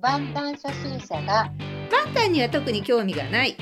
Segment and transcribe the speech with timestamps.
[0.00, 1.50] 万端初心者が
[1.90, 3.56] パンタンには特に興味がない。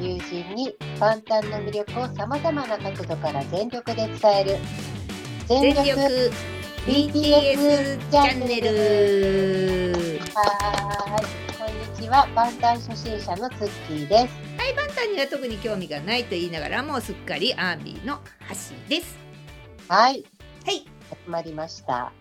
[0.00, 4.56] 友人に万端の魅力をさまざまな角度から全力で伝える。
[5.48, 6.30] 全力
[6.86, 9.92] BTS チャンネル。
[10.34, 11.56] はーい。
[11.58, 12.28] こんにちは。
[12.28, 14.34] 万端初心者のツッキーです。
[14.58, 18.54] はいパンタンには特に興味がないと言いながらもうすっかりアーミーの橋
[18.88, 19.18] です。
[19.88, 20.24] はい。
[20.64, 20.86] はい。
[21.10, 22.12] 始まりました。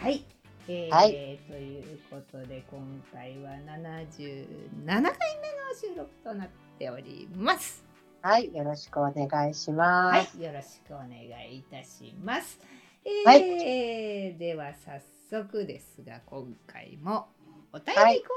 [0.00, 0.35] はい
[0.68, 1.38] えーはい。
[1.48, 5.12] ということで今回は77回目の
[5.80, 6.48] 収録となっ
[6.78, 7.84] ております。
[8.20, 8.52] はい。
[8.52, 10.42] よろしくお願いしまはすい。
[10.42, 11.08] よろしくお願
[11.48, 12.58] いいたします、
[13.04, 17.28] えーはでは早速ですが今回も
[17.72, 18.30] お便りコーナーはいか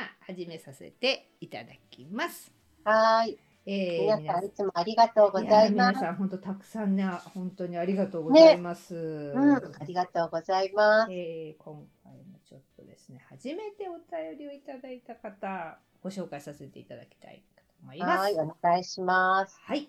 [0.00, 2.52] ら始めさせていただきます、
[2.82, 4.44] はーいえー皆皆さん。
[4.44, 5.54] いつもありがとうございます。
[5.56, 11.12] や皆さん本当たくさんね本当にありがとうございます、うん、ありがとうございます。
[11.12, 18.20] えー今回もちょっとですね初めてお便りをいただいた方ご紹介させていただきたいと思います。
[18.20, 19.58] はいお願いします。
[19.62, 19.88] はい。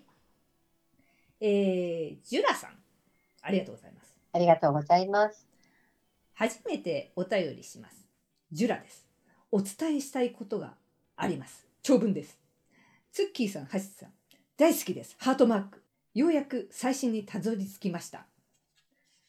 [1.40, 2.70] えー、ジュラさん
[3.42, 4.18] ありがとうございます。
[4.32, 5.46] ありがとうございます。
[6.32, 8.08] 初めてお便りします。
[8.52, 9.06] ジュラです。
[9.52, 10.74] お伝えしたいことが
[11.16, 11.66] あります。
[11.82, 12.45] 長文です
[13.16, 14.10] ツッキーさんハシさん。
[14.58, 15.16] 大好きです。
[15.18, 15.82] ハートマーク。
[16.12, 18.26] ようやく最新にたどり着きました。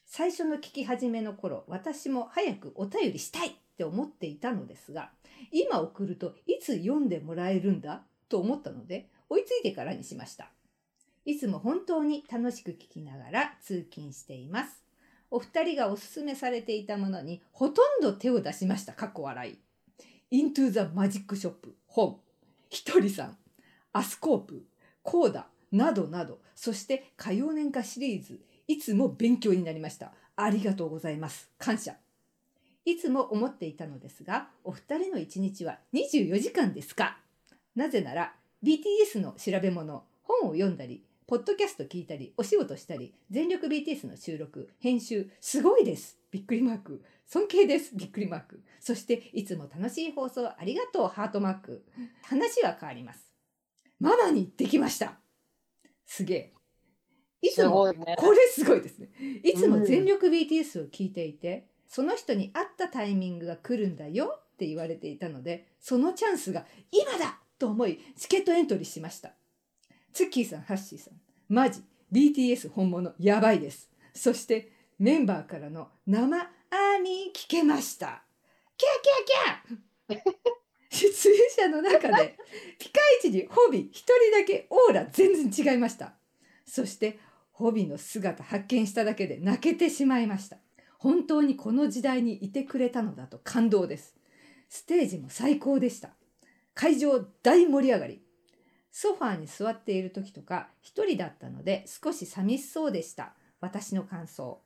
[0.04, 5.08] 最初の聞き始めの頃私も早くお便りしたいって思っていたのですが
[5.52, 8.02] 今送るといつ読んでもらえるんだ？
[8.28, 10.50] と思ったので追いついてからにしました。
[11.24, 14.84] いつも本当に楽しく聞きながら通勤しています。
[15.30, 18.92] お二人がおすすめされていたものにほとんど手を出しました。
[18.92, 19.50] かっこ笑
[20.30, 20.44] い。
[20.44, 21.54] Into the Magic Shop
[21.86, 22.20] 本、
[22.68, 23.38] ひとりさん、
[23.92, 24.64] アスコープ、
[25.02, 30.12] コーダなどなど、そして歌謡年歌シリーズ、いつも勉強になりました。
[30.36, 31.50] ありがとうございます。
[31.58, 31.96] 感謝。
[32.84, 37.18] いつも思っていたのですが、お二人の一日は24時間ですか
[37.74, 47.02] なぜなら、BTS の調べ物、本を読んだり、ポッドキャスト聞いたり、お仕事したり、全力 BTS の収録、編集、すごいですびっくりマーク。
[47.26, 48.62] 尊敬ですびっくりマーク。
[48.80, 51.84] そして、いつも楽しい放送ありがとうハートマーク。
[52.22, 53.27] 話は変わります。
[54.00, 55.18] ママにできました
[56.06, 56.52] すげえ。
[57.42, 59.10] いつも、ねこれすごいですね。
[59.44, 69.32] いつも全力 BTS を聞いていて、その人に合ったタイミングが来るんだよって言われていたので、そのチャンスが今だと思い、チケットエントリーしました。
[70.12, 71.14] ツッキーさん、ハッシーさん、
[71.48, 71.82] マジ、
[72.12, 73.90] BTS 本物、やばいです。
[74.14, 78.24] そして、メンバーからの生アーミー聞けました。
[78.76, 80.48] キャーキャーキャー
[80.90, 82.36] 出演者の中で、
[83.20, 86.12] ピカイチにホビ一人だけオーラ全然違いました。
[86.66, 87.18] そして、
[87.52, 90.58] ホビーの姿発見しただけで泣けてしまいました。
[90.98, 94.16] 本当にこの時代にいてくれたのだと感動です。
[94.68, 96.10] ステージも最高でした。
[96.74, 98.22] 会場大盛り上がり。
[98.90, 103.34] ソファーに座っている時とか一人だったので少し寂しそうでした。
[103.60, 104.60] 私の感想。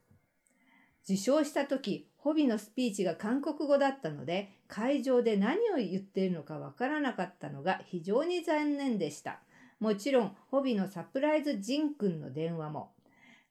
[1.04, 9.40] 受賞した時、ホビのスピーチが韓国語だったので会場で何を言っているのかわからなかったのが非常に残念でした。
[9.80, 12.92] もちろん、ホビのサプライズジンくんの電話も。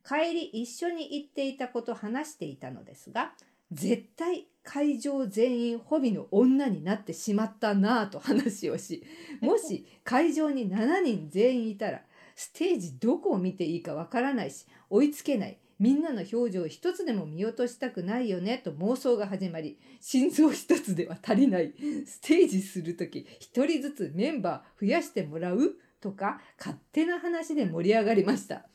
[0.08, 3.34] 帰り一緒に行っていたこと話していたのですが、
[3.74, 9.03] 絶対会場全員ホビの女になってしまったなぁと話をし、
[9.42, 12.02] もし会場に7人全員いたら、
[12.34, 15.58] ステージどこを見ていいかわからないし、追いつけない。
[15.81, 21.74] みんなの表情を一つでも見落としたくないよねと妄想が始まり、心臓一つでは足りない。
[22.06, 28.68] ステージするとき一人ずつメンバー増やしてもらうとか勝手な話で盛り上がりました。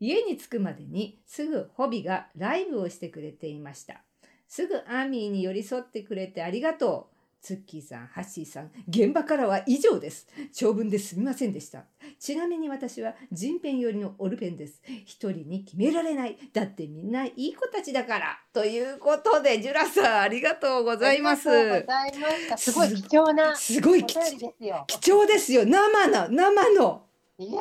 [0.00, 4.00] 家に着くまでにすぐホビがライブをしてくれていました。
[4.48, 7.09] すぐアーミーに寄り添ってくれてありがとう。
[7.42, 10.28] ツッキーさん、ハッシーさん、現場からは以上です。
[10.52, 11.84] 長文ですみませんでした。
[12.18, 14.82] ちなみに私は人ペン寄りのオルペンです。
[15.06, 16.36] 一人に決められない。
[16.52, 18.38] だってみんないい子たちだから。
[18.52, 21.48] ということで、ジュラさん、ありがとうございます。
[21.50, 25.64] ありがとうございましたすごい貴重なすごいお貴便りですよ貴重ですよ。
[25.64, 27.06] 生の、生の。
[27.38, 27.60] いや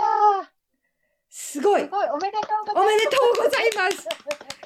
[1.30, 1.84] すごい。
[1.84, 4.08] ーすごいおめでとうございますおめでとうございます。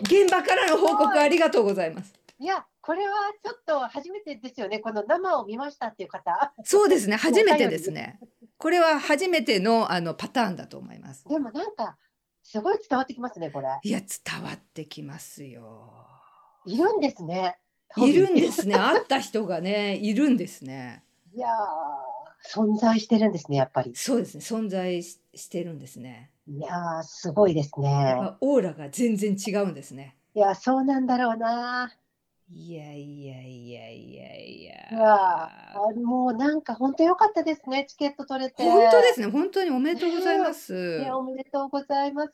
[0.01, 2.13] 現場からの報告ありがとうございます。
[2.39, 7.15] いやこれはちょっと初めてですよねこの生を見ましたっていう方そうですね。
[7.15, 8.19] 初めてですね。
[8.57, 11.25] これは初めてのあのパターンだと思います。
[11.29, 11.97] でもなんか
[12.43, 15.93] すごい伝わってきますねこれいや、伝わってきますよ。
[16.65, 17.57] いるんですね
[17.95, 18.75] いるんですね。
[18.75, 21.03] 会った人がね、いるんですね。
[21.33, 24.43] いやー存在してるんですねやっぱりそうですね。
[24.43, 26.31] 存在ししてるんですね。
[26.47, 30.17] いやーすごいですねぱオーラが全然違うんですね。
[30.35, 31.93] いやそうなんだろうな
[32.55, 34.73] いやいやいやいやいや。
[34.91, 38.63] うわあもうなんか本当良かったですね、チケット取れて。
[38.63, 39.27] 本当ですね。
[39.27, 40.99] 本当におめでとうございます。
[40.99, 42.31] ね、おめでとうございます。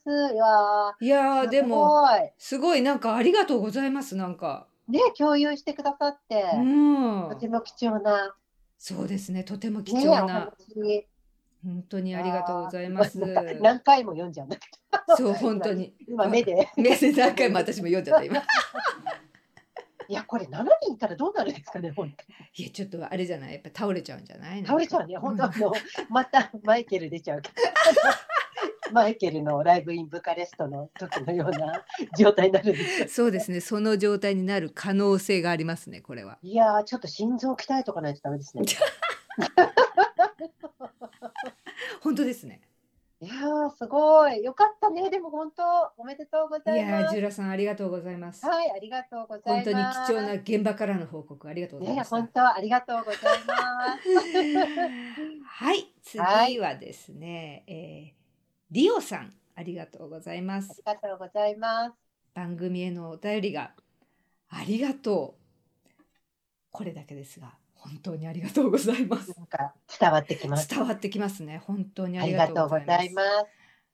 [1.02, 2.06] いやいやでも
[2.38, 4.68] すごいなんかありがとうございますなんか。
[4.90, 7.36] ね、共有してくださって、うんと。
[7.36, 8.36] ても貴重な、
[8.78, 9.44] そうですね。
[9.44, 10.28] とても貴重な。
[10.28, 11.08] 話。
[11.64, 13.20] 本当にありがとうございます。
[13.62, 14.68] 何回も読んじゃうんだけ
[15.16, 15.94] そう本当に。
[16.08, 16.70] ど、今目で。
[16.78, 18.42] メッセージ何回も私も読んじゃった今。
[20.10, 22.24] いや、これ7人いたらどうなるんですかね、本当
[22.62, 23.54] いやちょっとあれじゃない？
[23.54, 24.66] やっぱ倒れちゃうんじゃない？
[24.66, 25.72] 倒れちゃうね、本当あうんの、
[26.10, 27.42] またマイケル出ちゃう。
[28.92, 31.86] マイケルのライブインブカレストの時のような
[32.18, 33.08] 状態になるんですよ。
[33.08, 33.62] そうですね。
[33.62, 36.02] その状態になる可能性がありますね。
[36.02, 36.40] これは。
[36.42, 38.64] いやー、ちょっと心臓鍛えとかないとダメですね。
[42.02, 42.62] 本当ですね。
[43.22, 44.44] いやー、すごい。
[44.44, 45.10] よかったね。
[45.10, 45.64] でも本当、
[45.98, 47.18] おめでとうごいざいますやージ。
[47.18, 48.46] ュラさんありがとうございます。
[48.46, 50.02] はい、ありがとうござ本当にいます。
[50.02, 52.18] 貴重な現場からの報告ありがとうございね、ました。
[52.18, 54.10] 本当、ありがとうございます。
[55.44, 58.20] はい、次はですね、えー
[58.72, 60.84] リオさん、ありがとうございまあすり。
[60.86, 61.98] がとうございます。
[62.34, 63.76] 番組へのお便りが
[64.50, 65.42] ありがとう。
[66.72, 69.34] これだけですが、本当にありがとうございます。
[69.38, 70.70] なんか伝わってきます。
[70.70, 71.62] 伝わってきますね。
[71.66, 73.28] 本当にあありりががとうございます。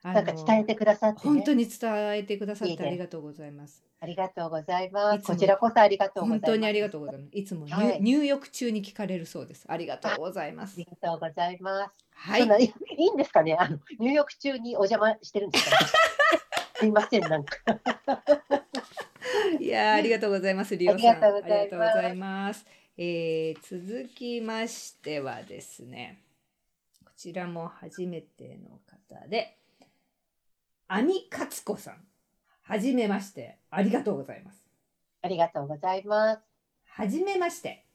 [0.03, 3.83] なんか伝えてくださって、ね、本当に伝えてくださっいいねてありがとうございます。
[3.99, 5.23] ありがとうございます。
[5.25, 6.51] こちらこそありがとうございます。
[6.51, 7.29] 本当にありがとうございます。
[7.37, 9.65] いつも入,、はい入浴中に聞かれるそうです。
[9.67, 10.85] ありがとうございますあり。
[11.01, 11.91] がとうございます。
[12.13, 12.41] はい。
[12.43, 12.73] いい
[13.07, 13.55] いんですかね？
[13.59, 15.77] あの入浴中にお邪魔してるんですか、
[16.77, 17.57] すいません、なんか。
[19.59, 20.77] いやーありがとうございます。
[20.77, 20.99] リオさん。
[21.09, 21.47] ありがとうご
[21.85, 22.65] ざいます
[22.97, 26.21] えー続きましてはですね、
[27.03, 29.57] こちらも初めての方で、
[30.87, 31.95] アニカツコさん。
[32.61, 33.57] はじめまして。
[33.69, 34.65] ありがとうございます。
[35.21, 36.41] ありがとうございます。
[36.87, 37.85] はじめまして。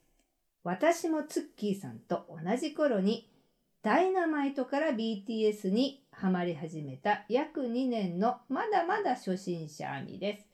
[0.65, 3.31] 私もツッキーさんと同じ頃に、
[3.83, 10.47] ダイナマイトから BTS にハマり始めた約2年のまだまだ初心者アミです。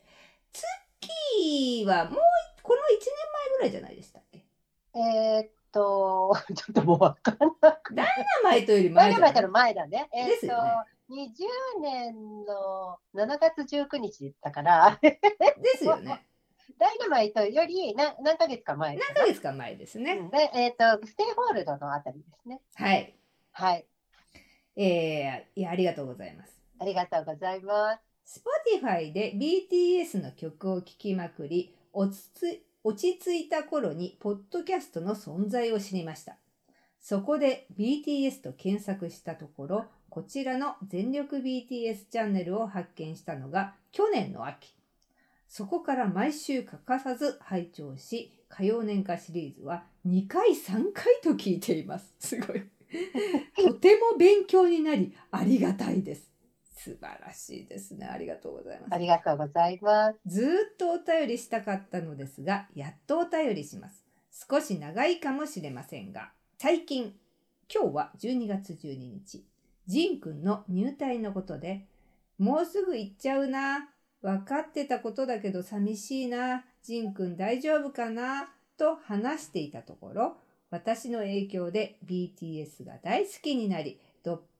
[0.53, 0.63] ツ
[1.01, 1.07] ッ
[1.41, 2.19] キーはもう
[2.63, 3.07] この1年
[3.49, 4.19] 前ぐらいじゃないでした
[4.97, 7.79] えー、っと、 ちょっともうわかんない。
[7.93, 8.07] ダイ
[8.43, 10.09] ナマイトより前前じゃないの前だね。
[10.13, 10.53] えー、っと、ね
[11.09, 15.19] 20年の7月19日だから、で
[15.77, 16.25] すよね。
[16.77, 20.13] ダイナマイトより何何ヶ月か前何ヶ月か前ですね。
[20.13, 22.61] うんで、えーっと、ステイホールドのあたりですね。
[22.75, 23.15] はい。
[23.51, 23.85] はい。
[24.75, 26.61] えー、いや、ありがとうございます。
[26.79, 28.43] ありがとうございます。
[28.81, 36.37] Spotify で BTS の曲を聴きまくり落ち着落ち着いた頃にポッドキャストの存在を知りました。
[37.01, 44.73] そこで BTS と検索したところこちらの全力 BTS チャンネルを発見したのが去年の秋。
[45.49, 52.13] そこから毎週欠かさず拝聴し火曜年歌シリーズは2回3回と聞いています。
[52.21, 52.63] すごい。
[53.57, 56.31] とても勉強になりありがたいです。
[56.77, 58.05] 素晴らしいですね。
[58.05, 58.93] ありがとうございます。
[58.93, 60.19] ありがとうございます。
[60.25, 64.05] ずーっとお便りしたかったのですが、やっとお便りします。
[64.49, 67.15] 少し長いかもしれませんが、最近、
[67.73, 69.43] 今日は12月12日、
[69.87, 71.87] ジンくんの入隊のことで、
[72.37, 73.89] もうすぐ行っちゃうな。
[74.21, 76.65] 分かってたことだけど寂しいな。
[76.83, 80.37] ジンくん大丈夫かなと話していたところ、
[80.69, 83.99] 私の影響で BTS が大好きになり、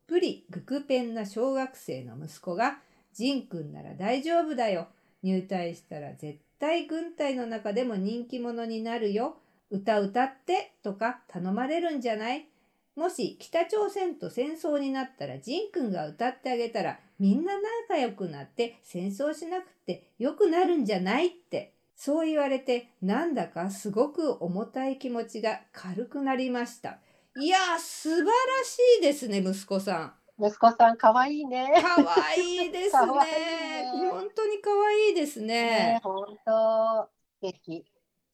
[0.07, 2.79] ぷりグクペンな小学生の息子が、
[3.13, 4.87] ジンくんなら大丈夫だよ。
[5.21, 9.37] 入隊したら絶対軍隊の中でも人気者になるよ。
[9.69, 12.47] 歌歌ってとか頼まれるんじゃない？
[12.95, 17.53] もし北朝鮮と戦争になったらジンくんが歌ってあげたらみんな
[17.89, 21.73] 仲良くなって戦争しなくて良くなるんじゃないって。
[21.95, 26.99] そう言われてなんだかすごく重たい気持ちが軽くなりました。
[27.39, 28.29] いやー素晴ら
[28.65, 30.43] しいですね息子さん。
[30.43, 31.71] 息子さん、かわいいね。
[31.81, 33.91] 可愛いです可愛ね。
[33.95, 35.99] いね本当に可愛いですねね。
[36.03, 37.09] 本当、
[37.41, 37.85] 素敵。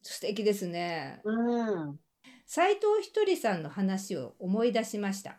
[0.02, 1.20] 素敵ですね。
[1.24, 1.32] う
[1.92, 1.98] ん。
[2.46, 5.36] 斉藤ひとりさんの話を思い出しました。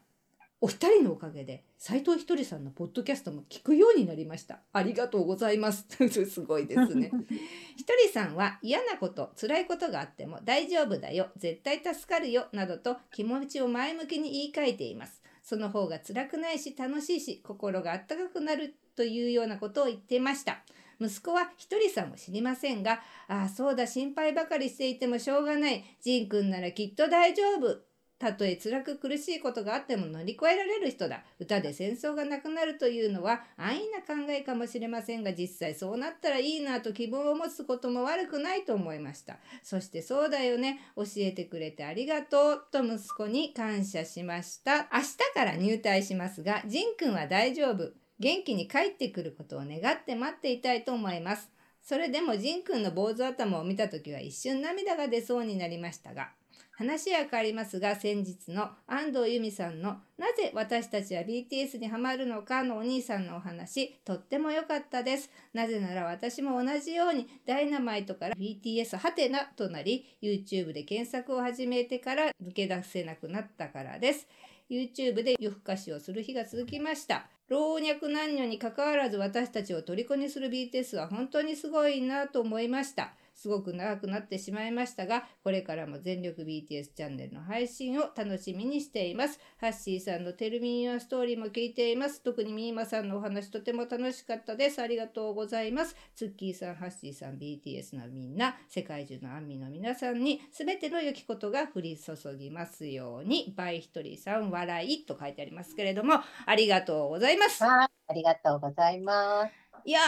[0.62, 4.58] お二人のおかげで斉藤ひとりさんのポッドキャストも聞くようになりました。
[4.74, 5.86] ありがとうございます。
[6.26, 7.12] すごいですね。
[7.78, 15.22] ひとりさんは嫌なこと、辛いことがあっても大丈夫だよ、絶対助かるよ、などと気持ちを前向きに言い換えています。
[15.44, 20.64] その方が辛くないし楽しいし、心があったかくなるというようなことを言っていました。
[21.00, 25.84] 息子はひとりさんも知りませんが、ああ、そうだ、心配ばかりしていてもしょうがない。
[26.02, 27.95] ジンくんならきっと大丈夫。
[28.26, 31.22] たとえ辛く苦しいことがあっても乗り越えられる人だ。
[31.40, 39.38] 歌で戦争がなくなるというのは安易な考えかもしれませんが実際そうなったらいいなと希望を持つことも悪くないと思いました。
[39.62, 44.90] そしてそうだよね教えてくれてありがとうと息子に感謝しました。
[44.92, 47.92] 明日から入隊しますがジンくんは大丈夫。
[48.18, 51.52] 元気に帰ってくることを願って待っていたいと思います。
[51.84, 56.30] それでもジンくんの坊主頭を見た時は一瞬涙が出そうになりましたが
[56.78, 74.28] 話は変わりますが先日の安藤由美さんの「なぜ私たちは BTS にハマるのか」のお兄さんのお話とっても良かったですなぜなら私も同じようにダイナマイトから BTS ハテナとなり YouTube で検索を始めてから抜け出せなくなったからです。
[74.70, 77.28] YouTube で夜更かしをする日が続きました。
[77.48, 83.14] 老若男女にかかわらず私たちを虜にする BTS は本当にすごいなと思いました。
[83.36, 89.40] すごく長くなってしまいましたが、これからも全力 BTS チャンネルの配信を楽しみにしています。
[89.58, 92.22] ハッシーさんのテルミンユアストーリーも聞いています。
[92.24, 94.82] 特にミーマさんのお話とても楽しかったです。
[94.82, 95.96] ありがとうございます。
[96.16, 106.16] ツッキーさん、ハッシーさん、BTS のみんな、世界中のアンミの皆さんに全ての良きことが降り注ぎますように、バイヒトリーさん、笑いと書いてありますけれども、
[106.46, 107.64] ありがとうございます。
[107.64, 109.52] はい、ありがとうございます。
[109.84, 110.00] いや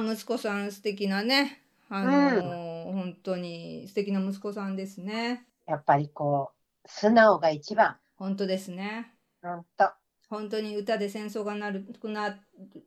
[0.00, 1.63] ー、息子さん素敵なね。
[1.88, 5.46] あのー本当に素敵な息子さんですね。
[5.66, 6.52] やっぱりこ
[6.84, 7.96] う、素直が一番。
[8.16, 9.12] 本当ですね。
[9.42, 9.90] 本当。
[10.28, 12.36] 本当に歌で戦争がなるくなっ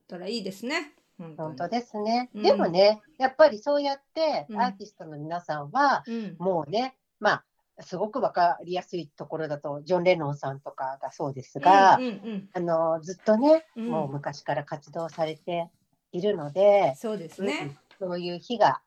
[0.07, 0.93] たらいいですね。
[1.17, 2.29] 本当に本当ですね。
[2.33, 6.35] うんでもね、やっぱりそうやってうんアーティストの皆さんは、うん。
[6.39, 15.69] もうね、まあ、すごくわかりやすいところだと、ジョン・レノンさんとかがそうですが、うんうんうんあのずっとね、うんもう昔から活動されて
[16.11, 17.77] いるので、そうですうんね。
[17.99, 18.81] そういう日が、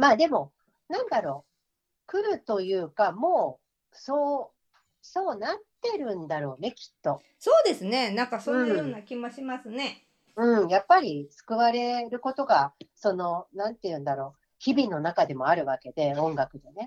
[0.00, 0.52] まあでも、
[0.88, 3.60] なんだろう、来るというか、も
[3.92, 7.20] う、そう、そうなってるんだろうね、きっと。
[7.38, 8.10] そうですね。
[8.10, 10.06] なんかそんなような気もしますね。
[10.36, 16.86] うん、やっぱり救われることが、その、なんて言うんだろう、日々の中でもあるわけで、音楽でね。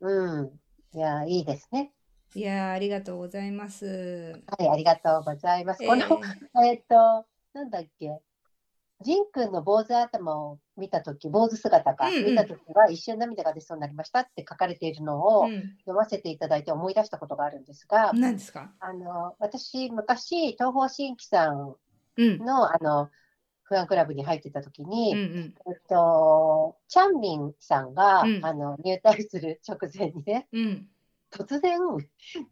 [0.00, 0.36] うん。
[0.36, 0.60] うん。
[0.94, 1.92] いや、いいですね。
[2.34, 4.42] いやーありがとうございます。
[4.58, 5.86] はい、ありがとうございます。
[5.86, 6.20] この、
[6.64, 8.20] えっ、と、なんだっけ、
[9.02, 15.76] ジン君の坊主頭を見たとき、坊主姿か、見たときは一瞬涙が出そうになりましたって書かれているのをうん。
[15.80, 18.72] 読ませていただいて思い出したことがあるんですが、何ですか？
[18.80, 21.76] あの、私、昔、東方神起さん
[22.16, 22.38] うん。
[22.38, 23.10] の、あの、
[23.64, 25.54] ファンクラブに入ってたときに、うんうん。
[25.66, 30.88] えっと、チャンミンさんが、うんあの入隊する直前にね、うん。
[31.32, 31.80] 突然、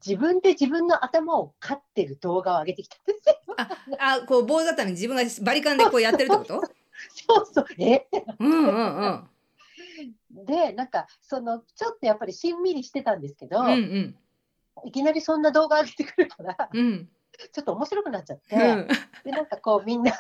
[0.05, 3.57] 自分で自分の頭を刈ってる動画を上げてきたんですよ。
[3.99, 6.61] あ、こう坊主頭に自分がバリカンでこうやってるってこと？
[7.27, 8.07] そうそう、え？
[8.39, 10.45] うんうんうん。
[10.47, 14.17] で、なんか、その、ちょっとやっぱりしんみりしてたんですけど、うんうん。
[14.85, 17.09] いきなりそんな動画上げてくるから、うん。
[17.53, 18.89] ちょっと面白くなっちゃって、うん。
[19.25, 20.13] で、なんかこう、みんな、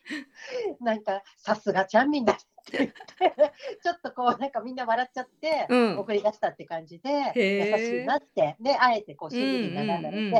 [0.80, 2.38] なんか、さすがチャンミンだ
[2.68, 2.78] って。
[2.78, 5.98] 言って、ちょっとこう、なんかみんな笑っちゃって、うん。
[5.98, 10.32] 送り出したって感じで、優しいなって、で、あえてこう、しんみりながらで、うんうん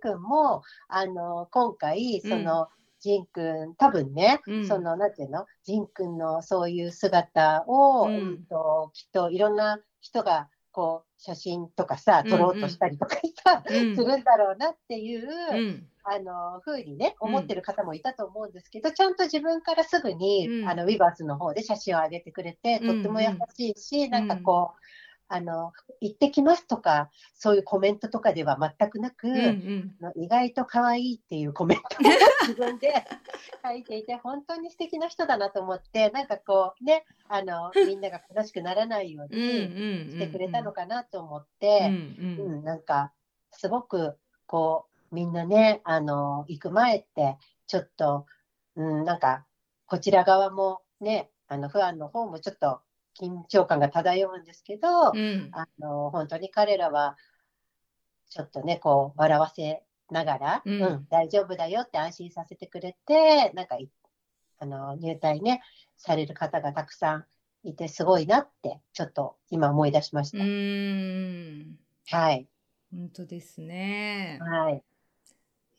[0.00, 2.68] くんも、あの、今回、その、
[3.00, 4.66] ジンくん、多分ね、うん。
[4.66, 8.16] その、なんていうの、ジンくんのそういう姿を、うん。
[8.16, 13.94] うんときっといろんな人が、こう、写真とかさ、撮ろうとしたりとかさ、うん。
[13.94, 15.86] するんだろうなっていう、うん。
[16.02, 20.68] あの、ふうにね、うん思ってる方もいたと思うんですけど、ちゃんと自分からすぐに、うん。
[20.68, 24.80] あの、ウィバースの方で写真を上げてくれて、とっても優しいし、なんかこう、
[25.32, 30.22] あの、行ってきますとか、そういうコメントとかでは全くなく、うんうん。
[30.22, 31.88] 意外と可愛いっていうコメントを
[32.48, 33.04] 自分で
[33.64, 40.10] 書いていて、本当に素敵な人だなと思って、なんかこうね、あの、みんなが悲しくならないようにうん。
[40.10, 42.60] してくれたのかなと思っうて、んううん。
[42.62, 43.12] ん、なんか、
[43.52, 48.26] すごく、こう、みんなね、あの、行く前って、ちょっと、
[48.74, 49.46] うん、なんか、
[49.86, 52.80] こちら側もね、あの、ファンの方もちょっと
[53.20, 55.50] 緊張感が漂うんですけど、うん。
[55.52, 57.16] あの、本当に彼らは、
[58.28, 63.90] ちょっとね、こう、笑わせながら、うんうん、大丈夫だよって安心させてくれて、なんかい、
[64.58, 65.62] あの、入隊ね、
[65.96, 67.26] される方がたくさん
[67.62, 70.40] いて、すごいなって、ちょっと今思い出しましう
[72.08, 72.16] た。
[72.16, 72.48] はい。
[72.90, 74.38] 本当ですね。
[74.40, 74.82] はい。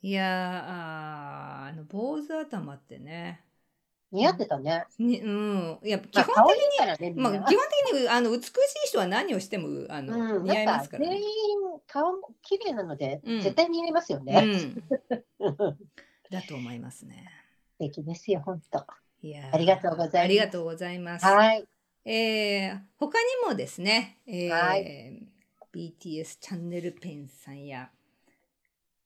[0.04, 3.46] いやあの坊主頭ってね。
[4.12, 4.86] 似合ってたね。
[5.00, 5.80] にうん。
[5.84, 7.14] いや基まあ、本可愛いからね。
[7.16, 8.52] まあ基本的にあの美しい
[8.88, 11.26] 人は何をしてもあの、うん、似合いますからね全員。
[11.88, 14.42] 顔も綺麗なので、うん絶対似合いますようね。
[14.42, 14.60] ん。
[14.60, 14.70] 素
[16.30, 17.26] だと思いますね。
[17.80, 18.86] 敵ですよ、本当。
[19.22, 21.26] いやーありがとうございますありがとうございます。
[21.26, 21.66] はい。
[22.04, 25.28] えー他にもですね、えーはい
[25.74, 27.90] BTS チャンネルペンさんや、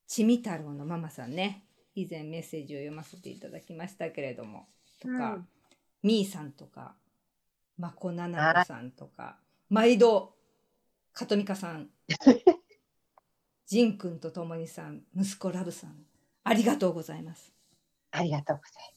[0.07, 4.65] ちみ太郎のママさんね、以前メッセージを読ませていただきましたけれども、
[5.05, 5.47] とか、うん
[6.03, 6.93] みーさんとか、
[7.79, 10.35] まこななこさんとか、毎度、
[11.13, 11.89] かとみかさん、
[13.65, 16.05] じんくんとともにさん、息子ラブさん、
[16.43, 17.55] ありがとうございます。
[18.11, 18.95] ありがとうござい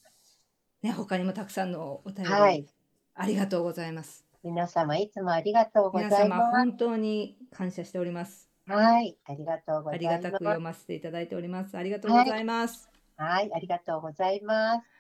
[0.82, 2.42] ね、他にもたくさんのお便り、ます。
[2.42, 2.66] はい。
[3.14, 4.24] ありがとうございます。
[4.44, 8.48] 皆様いつもありがとうござ皆様いま本当に感謝しております。
[8.64, 8.72] す。
[8.72, 9.18] はい。
[9.24, 10.14] ありがとうございます。
[10.14, 11.76] ありがたく読ませていただいております。
[11.76, 12.88] ありがとうございます。
[13.16, 13.50] はい。
[13.52, 14.97] ありがとうございます。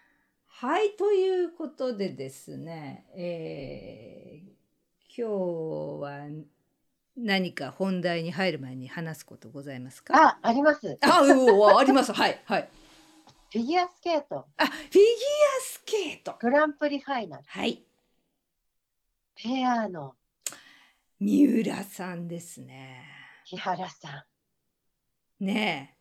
[0.48, 4.48] はい、ということでですね、えー
[5.20, 5.32] 今日
[6.00, 6.28] は
[7.16, 10.14] 何か本題に入る前に話すことございますか？
[10.14, 10.96] あ、あります。
[11.00, 12.12] あ、うわあります。
[12.12, 12.68] はい、はい。
[13.50, 15.04] フィギュアスケートあ、フィギュア
[15.60, 16.36] スケート。
[16.38, 17.82] グランプリファイナルはい。
[19.34, 20.14] ペアの
[21.18, 23.02] 三浦さんですね。
[23.44, 24.24] 木原さ
[25.40, 25.96] ね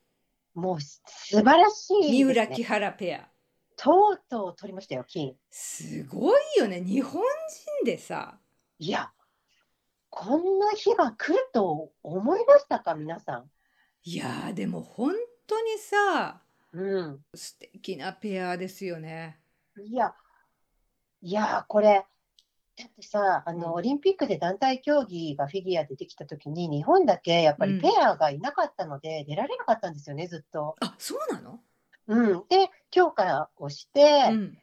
[0.56, 0.60] ん。
[0.60, 2.08] もう素晴らしえ。
[2.08, 2.12] いね。
[2.12, 3.28] 三浦木原ペア。
[3.78, 5.36] とうとう取りましたよ、金。
[5.52, 6.82] すごいよね。
[6.84, 8.40] 日本人でさ。
[8.80, 9.12] いや、
[10.10, 13.52] こんな日が来ると思いましたか、皆さん。
[14.04, 15.14] いやーでも本
[15.46, 16.42] 当にさ、
[16.74, 17.26] うん。
[17.36, 19.40] 素敵なペアですよね。
[19.80, 20.16] いや、
[21.22, 22.06] いや、これ、
[22.76, 30.76] だってさ、あの、うんオリンピックで団体競技がフィギュアでできたときに、日本だけやっぱうんりペアがいなかったので、出られなかったんですよね、ずっと。
[30.80, 31.60] あ、そうなの？
[32.08, 32.44] うん。
[32.50, 34.58] で、強化をして、うん。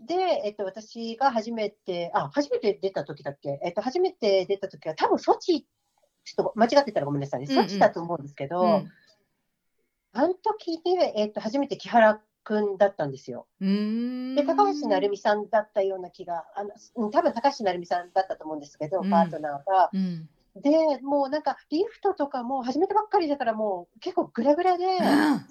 [0.00, 3.60] で、えっと、私が初めて、あ、初めて出た時だっけ？
[3.62, 5.66] えっと、初めて出た時は、多分ソチ、
[6.24, 7.46] ちょっと間違ってたらごめんなさいね。
[7.48, 8.90] うんうんソチだと思うんですけど、うん
[10.16, 13.48] あの時で、えっと、初めて木原くんだったんですよ。
[13.60, 19.90] で、高橋成美さんだったような気が、あの、うん多分高橋成美さんだったと思うんですけど、うんパートナーが。
[19.92, 20.28] うん。
[20.62, 25.46] で、もうなんか、リフトとかも始めたばっかりだから、もう結構グラグラで、うん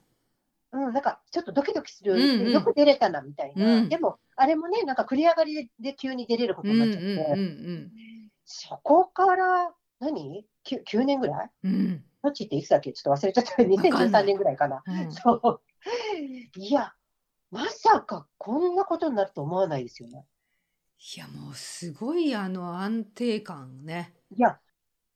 [0.74, 2.52] うん、なんかちょっとドキドキする、うんうん。
[2.52, 3.90] よく出れたなみたいな、うん。
[3.90, 7.92] でも、あれもね、なんか繰り上がりで急に出れることうんうんになっちゃって、うん
[8.46, 11.50] そこから何？9, 9年ぐらい？
[11.64, 11.72] うん。
[11.72, 12.92] うんどっちっていつだっけ？
[12.94, 13.64] ちょっと忘れちゃった。
[13.64, 14.82] 2013年ぐらいかな。
[14.86, 15.12] うん。
[15.12, 15.62] そう。
[16.56, 16.94] いや、
[17.52, 20.26] まさかこんなことになると思わないですよね。
[21.16, 24.14] いやもうすごいあの安定感ね。
[24.32, 24.58] いや、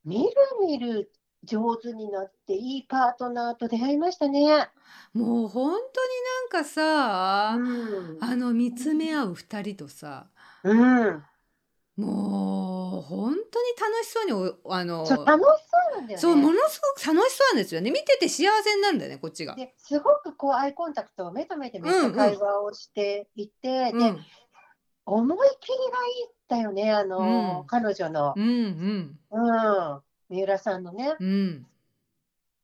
[0.04, 0.30] みる
[0.62, 1.12] みる
[1.44, 4.70] 上手になって、いいパートナーと出会いましたね。
[5.14, 6.12] もう本当に
[6.52, 8.18] なんかさ、うん。
[8.22, 10.28] あの見つめ合う二人とさ、
[10.64, 11.24] うん。
[11.98, 16.18] もう本当に楽しそうにおあの楽しそうなんだよね。
[16.18, 17.90] そうものすごく楽しそうなんですよね。
[17.90, 19.56] 見てて幸せになるんだよねこっちが。
[19.56, 24.20] ですごくこうアイコンタクトを目と目でめっちゃ会話をしていて、でうん
[25.08, 31.16] 思い切りがいいんだよねあの、うん彼女の、うんうんうん、三浦さんのね。
[31.20, 31.66] うん。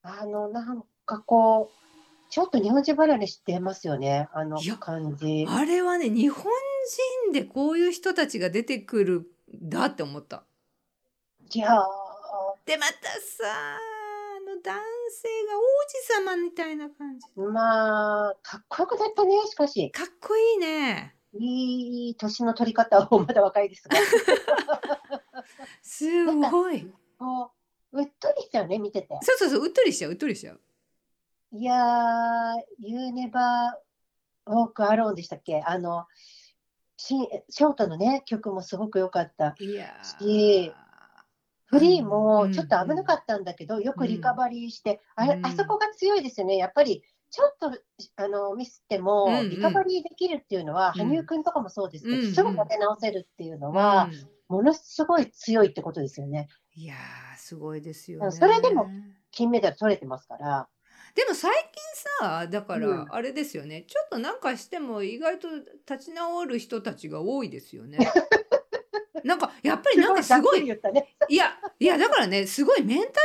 [0.02, 1.84] あのなんかこう
[2.30, 4.28] ちょっと日本人離れしてますよね。
[4.34, 5.46] あの感じ。
[5.48, 6.44] あれはね日本
[7.26, 10.44] 人でこういう人たちが出てくるんだって思った。
[11.54, 11.82] いやー。
[12.66, 14.76] でまたさあの男
[15.12, 17.26] 性が王子様みたいな感じ。
[17.38, 19.92] まあかっこよくなったねしかし。
[19.92, 21.16] かっこいいね。
[21.36, 23.96] いい年の取り方をまだ若いですが。
[25.82, 26.92] すごい。
[27.20, 27.53] こ
[27.94, 29.18] ううっとりしちゃうね見てて。
[29.22, 30.60] そうそうそううっとりしちゃううっとりしちゃう。
[31.52, 33.30] いやー、You Never
[34.48, 35.62] Walk Alone でしたっけ？
[35.66, 36.06] あの、
[36.98, 37.16] し
[37.50, 39.56] ショートのね、曲もすごく良かった。
[39.60, 39.88] いや
[40.20, 40.74] し
[41.66, 45.46] フリーもうんちょっと危なかったんだけど、よくリカバリーして、うん。
[45.46, 46.58] あそこが強いですよね。
[46.58, 47.72] やっぱり、ちょっと
[48.16, 49.50] あのミスってもうんうん。
[49.50, 52.34] リカバリーできるっていうのは、うん羽生くんとかもそうですけど、うんうん。
[52.34, 53.76] すぐ立て直せるっていうのうん。
[53.76, 54.10] は、
[54.54, 56.48] ものすごい強いってことですよね。
[56.76, 58.88] いやーすごいですよねそれでも
[59.32, 60.68] 金メダル取れてますから。
[61.16, 61.84] でも最近
[62.22, 65.48] さだからうんあれですよね、ちょっとなんかしても意外と
[65.88, 68.00] 立ち直る人たちが多いですよね
[69.24, 70.80] なんかやっぱりなんかすごいね。
[71.30, 73.20] いやいやだからねすごいメンタルト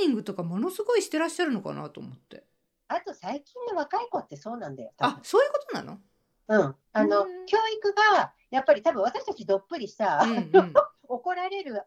[0.00, 2.44] レーニングとかものすごいしてらっしゃるのかなと思って
[2.88, 4.92] あと最近の若い子ってそうなんだよ。
[4.98, 5.98] あそういうことなの？
[6.46, 10.72] うん、あの、うん教育がやっぱり多分私たちどっぷりさ、うんうん。
[11.08, 11.82] 怒られる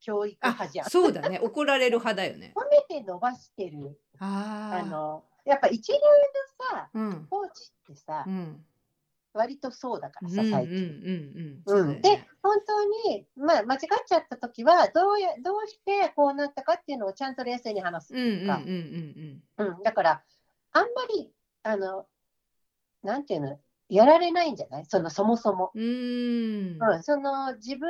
[0.00, 0.86] 教育あ派じゃん。
[0.88, 1.40] そうだね。
[1.40, 2.52] 怒られる派だよね。
[2.54, 4.00] 褒めて伸ばしてる。
[4.20, 7.26] あのやっぱ一流のさうん。
[7.28, 8.64] コーチってさ、うん。
[9.32, 11.62] 割とそうだからさ最近。
[12.00, 18.18] で本当に、まあ、間違っちゃった時はどうやどうしてこうなったかっていうのをちゃんと冷静に話すか。
[18.18, 20.22] うん、だから
[20.70, 21.32] あんまり
[21.64, 22.06] あの
[23.02, 23.58] なんていうの
[23.88, 24.86] やられないんじゃない？
[24.86, 25.70] そのそもそも。
[25.74, 27.88] うーんうん、その自分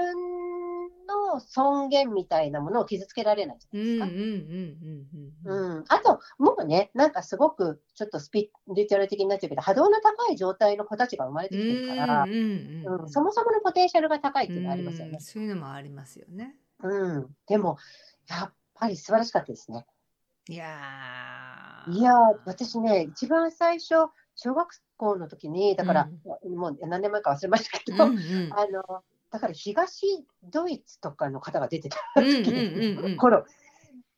[1.06, 4.06] の尊厳みたいなものを傷つけられないじゃうないですか。
[4.06, 4.26] んうんうん
[5.46, 15.20] うんうんうん、あと、もうね、なんかすごくちょっとスピリチュアル的になっちゃうけど、波動の高い状態の子たちが生まれてきてるから、うんうんそもそものポテンシャルが高いっていうのはありますよねうん。
[15.20, 16.56] そういうのもありますよね。
[16.82, 17.76] うん、でも、
[18.28, 19.86] やっぱり素晴らしかったですね。
[20.48, 23.94] いやーいやー、私ね、一番最初、
[24.42, 26.08] 小学校の時に、だから、
[26.48, 33.46] もう何年前か忘れましたけど、うんうん あの、だから東ドイツとかの方が出てたうんうん時うんうん頃、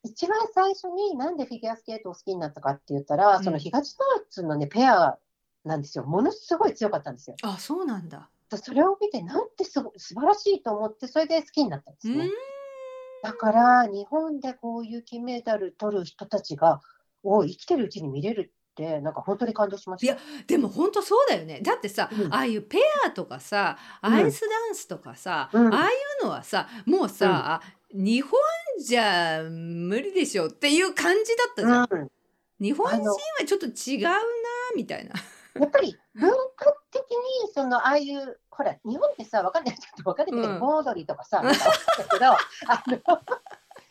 [0.02, 5.18] 一番最初になんでフィギュアスケートを好きになったかって言ったら、うんその東ドイツのね、ペア
[5.64, 6.04] なんですよ。
[6.04, 7.36] ものすごい強かったんですよ。
[7.42, 8.30] あそうなんだ。
[8.56, 12.26] それを見て、なんてすご素晴らしいと思って、それで好きになったんですね。
[12.26, 12.30] うん
[13.24, 16.82] だから、日本でこういう金メダル取る人たちが、
[17.22, 20.12] を生きてるうちに見れるって、なんか本当に感動しました。
[20.12, 21.60] いやでも本当そうだよね。
[21.62, 22.34] だってさ、うん。
[22.34, 24.14] ああいうペアとかさうん。
[24.14, 25.74] アイスダンスとかさ、うん。
[25.74, 27.60] ああいうのはさもうさ、
[27.92, 28.32] 日本
[28.80, 32.02] じゃ無理でしょっていう感じだったじゃん。
[32.02, 32.10] うん、
[32.60, 34.18] 日本人はちょっと違うな
[34.76, 35.12] みたいな。
[35.60, 40.60] やっぱり文化的に、そのああいう、ほら、日本ってさ、わかんない、ちょっとわかんないけど、うん。
[40.60, 41.68] 盆踊りとかさ、 なんかあ
[42.02, 42.38] ったけど、あ
[42.86, 43.20] の、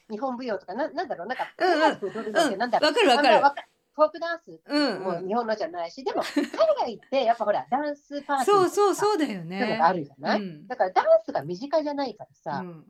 [0.09, 1.81] 日本舞踊とか、ななんだろう、なんか、うんうん。
[1.81, 3.27] 踊るのってなんだろう、わかるわかる。
[3.29, 3.55] あんまわ
[3.95, 6.45] フォークダンスうんう日本のじゃないし、でも、海
[6.79, 8.95] 外って、やっぱほら、ダンスパーティーそうそうう。
[8.95, 9.87] そうだよそういうねのが。
[9.87, 12.85] あるじゃない、うんだからダンスが身近じゃないからさ、うん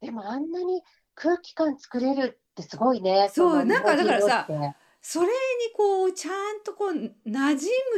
[0.00, 0.82] でもあんなに
[1.16, 3.22] 空気感作れるってすごいね。
[3.22, 5.32] のそうなんかだからさ日本人それに
[5.76, 7.42] こうちゃんとこう馴染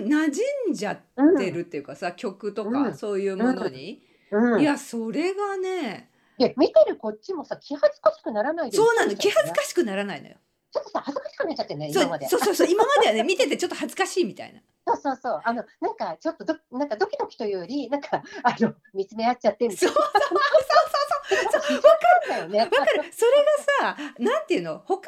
[0.00, 1.00] む馴染んじゃっ
[1.38, 4.52] てるっていうかさ、曲とかうんそういうものに、うん。
[4.54, 10.36] うん、いやそれがねで見てるこっちもさ、気恥ずかしくならないでそうなの気恥ずしかしくならないのよ。
[10.72, 12.28] ちょっとさ、恥ずかしくなっちゃってね、そう今まで。
[12.28, 14.60] そうそうそう今まではね見ててちょっと恥ずかしいみたいな。
[14.86, 15.40] そうそうそう。
[15.44, 20.02] あの、なんか、ちょっとど、なんかドキドキというより、なんか、あの、見つめ合っちゃってみたいそうな。
[20.02, 22.70] そうそうそうわかるんだよね。
[22.76, 23.32] わかるそれ
[23.86, 24.78] がさなんていうの？
[24.84, 25.04] 他の国の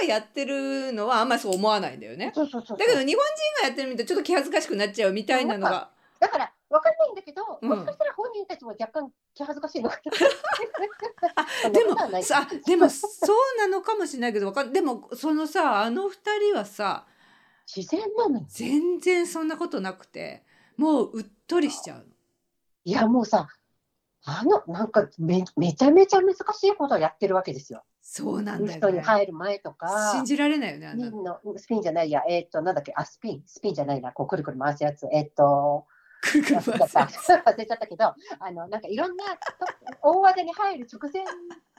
[0.00, 2.32] 人がやってるのはあんまりそう思わないんだよね。
[2.34, 2.78] そうそうそうそう。
[2.78, 3.18] だけど日本人
[3.62, 5.90] がやってるみたいちょっと気恥ずかしくなっちゃうみたいなのが。
[6.18, 10.00] だから、わかんないんだけど、うんもしかしたら本人たちも若干気恥ずかしいのか
[11.70, 17.06] でもさでもそうなのかもしれないけどわかんでもそのさあの二人はさ
[17.74, 18.46] 自然なのよ。
[18.48, 20.44] 全然そんなことなくて
[20.76, 22.04] もううっとりしちゃうの。
[22.84, 23.48] いや、もうさ、
[24.24, 27.84] あの、なんかめ、めちゃめちゃ難しいことをやってるわけですよ。
[28.00, 28.92] そうなんだよね。
[28.94, 30.96] に入る前とか信、じられないよねあス。
[30.96, 35.86] ピンの、スピンじゃないや、えーっと、なんだっけ、あ、スピン、スピンじゃないな、こう、くるくる回すやつ、えーっと、
[36.30, 36.88] 忘れちゃっ
[37.44, 37.54] た。
[37.54, 39.40] ちゃったけど、あの、なんかいろんなと
[40.02, 41.24] 大技に入る直前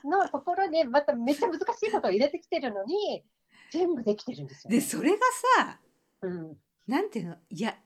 [0.04, 3.24] のところで、まためっちゃ難しいことを入れてきてるのに、
[3.70, 4.76] 全部できてるんですよ、ね。
[4.76, 5.18] でそれが
[5.56, 5.80] さ
[6.22, 6.56] うん。
[6.86, 7.36] なんていうの？
[7.48, 7.78] いや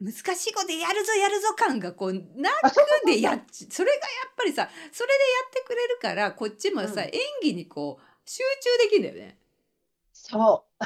[0.00, 4.00] 難しいことやるぞやるぞ感がこうなあ、そうそうくでやっちそれがや
[4.30, 7.10] っぱりさそれでやってくれるからこっちもさ、うん演
[7.42, 9.38] 技にこう集中できるんだよね。
[10.12, 10.84] そう。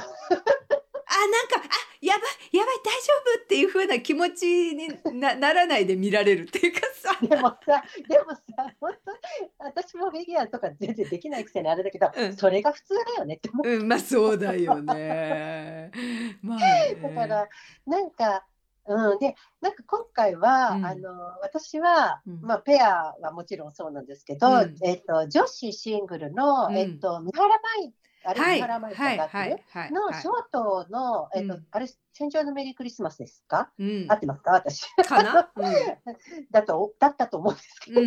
[1.08, 2.20] あなんかあやば
[2.52, 7.18] いやばい大丈夫っていう風な気持ちにな ならないで見られるっていうかさ。
[7.20, 12.36] でもさ、でもさ、本当私もフィギュアとか全然できないくせにあれだけど、うん。
[12.36, 13.68] それが普通だよねって思う。
[13.68, 15.90] うんまあそうだよね。
[16.42, 16.98] まあね。
[17.02, 17.48] だから、
[17.86, 18.44] なんか、
[18.88, 20.86] うん、で、なんか今回は、うん。
[20.86, 21.10] あの、
[21.42, 22.40] 私は、うん。
[22.40, 24.76] まあ、ペアはもちろんそうなんですけど、うん。
[24.82, 26.76] えっと、女子シングルの、うん。
[26.76, 27.92] えっと、三原舞、
[28.28, 29.32] あれ、はい三原舞ちゃはいんがって？
[29.34, 31.66] る、はいはいはいのショートの、えっと、うん。
[31.70, 34.06] あれ、戦場のメリークリスマスですか、うん。
[34.08, 34.52] 合ってますか？
[34.52, 34.86] 私。
[35.04, 35.50] かな、
[36.50, 38.00] だと、だったと思うんですけど、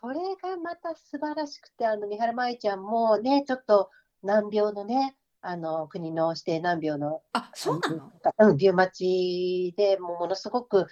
[0.00, 3.90] それがまた素晴らしくて、あの、三原舞ちゃんもね、ちょっと
[4.22, 8.12] 難病のね、あの、国の指定難病のあそうなの？
[8.38, 10.86] うん、ビューマチでもうものすごく、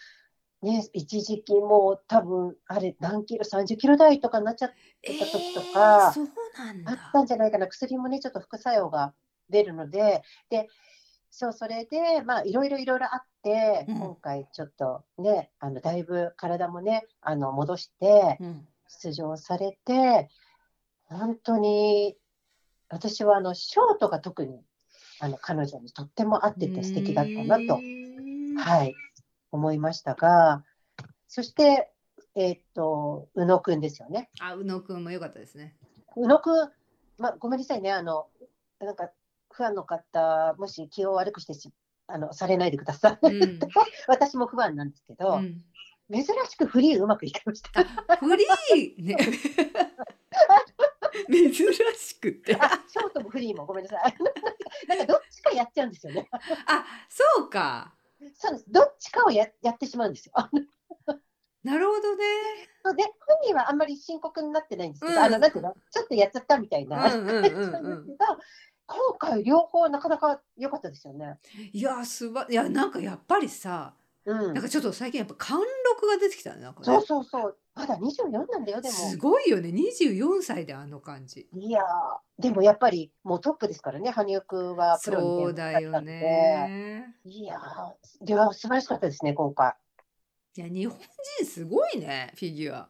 [0.66, 4.72] ね、一時期もう多分あれ何キロ30キロ台とかになっちゃっ
[5.05, 6.14] えた時とかあっ
[7.12, 7.68] たんじゃないかな。
[7.68, 9.14] 薬もねちょっと副作用が
[9.48, 10.66] 出るのでで
[11.31, 13.98] そうそれでまあいろいろいろいろあって、うん。
[13.98, 18.66] 今回ちょっとねあのだいぶ体もねあの戻してうん。
[18.88, 20.29] 出場されて
[21.05, 22.16] 本当に
[22.88, 24.64] 私はあのショートが特に
[25.20, 27.81] あの彼女にとっても合ってて素敵だったなと。
[28.59, 28.94] はい、
[29.57, 30.64] 思いましたが、
[31.29, 31.90] そして、
[32.35, 34.31] えーっと、宇野くんですよね。
[34.40, 35.77] あ宇野くんも良かったですね。
[36.16, 36.71] 宇野くん、
[37.19, 38.29] ま、ごめんなさいね、あの、
[38.79, 39.11] なんか、
[39.51, 41.73] ファンの方、もし気を悪くしてし
[42.09, 43.27] あのされないでください。
[43.27, 43.59] うん
[44.07, 45.64] 私も不安なんですけど、うん
[46.09, 47.83] 珍しくフリーうまくいきました。
[48.19, 49.16] フリーね
[51.29, 54.14] 珍しくてあショートもフリーもごめんなさい。
[54.87, 56.29] なんかどっちかやっちゃうんですよね。
[56.66, 57.96] あそうか
[58.35, 58.65] そうです。
[58.69, 60.33] どっちかをややってしまうんですよ。
[61.62, 62.25] なるほどね。
[62.97, 63.12] で本
[63.45, 65.75] 人はあんまり深刻になってないんですけど、うんあのなんていうの？
[65.91, 68.19] ちょっとやっちゃったみたいな 感じなんですけど、
[68.87, 71.39] 今回両方なかなか良かったですよね。
[71.73, 73.95] いやすばいやなんかやっぱりさ、
[74.27, 77.57] うんなんかちょっと最近やっぱ貫禄が出てきたねなんかねそうそうそう。
[77.77, 78.95] まだ24なんだよ、でも。
[78.95, 81.47] すごいよね24歳であの感じ。
[81.53, 87.15] いやー、でもやっぱりもうトップですからね、羽生くんはプロにそうだよね。
[87.25, 89.75] いやー、いや素晴らしかったですね、今回。
[90.57, 90.99] いや日本
[91.39, 92.89] 人すごいねフィギュア。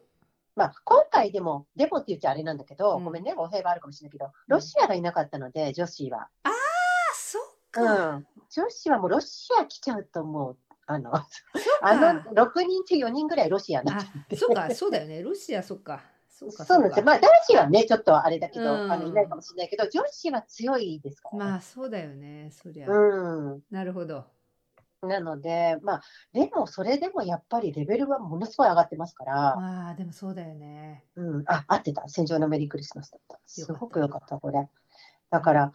[0.55, 6.29] まあ、今回でも、でもって言っちゃあれなんだけど、うんごめんね、語弊があるかもしれないけど、ロシアがいなかったので、女子は。
[6.45, 6.51] あ
[7.15, 8.07] そっうか。
[8.17, 8.27] ん。
[8.51, 11.15] 女子はもうロシア来ちゃうともう、あの、
[11.83, 12.31] あのか。
[12.31, 14.37] 6人中4人ぐらいロシアになっあちゃって。
[14.37, 16.03] そうかそうだよねロシアそっか。
[16.29, 17.05] そうかそうなんですよ。
[17.05, 22.89] まあ、男子はね、ちょっとあれだけど、うんあのいないかもしれないけど、女子は強いですから、まあそうだよねそりゃ。
[22.89, 23.61] うん。
[23.71, 24.25] なるほど。
[25.03, 31.05] なので、まあ、でもそれでもやっぱりレベルはものすごい上がってますから、まあでもそうだよね。
[31.17, 32.09] うん、あ、合ってた。
[32.09, 33.39] 戦場のメリークリスマスだった。
[33.47, 34.69] すごく良かった、これ。
[35.31, 35.73] だから、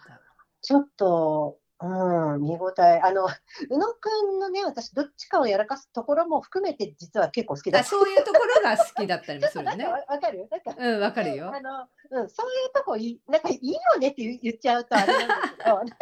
[0.61, 3.25] ちょっと、うん、見応え、あの、
[3.69, 7.89] 宇野くんのね、私、どっちかをやらかすところも含めて、実は結構好きだあった。
[7.89, 9.85] そういうところが好きだったりもするね。
[9.87, 10.47] わわかる？
[10.51, 11.59] なんか、うんわかるよあ。
[11.59, 15.95] の、うん、そういうとこいい、なんかいいよねって言言っちゃうとあれなんですけど、 なんか、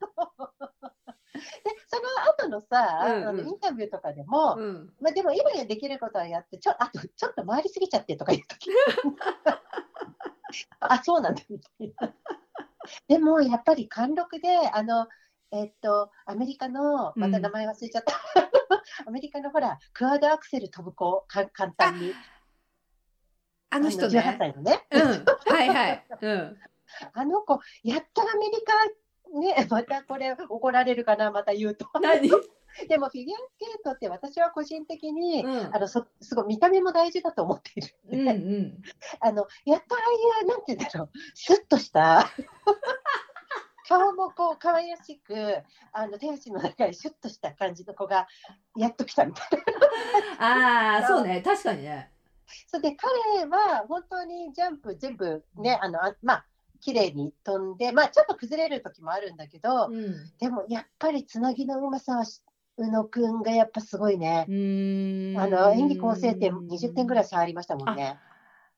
[1.38, 4.92] で、その後のさ、うんうんあのインタビューとかでも、うん。
[5.00, 8.70] まあ、でも今できることはやって、ちょあとちょっと回りすぎちゃってとか言うとき
[10.80, 12.14] あ、そうなんだみたいな。
[13.08, 15.06] でもやっぱり貫禄で、あの、
[15.50, 18.14] えっと、アメリカの、また名前忘れちゃった、
[19.06, 22.12] アメリカのほら、クアードアクセル飛ぶ子、か簡単に、
[23.70, 24.36] あの人18ね。
[24.38, 25.02] 歳のね、うん。
[25.02, 26.06] はいはい。
[26.20, 26.58] うん。
[27.12, 31.86] あの子、やっとアメリカ、ね、またこれ怒られるかな、また言うと。
[32.00, 32.30] 何？
[32.86, 38.82] でもフィギュアスケートって私は個人的に、うんあのそすごい見た目も大事だと思っているうんで、うん。
[39.20, 42.28] あのやっとああいうなんて言うんだろうシュッとした
[43.88, 45.34] 顔もこう可愛らしく
[45.92, 48.28] あの手足の長いシュッとした感じの子が
[48.76, 49.48] やっと来たみたい
[50.38, 50.96] な。
[50.96, 52.12] ああそうね確かにね。
[52.66, 56.46] それで彼は本当にジャンプ全部ねあのあまあ
[56.80, 60.14] 綺麗に飛んでまあちょっと崩れる時もあるんだけど、うん。
[60.38, 62.42] でもやっぱりつなぎのうまさはし
[62.78, 64.46] 宇野くんがやっぱすごいね。
[64.48, 68.18] あの演技構成点20点ぐらい差ありましたもんね。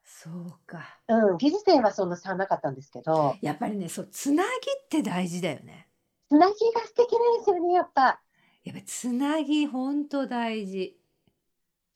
[0.04, 0.98] そうか。
[1.08, 5.86] うん、技術点はそんな差なかったんですけど、やっぱりねそうつなぎって大事だよね。
[6.28, 8.02] つなぎが素敵なんですよね、やっぱ。
[8.02, 10.96] やっぱりつなぎ本当大事。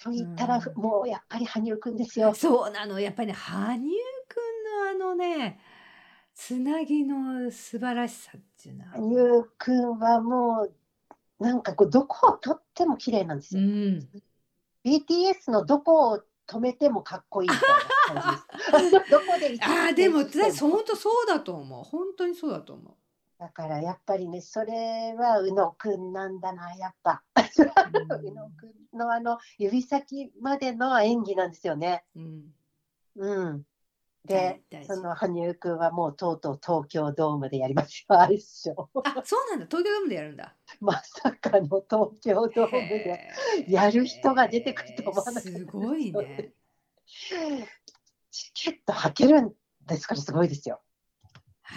[0.03, 2.35] と言ったら、うんもうやっぱり羽生くんですよ。
[2.35, 5.59] そうなのやっぱりね羽生くんのあのね
[6.35, 8.91] つなぎの素晴らしさっていうのは。
[8.93, 10.73] 羽生くんはもう、
[11.45, 13.67] なんかこう、どこを取っても綺麗なんですうよ。
[13.67, 14.09] ん。
[14.85, 18.41] BTS のどこを止めてもかっこいいみたいな感
[18.81, 19.11] じです。
[19.11, 22.95] どこで一ああでも本当そうだと思う本当にそうだと思う。
[23.39, 27.23] だからやっぱりね、それは宇野くんなんだな、やっぱ。
[27.37, 32.05] うん宇野くんのあの指先までの演技なんですよね。
[32.15, 32.55] うん。
[33.17, 33.63] うん。
[34.27, 38.87] で、その羽生くんはもうとうとう東京ドームでやりますよ、アイスショー。
[39.05, 40.57] あそうなんだ東京ドームでやるんだ。
[40.81, 41.85] まさかの東
[42.21, 43.29] 京ドームで。
[43.69, 46.55] やる人が出てくると思わなかったすごいね。
[48.31, 49.53] チケット履けるん
[49.87, 50.81] ですからすごいですよ。
[51.63, 51.75] は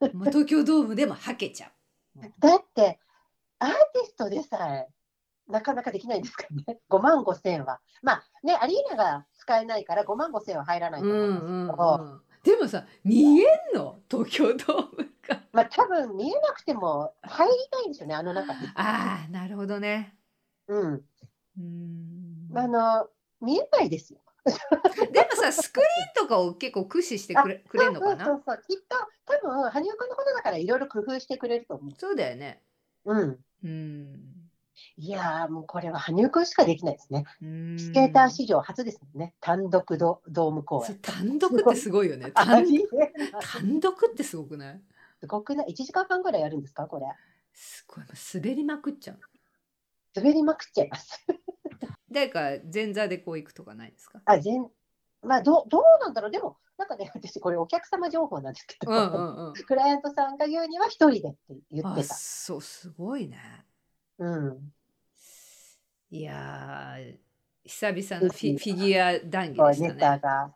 [0.00, 1.68] あもう東京ドームでもはけちゃ
[2.16, 2.20] う。
[2.40, 2.98] だって、
[3.60, 4.88] アーティストでさえ、
[5.48, 6.80] なかなかできないんですからね。
[6.90, 7.80] 5万5千は。
[8.02, 12.20] まあね、アリーナが使えないから5万5千は入らないとうん思うんですうんけど、うん。
[12.44, 13.98] でもさ見えんの？
[14.10, 15.42] 東京ドームが。
[15.52, 18.60] まあ多分見えなくても入りたいんですよね、あの中に。
[18.74, 20.16] ああなるほどね。
[20.68, 20.94] うん。
[20.94, 23.08] うーんあの、
[23.40, 24.20] 見えないですよ。
[25.12, 28.62] でもさスクリーンとかを結構駆使してくれ くれるのかそうなそうそう。
[28.68, 31.92] きっと、多分、羽生くんのことだからいろいろ工夫してくれると思う。
[31.96, 32.60] そうだよね。
[33.04, 33.44] うん。
[33.64, 34.41] うん。
[34.98, 37.24] いやー、もうこれは羽生くんしかできないですね。
[37.42, 39.34] うんスケーター史上初ですもんね。
[39.40, 40.98] 単独ドドーム公演。
[41.00, 42.30] 単独ってすごいよね。
[42.34, 42.66] あ単
[43.40, 44.82] 単独ってすごくない？
[45.20, 47.06] すごくない ?1 時間半ぐらいやるんですかこれ。
[47.54, 49.20] すごい滑りまくっちゃう。
[50.14, 51.24] 滑りまくっちゃいます。
[52.10, 54.20] 誰か前座でこう行くとかないですか？
[54.26, 54.70] あ、全、
[55.22, 56.30] まあ、どうどうなんだろう。
[56.30, 59.52] でも、なんかね、私、これお客様情報なんですけど、うんうんうん。
[59.64, 61.38] クライアントさんが言うには一人でって
[61.70, 62.14] 言っあてた。
[62.14, 63.64] そうすごいね。
[64.18, 64.72] うん。
[66.12, 67.14] いやー
[67.64, 69.98] 久々のフィフィギュア談義でしたね。
[69.98, 70.54] タが。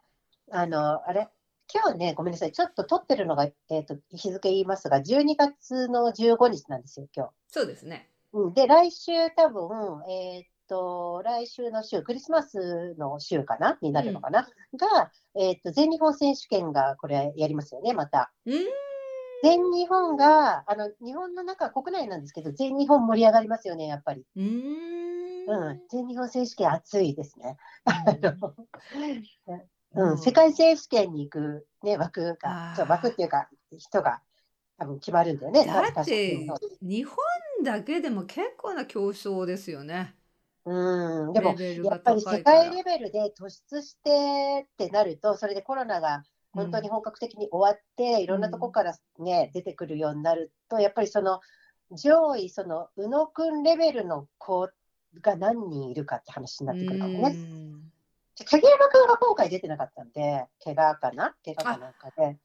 [0.53, 1.31] あの、あれ？
[1.73, 2.53] 今日ね、ごめんなさい。
[2.53, 7.31] ちょっと撮ってるのが、えっ、と、日付言いますが、12月の15日なんですよ、今日。
[7.49, 8.11] そうですね。
[8.35, 13.79] うん、で、来週多分、えーっと、来週の週、クリスマスの週かな？
[13.81, 14.47] になるのかな、
[14.79, 18.31] が、えっと、全日本選手権がこれやりますよね、また。
[18.45, 18.59] うん
[19.42, 24.25] 全日本が、あの、日本の中、国内なんですけど、全日本盛り上がりますよね、やっぱり。
[24.35, 25.16] うーん
[25.47, 27.57] うん、全日本選手権熱いですね。
[29.95, 30.15] う うん。
[30.15, 32.77] ん、世界選手権に行く、ね、枠あが、ー。
[32.77, 34.21] そう枠っていうか、人が
[34.79, 35.65] 多分決まるんだよね。
[35.65, 36.49] だってに
[36.83, 37.17] 日本
[37.65, 40.15] だけでも結構な競争ですよね。
[40.65, 51.41] うん、でも、やっぱり世界レベルで突出してってなると、それでコロナが本当に本格的に終わって、いろんなとこからね、出てくるようになると、やっぱりその
[51.93, 54.69] 上位、その宇野くんレベルの子
[55.21, 57.37] が何人いるかって話になってくるかもね。
[57.37, 57.93] うん
[58.45, 61.35] 影山くんが今回出てなかったんで、怪我かな？
[61.43, 62.37] 怪我かなんかで。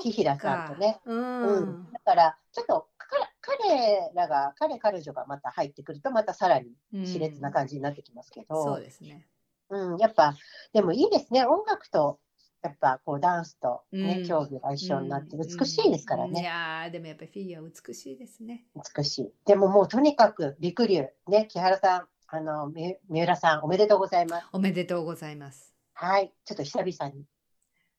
[0.00, 1.92] 紀平さんとねかううんん。
[1.92, 9.26] だから、ちょっと彼彼らが、彼、彼女がまた入ってくると、またさらに熾烈な感じになってきますけど、そうですね。
[9.68, 10.34] うん、やっぱ、
[10.72, 12.20] でもいいですね、音楽と、
[12.64, 18.64] やっぱこうダンスと、ねうん競技が一緒になって、うん美しいですからうんいね、やーでもやっぱりフィギュア美しいですね。
[18.96, 19.32] 美しい。
[19.44, 24.46] でももうとにかく、りくりゅう、ね、木原さん、あのみ三浦さん、おめでとうございます。
[24.52, 25.74] おめでとうございます。
[25.92, 27.26] はい、ちょっと久々に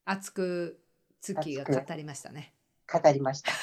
[0.03, 0.79] 熱く
[1.21, 2.53] 月が語りましたね。
[2.91, 3.51] 語りました。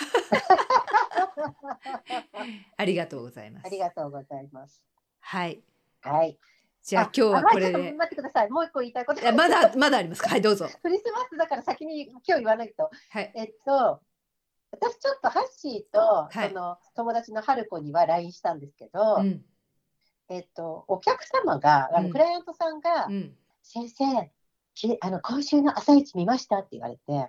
[2.76, 3.68] ありがとうございますあ。
[3.68, 4.82] りがとうございます。
[5.20, 5.62] はい。
[6.00, 6.38] はい。
[6.82, 7.92] じゃあ今日はこれで。
[7.92, 8.50] 待ってください。
[8.50, 10.30] もう一個言いたいことまだまだありますか？
[10.30, 10.68] はいどうぞ。
[10.82, 12.90] クリスマスだから先に今日言わないと。
[13.10, 13.32] はい。
[13.36, 14.00] えっと、
[14.72, 15.98] 私ちょっとハッシーと、
[16.30, 19.44] はいその友達の春子には LINE したんですけど、うん
[20.28, 23.36] えっと、お客様が、あうんのクライアントさんが、うん。
[23.62, 24.30] 先生
[24.74, 27.26] きあの、今週の朝一見ましたって言われて、あ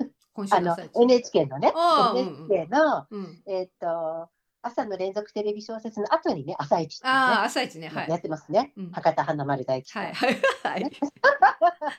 [0.00, 3.42] の今週の NHK のね、ああ NHK の、うん。
[3.46, 4.28] えっと、
[4.66, 8.08] 朝の連続テレビ小説の後にね、朝一ねああ朝一ねはい。
[8.08, 8.72] やってますね。
[8.76, 10.90] うん博多華丸大吉はいはいはい。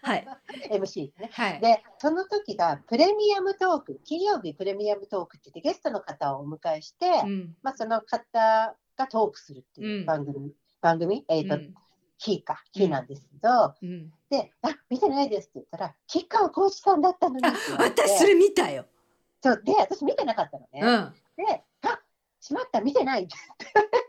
[0.02, 0.28] はい。
[0.72, 1.30] MC ね。
[1.32, 1.62] はい。
[1.62, 7.56] で、その時がプレミアムトーク、金曜日プレミアムトークって言ってゲストの方をお迎えして、うん。
[7.64, 10.52] まあ、その方がトークするっていう番組、
[10.82, 11.74] 番組、えっ、と、うん
[12.20, 14.12] キーか、キーなんですけど、うん。
[14.30, 17.44] で、あ、見てないですって言ったら、吉川浩司さんだったのに
[17.78, 18.86] 私それ見たよ。
[19.44, 20.82] そう、で、私見てなかったのね。
[20.82, 21.46] うん。
[21.46, 21.77] で、あ、
[22.48, 23.36] しまった、見てないって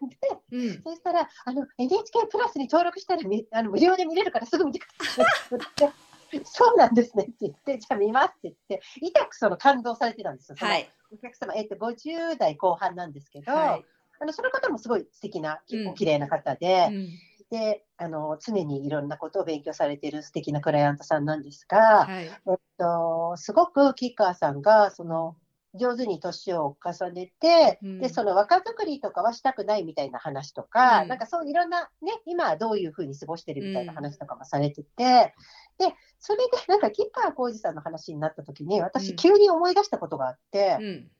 [0.00, 0.82] 言って、うん。
[0.82, 5.90] そしたら、あの、NHK プラスに登録したらみあの無料で見れるからすぐ見てくださいっ
[6.30, 6.42] て。
[6.44, 10.56] そうなんですねって言って、じゃあ見ますって言って、痛くその感動されてたんですよ。
[10.58, 10.88] はい。
[11.12, 13.84] お客様、えっと、50代後半なんですけど、はい。
[14.20, 17.08] あのその方もすごい素敵な、うんお綺麗な方で、うん
[17.50, 22.24] であの、常にいろんなことを勉強されている素敵なクライアントさんなんですが、はい。
[22.24, 25.34] えっと、すごく吉川さんがその
[25.74, 35.34] 上手に年を重ねて、うんでその若作りとかはしたくないみたいな話とか、うんなんかそういろんな、ね、今はどういうふうに過ごしてるみたいな話とかもされてて、
[35.78, 41.10] でそれでなんか吉川浩司さんの話になった時にうん私急に思い出したことがあって、うん。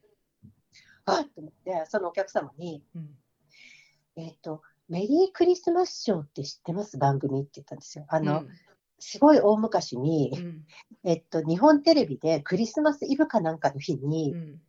[1.05, 3.11] あっと思ってそのお客様にうん。
[4.17, 6.97] 「えっ、とメリークリスマスショーって知ってます？
[6.97, 8.07] 番組?」って言ったんですよ。
[8.09, 8.45] あの、
[8.99, 10.65] すごい大昔に、うん。
[11.05, 14.61] えっと、日本テレビでクリスマスイブかなんかの日に、うん。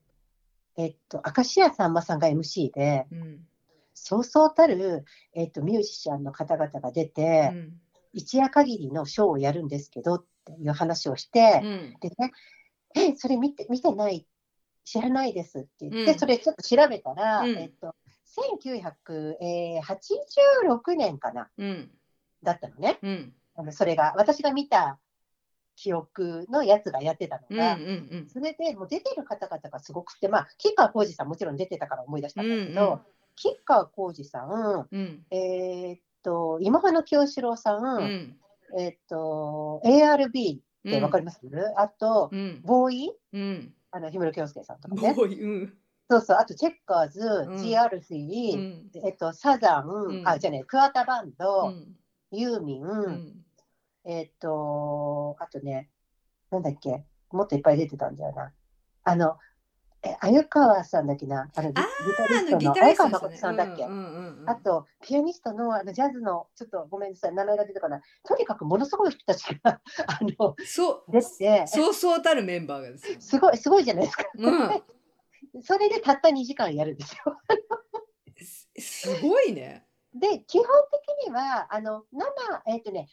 [0.77, 3.45] えっと、明石家さんまさんが MC で、うん。
[3.93, 7.73] そうそうたる、えっと、ミュージシャンの方々が出て、うん。
[8.13, 11.95] 一夜限りのショーをやるんですけどっていう話をして、うん。
[11.99, 12.31] でね、
[12.95, 14.25] え、それ見て見てない、
[14.83, 21.91] 知らないですって言って、うんそれちょっと調べたら、うんえっと、1986年かな、うん。
[22.41, 22.99] だったのね。
[23.01, 23.33] うん。
[23.59, 24.99] あのそれが、私が見た
[25.75, 27.57] 記憶のやつがやってたうん。
[27.57, 28.27] のが、うん。
[28.31, 32.99] それでもう出てる方々がすごくて、まあ、吉川晃司さんもちろん出てたから思い出したんだけど、うんうん
[33.35, 35.25] 吉川晃司さん、うん。
[35.31, 38.37] えーっと、今花清志郎さん、うん。
[38.77, 41.39] えーっと、ARB ってわかります、
[41.77, 42.61] あと、うん。
[42.65, 43.73] ボーイ、うん。
[43.91, 45.13] あの、氷室京介さんとかね。
[45.13, 45.41] ボーイ？
[45.41, 45.77] うん。
[46.09, 48.91] そうそう、あと、チェッカーズ、ん GRC、うん。
[49.05, 51.95] えっと、サザン、うんあ、じゃあね、桑田バンうド、ん。
[52.31, 53.45] ユーミン、うん。
[54.05, 55.89] えっと、あとね、
[56.51, 58.51] なんだっけ、もっといっぱい出てたんだよな。
[59.03, 59.37] あの、
[60.01, 61.83] え、鮎川さんだっけな、あの、ギタ
[62.27, 68.01] リストの鮎川誠さんだっけ、あと、ピアニストのあのジャズの、ちょっとごめんなさい、名前が出てこない。
[68.23, 71.11] とにかくものすごい人たちが あのそう。
[71.11, 73.17] 出て、そうそうたるメンバーがですよ。
[73.19, 74.23] すごい、すごいじゃないですか。
[74.35, 74.83] うん。
[75.63, 77.37] それでたった2時間やるんですよ。
[78.37, 79.85] すすごいね。
[80.13, 82.25] で、基本的には、あの、生、
[82.67, 83.09] えっ、とね、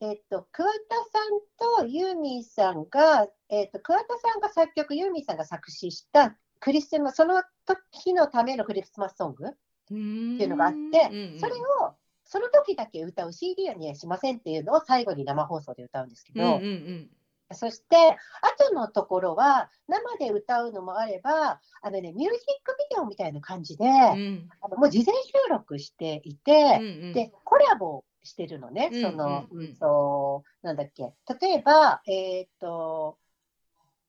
[0.00, 9.50] えっ、と、桑田さんとユーミンさんが、えっ、と、桑田さんが作曲、ユーミンさんが作詞したクリスマス、その時のためのクリスマスソングっ
[9.86, 17.08] ていうのがあってそれをその時だけ歌う CD にはしませんっていうのを最後に生放送で歌うんですけど、うんうんうん。
[17.52, 17.96] そして
[18.40, 24.48] 後のところは生で歌うのもあればあの、ね、ミュージックビデオみたいな感じで、うん。
[24.62, 27.12] あのもう事前収録していて、うんうん。
[27.12, 29.66] でコラボしてるのね、うんその、うんうん。
[29.66, 31.14] うんとなんだっけ。
[31.40, 33.18] 例えばえっ、と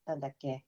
[0.06, 0.66] なんだっけ。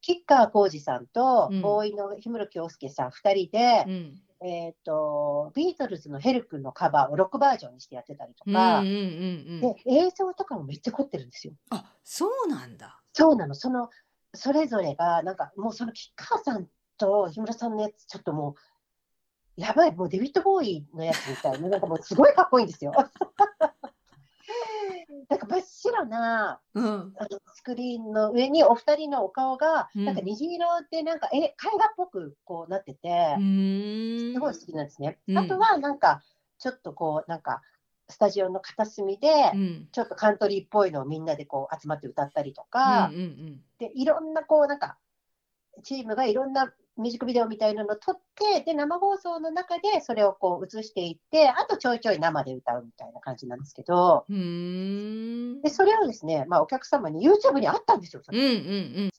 [0.00, 1.60] 吉川晃司さんとうん。
[1.60, 4.22] ボーイの氷室京介さん2人で、うん。
[4.42, 8.88] えっ、と、ビートルズのヘル君のカバーをロックバージョンにしてやってたりとうんか、で、
[9.86, 11.52] 映像とかもめっちゃ凝ってるんですよ。
[11.70, 13.02] あそうなんだ。
[13.12, 13.90] そうなの、その、
[14.32, 16.66] それぞれが、なんかもうその吉川さん
[16.96, 18.54] と日村さんのやつ、ちょっともう、
[19.56, 22.92] やばい、もうデビッド・ボーイのやつみたいな、なんかもうすごいかっこいいんですよ。
[25.28, 27.14] なんか真っ白なうん。
[27.16, 30.04] あのスクリーンの上にお二人のお顔が、うん。
[30.04, 33.36] なんか虹色でなんかえ絵画っぽくこうなってて、
[34.34, 35.18] すごい好きなんですね。
[35.28, 35.38] うん。
[35.38, 36.22] あとはなんか
[36.58, 37.62] ちょっとこうなんか
[38.08, 39.88] スタジオの片隅で、うん。
[39.92, 43.60] ちょっとカントリーっぽいのをみんなでこう集まって歌ったりとうんか、うん。
[43.78, 44.96] でいろんなこうなんか
[45.82, 55.62] チームがいろんなミュージックビデオみたいなのを撮ってで生放送の中でそれをこう映していってあとちょいちょい生で歌うみたいな感じなんですけどうんうーん。
[55.62, 58.48] でそれをですね、まあ、お客様に YouTube にあったんですよそれ,、うんう
[59.06, 59.10] ん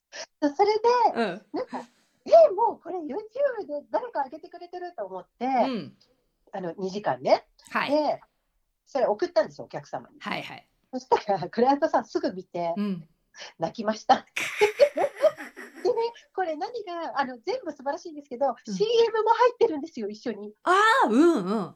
[0.55, 0.81] それで
[1.15, 1.23] うん。
[1.23, 1.81] うんなんか
[2.25, 5.97] えもうこれ YouTube で誰か上げてくれてると思って、うん。
[6.51, 7.47] あの2時間ね。
[7.71, 7.89] はい。
[7.89, 8.21] で
[8.85, 10.19] それ送ったんですよお客様に。
[10.19, 10.67] はいはい。
[10.93, 13.07] そしたら、クライアントさんすぐ見て、うん。
[13.57, 14.25] 泣きました。
[15.83, 15.95] でね、
[16.35, 18.73] これ何が、あの、全部素晴らしいんですけど、うん。
[18.73, 20.53] CM も入ってるんですよ、一緒に。
[20.63, 20.71] あ
[21.05, 21.75] あうんうん。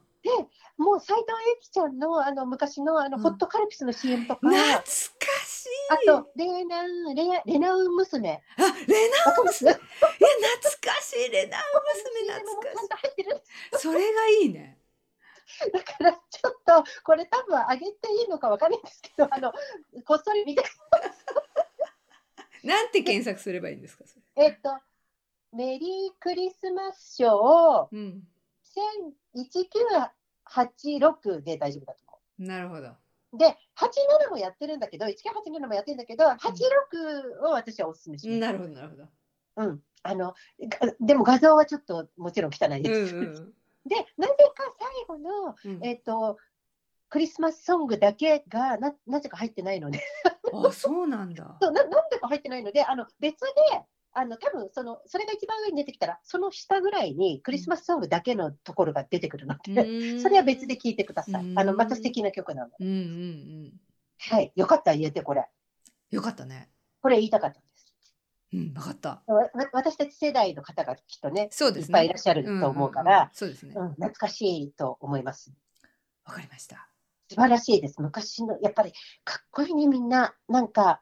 [0.77, 3.23] もう斎藤由貴ちゃんの、あの、昔の、あの、うん。
[3.23, 4.85] ホットカルピスの CM とか、懐か
[5.45, 5.69] しい。
[5.89, 8.43] あと、レナウ、レアレナウ娘。
[8.57, 9.63] あレナわかります？
[9.63, 9.85] いや懐
[10.93, 11.29] かしい。
[11.29, 11.61] レナウ
[11.95, 13.35] 娘懐かと入ってる。
[13.35, 14.79] しいそれがいいね。
[15.71, 19.53] だから、ちょっと、これ多分上げていいのかわかんないんですけど、あの、
[20.05, 20.63] こっそり見て、
[22.65, 24.77] なんて検索すればいいんですかそれえっと、
[25.55, 25.89] メリー
[26.19, 28.23] クリスマスショーをうん
[28.75, 32.43] 1986で大丈夫だと思う。
[32.43, 32.91] なるほど
[33.33, 36.37] で、87もやってるんだけど、1987もやってるんだけど、86
[37.47, 38.39] を私はお勧めします。
[38.39, 39.07] なるほどなるほど
[39.57, 39.81] うん。
[40.03, 43.15] あの、がでも画像はちょっともちろん汚いうんです。
[43.15, 43.53] うん
[43.85, 46.37] で、なぜか最後の、うんえっ、と、
[47.15, 50.01] クリスマスソングだけがななぜか入ってないので、
[50.51, 51.55] あそうなんだ。
[51.63, 53.47] そうななんでか入ってないので、あの別で、
[54.11, 59.63] あの多分そのそれが一番上に出てきたら、その下ぐらいにクリスマスソングだけのところが出てくるので、
[60.19, 61.45] それは別で聴いてください。
[61.45, 61.57] うん。
[61.57, 62.75] あのまた素敵な曲なので。
[62.81, 63.01] うんうんう
[63.69, 63.79] ん。
[64.19, 65.47] はい、よかったら言えて、これ。
[66.11, 66.69] よかったね。
[67.01, 67.95] これ言いたかったんです。
[68.51, 69.23] うん分かった。
[69.71, 71.85] 私たち世代の方がきっとね、そうですね。
[71.85, 73.09] いっぱいいらっしゃると思うかんんん。
[73.09, 73.73] ら、そうですね。
[73.73, 75.53] うん懐かしいと思います。
[76.25, 76.89] わかりました
[77.29, 78.01] 素晴らしいです。
[78.01, 80.35] 昔の、やっぱりかっこいいね、みんな。
[80.47, 81.01] なんか、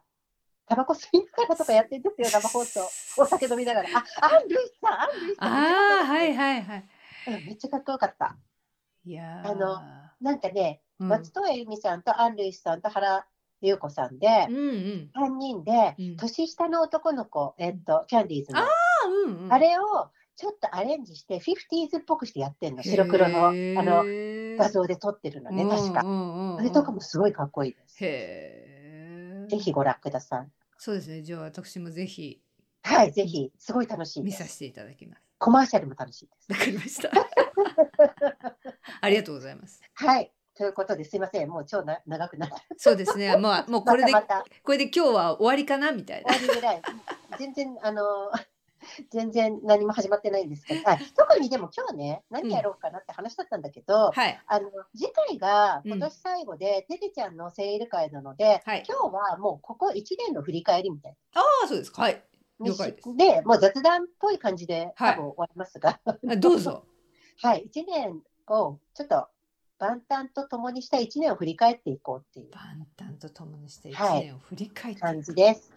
[0.65, 2.79] タバコ吸いながらとかやってるんですよ、生放送。
[3.17, 3.89] お酒飲みながら。
[4.21, 5.49] あ、アン・ルイスさん、アン・ルイスさん。
[5.51, 6.85] ああはいはいはい
[7.27, 8.37] うんめっちゃかっこよかった。
[9.05, 9.81] いやーあの
[10.21, 13.25] なんかね、うん松任谷由実さんとアン・ルイスさんと原
[13.61, 18.67] 優子さんでう、んうん3人で、うん年下の男の子、えっと、キャンディーズの、あ
[19.25, 22.81] うんうんあれをちょっとアレンジして、50s っぽくしてやってんの。
[22.81, 24.03] 白黒のあの
[24.57, 26.01] 画像で撮ってるのね、確か。
[26.01, 27.97] かあれとかもすごいかっこいいです。
[28.03, 30.47] へえぜひご覧ください。
[30.77, 32.41] そうですねじゃあ私もぜひ
[32.83, 34.23] はい、ぜひ、すごい楽しい。
[34.23, 36.51] 見させていただきますコマーシャルも楽しいです。
[36.51, 37.09] わかりました
[39.01, 42.57] ありがとうございますはい、ということですいません、もう超な長くなった。
[42.77, 44.11] そうですねまあもうこれで
[44.63, 45.91] これで今日は終わりかな？
[45.91, 46.81] みたいな終わりぐらい。
[47.39, 48.03] 全然、あの、
[49.11, 54.39] 全然何も始まってないんですけど、はい、 特にでも今日ね、何やろうかなって話だったんだけど、はい。
[54.45, 58.83] あの次回がうん今年最後で、ててちゃんのセール会なので、はい。
[58.87, 62.03] 今日はもうここ1年の振り返りみたいああそうですか。
[62.03, 62.23] はい。
[62.59, 62.67] な。
[62.67, 63.15] 了解です。
[63.15, 65.15] で、もう雑談っぽい感じではい。
[65.15, 66.85] 多分終わりますが、あどうぞ。
[67.41, 69.27] はい、1年をちょっと
[69.79, 72.51] 万端とともにした1年を振り返っていこうっていう。
[72.53, 74.21] 万端とともにして一はい。
[74.21, 75.73] 年を振り返って、感じです。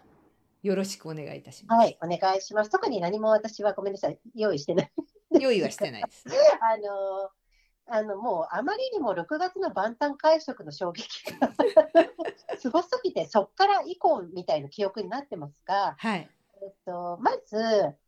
[0.67, 2.71] よろしくお願いいたします、はい、お願いします。
[2.71, 4.91] 特に何も私はごめんなさい、用意してない。
[5.41, 7.31] 用意はしてないです あの
[7.89, 11.07] あのもうあまりにも6月の万端会食の衝撃
[11.39, 11.53] が
[12.59, 16.29] すごすぎて、そっから以降みたいな記憶になってますが、はい
[16.63, 17.57] えっと、まず、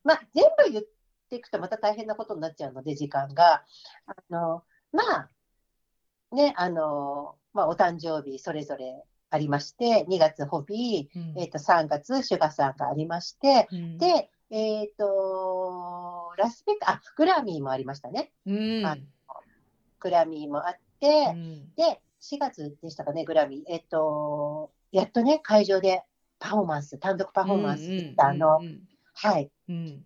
[0.02, 0.84] まあ、全部言っ
[1.30, 3.64] ていくとまた大変なことになっちゃうので、時間が。
[4.06, 5.30] あのまあ、
[6.34, 11.38] ね、あの、まあ、お誕生日それぞれありまして、2月ホビー、うん。
[11.38, 13.98] えっと、3月シュガさんがありまして、うん。
[13.98, 18.32] で、えっ、と、ラスベガあ、グラミーもありましたね。
[18.46, 18.86] うん。
[18.86, 18.96] あ
[20.00, 21.74] グラミーもあって、うん。
[21.74, 23.62] で、4月でしたかね、グラミー。
[23.68, 26.02] えっと、やっとね、会場で
[26.38, 28.82] パフォーマンス、単独パフォーマンスでした、あの、うん。
[29.14, 30.04] はい、うん。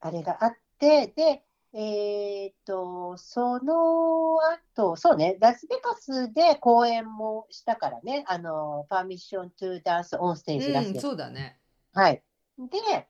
[0.00, 1.44] あれがあって、で、
[1.74, 4.36] えっと、その
[4.74, 11.58] 後、そうね、ラスベガスで公演もしたからね、あの、パーミッショントゥダンスオンステージラスうん、ベガスそうだね。
[11.92, 12.22] はい。
[12.58, 13.08] で、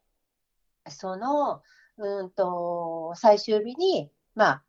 [0.88, 1.62] その、
[1.98, 4.64] うんと、最終日に、まあ、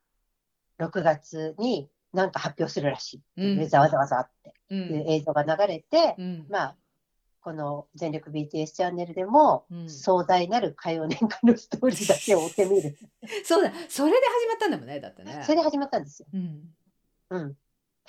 [0.80, 6.76] 6月に何か発表するらしいう、うんざわざわざわってうん映像が流れて、うんまあ、
[7.44, 12.98] この全力 BTS チャンネルでも、うん壮大なる歌謡年間のストーリーだけを追ってみる。
[13.44, 15.52] そうだ、それで始まったんだもんね、だってねそ。
[15.52, 16.28] れで始まったんですよ。
[16.34, 16.74] うん、
[17.30, 17.58] うん。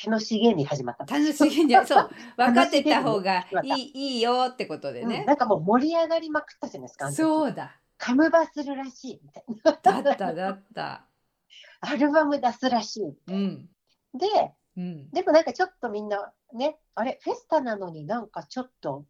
[0.06, 1.04] 楽しげに始まった。
[1.04, 5.24] 楽しげに、そう、 分かってた方がいい、いいよってことでうんね。
[5.24, 7.10] なんかもう盛り上がりまくったじゃないですか。
[7.10, 9.54] そうだ、カムバするらしいみたいな。
[9.64, 11.06] だった、だった。
[11.80, 13.18] アルバム出すらしい。
[13.26, 13.68] うん、
[14.14, 19.04] で、うん、でもなんかちょっとみんなね、あれ、フェスタなのになんかちょっと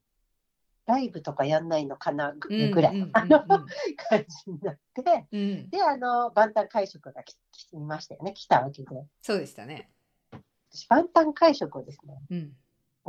[0.86, 2.48] ライブとかやんないのかなぐ
[2.80, 8.88] らいの感じになって、うん、うん、で、あの、万端会食がききましたよね、来たわけで。
[9.22, 9.90] そうでしたね。
[10.70, 12.56] 私、万端会食をですね、うん、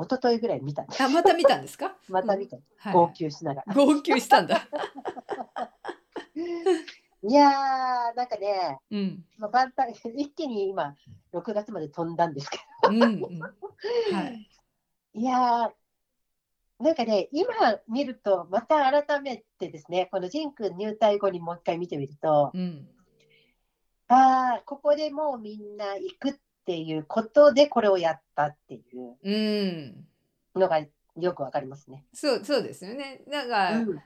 [0.03, 1.03] 一昨日ぐらい見たんです。
[1.03, 1.95] あ、また見たんですか？
[2.07, 3.73] また見た、はい号泣しながら。
[3.73, 4.67] 号泣したんだ。
[7.27, 10.95] いやー、なんかね、うん、まあ、万端、 一気に今、
[11.33, 13.49] 6月まで飛んだんですけうん、うん、は
[14.27, 14.47] い。
[15.15, 15.71] ど、いやー、
[16.79, 17.47] なんかね、今
[17.87, 22.87] 見ると、また改めてですね、このジン君入隊後にもう一回見てみると、うん、
[24.07, 26.33] ああ、ここでもうみんな行くっ
[26.65, 30.05] ていうことで、これをやったっていううん。
[30.55, 30.85] のが
[31.17, 32.05] よくわかりますね。
[32.13, 33.21] そう、そうですよね。
[33.29, 34.01] だから、うん。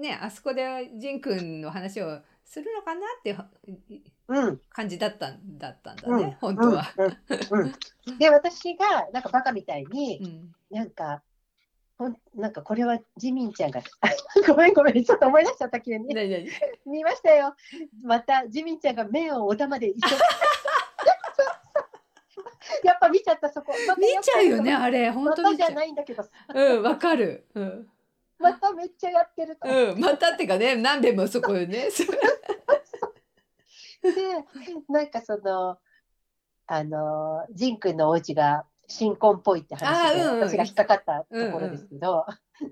[0.00, 4.60] ね、あそこでジン君の話をするのかなっていううん。
[4.70, 6.18] 感じだったんだったんだうん。
[6.18, 6.84] ね、本当は。
[6.96, 7.58] うん。
[7.58, 7.72] うん。
[8.08, 8.18] うん。
[8.18, 10.52] で、私が、なんかバカみたいに、うん。
[10.70, 11.22] なんか、
[12.02, 13.80] ほんなんかこれはジミンちゃんが、
[14.48, 16.12] ごめんごめん、ちょっと思い出しちゃった急に。
[16.12, 16.48] 何何？
[16.84, 17.54] 見ましたよ。
[18.02, 20.08] また、ジミンちゃんが目をお玉で一緒。
[22.82, 23.72] やっぱ見ちゃった、そこ。
[23.86, 25.70] また見ちゃうよね、あれ、本またじゃ。
[25.70, 27.46] ないんだけど、うん、わかる。
[27.54, 27.88] うん、
[28.40, 29.68] まためっちゃやってると。
[29.68, 31.88] うん、またってかね、何遍もそこよね。
[34.02, 34.10] で、
[34.88, 35.78] なんかその、
[36.66, 40.40] あの、ジン君のお家が新婚っぽいって話で、うんうん。
[40.40, 42.26] 私が引っかかったところですけど、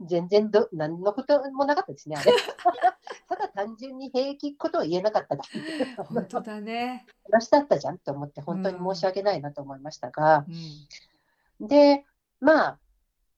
[0.07, 2.33] 全然ど何のこともなかったですね、あれ。
[3.29, 7.07] ただ単純に平気ことを言えなかっただけで、本当だね。
[7.31, 10.45] 話だったじゃんと思って、本当に申し訳ないなと思いましたが、
[11.61, 12.05] うん、で、
[12.39, 12.79] まあ、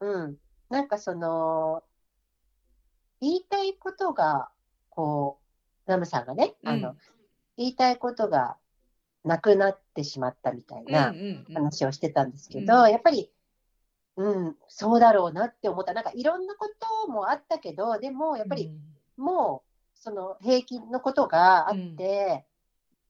[0.00, 0.36] うん、
[0.68, 1.84] なんかその、
[3.20, 4.50] 言いたいことが、
[4.90, 5.38] こ
[5.86, 6.98] う、ナムさんがね、あの、うん。
[7.58, 8.56] 言いたいことが
[9.24, 13.30] なくなってしまったみたいなうんうんうん話をしてたんですけど、うんやっぱり、
[14.16, 15.94] うん、そうだろうなって思った。
[15.94, 16.68] なんかいろんなこ
[17.06, 18.72] ともあったけど、でもやっぱり
[19.16, 22.44] もう、その平均のことがあって、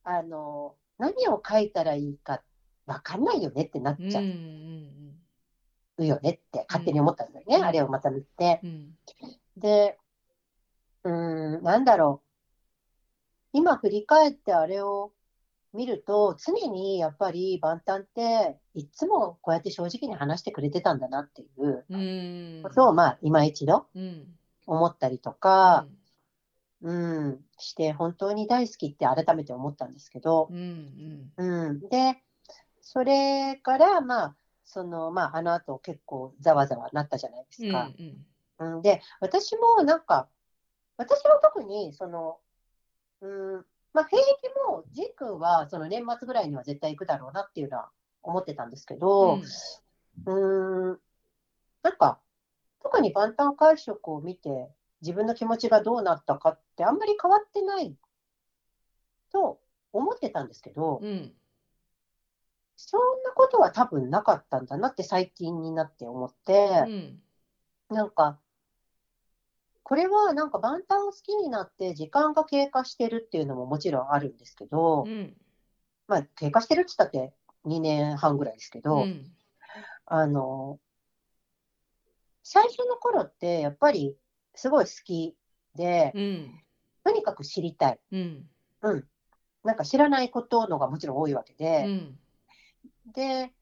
[0.04, 2.42] あの、何を書いたらいいか
[2.86, 5.12] わかんないよねってなっうん、ちゃうんうん
[5.98, 8.60] うよねって勝手に思ったんだよね、うんあれをまた見て。
[8.62, 8.96] うん
[9.56, 9.98] で、
[11.04, 12.28] うーん、なんだろう。
[13.52, 15.12] 今振り返ってあれを
[15.72, 22.62] 見ると、常にやっぱり万端って、いつもこうやって正直に話してくれてたんだなっていううん。
[22.62, 24.26] ことを、まあ、今一度うん。
[24.66, 25.86] 思ったりとか、
[26.82, 31.68] うん、して、本当に大好きって改めて思ったんですけど、うんうん。
[31.68, 31.88] うん。
[31.88, 32.22] で、
[32.80, 37.90] それから、まあ、その、まあ、あの後結構ざわざわなったじゃないですか。
[37.98, 38.26] うん
[38.76, 40.28] うん、で、私もなんか、
[40.96, 42.38] 私は特に、その、
[43.20, 44.26] うん、まあ、兵役
[44.68, 47.90] も、ジン君は、その年末ぐらいには絶対行くだろうなっていうのは
[48.22, 49.40] 思ってたんですけど、
[50.26, 51.00] うん、
[51.82, 52.20] なんか、
[52.82, 54.70] 特に万端会食を見て、
[55.02, 57.94] 自分の気持ちがどうなったかって、あんまり変わってない
[59.30, 59.60] と
[59.92, 61.32] 思ってたんですけど、うん。
[62.76, 67.22] そんなことは多分なかったんだなって最近になって思って、うん。
[67.90, 68.38] なんか、
[69.82, 75.34] これはなんか万端を好きになって時間が経過してるっていうのももちろんあるんですけど、うん
[76.08, 77.32] まあ経過してるって言ったって
[77.64, 79.32] 2年半ぐらいですけど、うん
[80.06, 80.78] あの、
[82.42, 84.16] 最初の頃ってやっぱり
[84.54, 85.36] すごい好き
[85.74, 86.58] で、うん
[87.04, 87.98] とにかく知りたい。
[88.12, 88.48] うん
[88.82, 89.08] うん。
[89.64, 92.18] なんか知らないことのがもちろん多いわけうで、ん
[93.14, 93.52] で、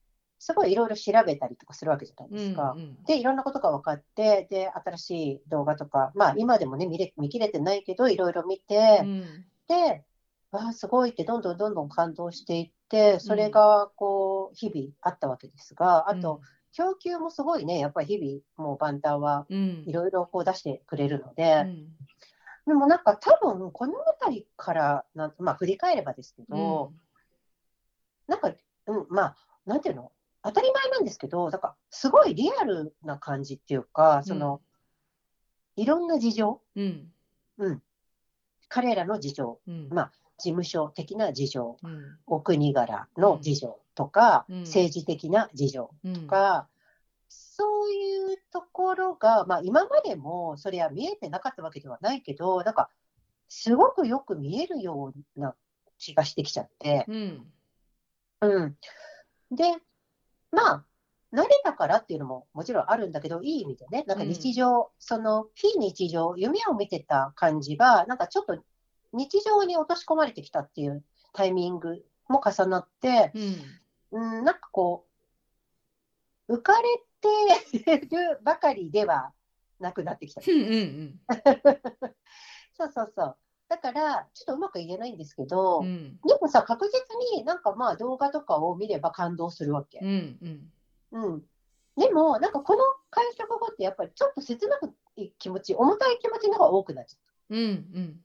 [0.40, 2.72] すごいいろいろ調べたりとかするわけじゃないですか。
[2.72, 9.44] うんうんで、いろんなことが分かって、で、新しい動画とか、まあ今でもね、見れ見切れてないけど、いろいろ見て、うん。
[9.68, 10.04] で、
[10.50, 16.40] わあ、すごいってどんどんどんどん感動していって、それがこう、日々あったわけですが、あと、
[16.72, 19.82] 供給もすごいね、やっぱり日々、もうバンタンはうん。
[19.86, 21.86] いろいろこう出してくれるのうで、ん。
[22.66, 26.92] でもなんか多分、この辺りからなん、まあ振り返ればですけど、
[28.28, 28.52] なんか、
[28.86, 29.36] うん、まあ、
[29.66, 30.12] なんていうの？
[30.42, 34.60] 当たり前なんですけど、なんか、すごいリアルな感じっていうか、その、
[35.76, 37.12] いろんな事情、うん。
[37.58, 37.82] うん、
[38.68, 39.88] 彼らの事情、うん。
[39.90, 42.18] まあ事務所的な事情、うん。
[42.26, 44.60] お国柄の事情とか、うん。
[44.60, 46.14] 政治的な事情うん。
[46.14, 46.68] とか、
[47.28, 52.88] そういうところが、まあ、今までもそれは見えてなかったわけではないけど、なんか、
[53.48, 55.54] すごくよく見えるような
[55.98, 57.52] 気がしてきちゃって、うん。
[58.40, 58.76] うん。
[59.50, 59.64] で、
[60.52, 60.84] まあ、
[61.32, 68.58] 慣れたからっていうのももちろんあるんだけど、いい意味でね、なんか日常、その非日常、夢を見てた感じが、なんかちょっと
[69.12, 73.32] 日常に落とし込まれてきたっていうタイミングも重なって、
[74.12, 75.06] うんうん、なんかこ
[76.48, 76.88] う、浮かれ
[78.00, 79.32] てるばかりでは
[79.78, 80.42] なくなってきた。
[80.46, 81.20] うんうん
[82.76, 83.36] そうそうそう。
[83.70, 90.00] だから、ちょっとうまく言えないんですけど、うんでもさ、確実になんかまあ動画とかを見れば感動するわけ。
[90.02, 90.70] うんうん
[91.12, 91.42] うん。
[91.96, 97.18] でも、なんかこの会食後ってやっぱりちょっと切なくい気持ち、重たい気持ちの方が多くなっちゃ
[97.50, 98.20] うんうん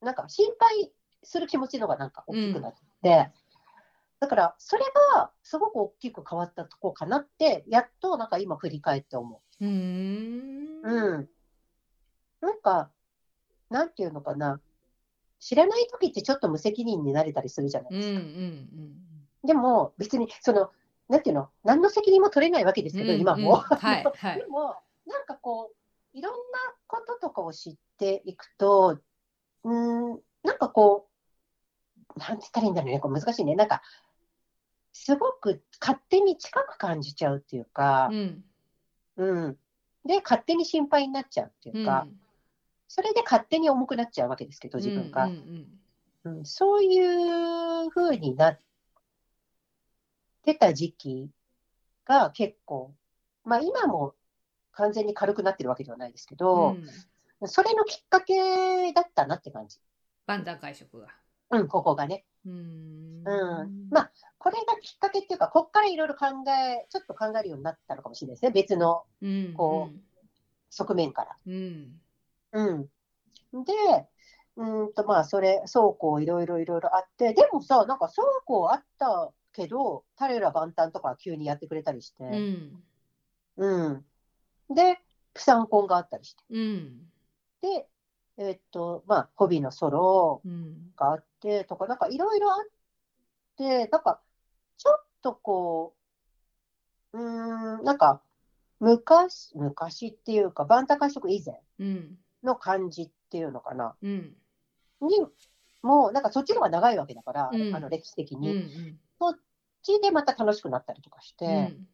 [0.00, 0.04] う。
[0.04, 0.92] なんか心配
[1.24, 3.30] する気持ちの方がなんか大きくなって、
[4.20, 4.84] だからそれ
[5.16, 10.88] がすごく大きく変わったとこかなって、やっとなんか今振り返って思うーんう。
[10.88, 11.28] うん。
[12.40, 12.90] なんか、
[13.70, 14.60] なんていうのかな。
[15.44, 18.20] 知らない時ってちょっと無責任になれたりするじゃないうんですか。
[18.20, 19.00] うん
[19.44, 20.70] でも別にその、
[21.10, 23.56] なんていうの、何の責任も取れないわけですけど、うん今も。
[23.56, 24.74] はいはい でも、
[25.06, 25.70] なんかこ
[26.14, 26.38] う、いろんな
[26.86, 28.98] こととかを知っていくと、
[29.64, 31.10] うーん、なんかこ
[32.16, 33.54] う、なんて言ったらいいんだろうね、これ難しいね。
[33.54, 33.82] なんか、
[34.94, 38.44] すごく勝手に近く感じちゃうっていうかう、ん
[39.16, 39.58] うん。
[40.06, 42.06] で、勝手に心配になっちゃうっていうか、
[42.88, 45.26] それで勝手に重くなっちゃうわけですけど、自分が。
[45.26, 45.32] うん
[46.24, 48.60] うんうん、そういう風になっ
[50.42, 51.30] てた時期
[52.04, 52.94] が結構、
[53.44, 54.14] まあ今も
[54.72, 56.84] 完全に軽くなってるわけではないですけうど、ん
[57.46, 59.78] それのきっかけだったなって感じ。
[60.26, 61.08] バンダ会食が
[61.50, 62.24] うん、ここがね。
[62.46, 63.88] うーんうん。
[63.90, 68.50] まあ、これがきっかけっていうか、こっからいろいろ考え、ちょっと考えるようになったのかもしれないですね。
[68.50, 69.90] 別のうんこ
[70.70, 71.36] 側面から。
[71.46, 72.00] うん
[72.54, 73.64] うん。
[73.64, 73.72] で、
[74.56, 82.84] うーんとまあ、それ、そうこういろいろいろいろあって、でもさ、なんかそうこうあったけど、彼ら万端とか急にやってくれたりして、うん
[83.56, 84.04] うん。
[84.74, 85.00] で、
[85.32, 86.42] プサンコンがあったりして。
[86.50, 87.10] うん
[87.60, 87.88] で、
[88.36, 92.66] えっと、まあ、ホビーのソロうんがあってとか、なんかいろいろあっ
[93.56, 94.20] て、なんか、
[94.76, 95.94] ちょっとこ
[97.12, 98.22] う、うーん、なんか、
[98.80, 103.94] 昔、昔っていうか、バンタ会食以前うんの感じっていうのかな。
[104.02, 104.36] うん。
[105.00, 105.26] に
[105.82, 107.74] もうなんかそっちの方が長いわけだから、うん。
[107.74, 109.38] あの歴史的うんに、そっ
[109.82, 111.88] ちでまた楽しくなったりとかして、うん。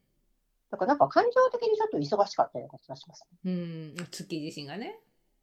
[0.71, 3.27] だからなんか感情的にちょっと忙しかったような気がします。
[3.45, 3.95] うん。
[4.11, 4.99] 月自身がね。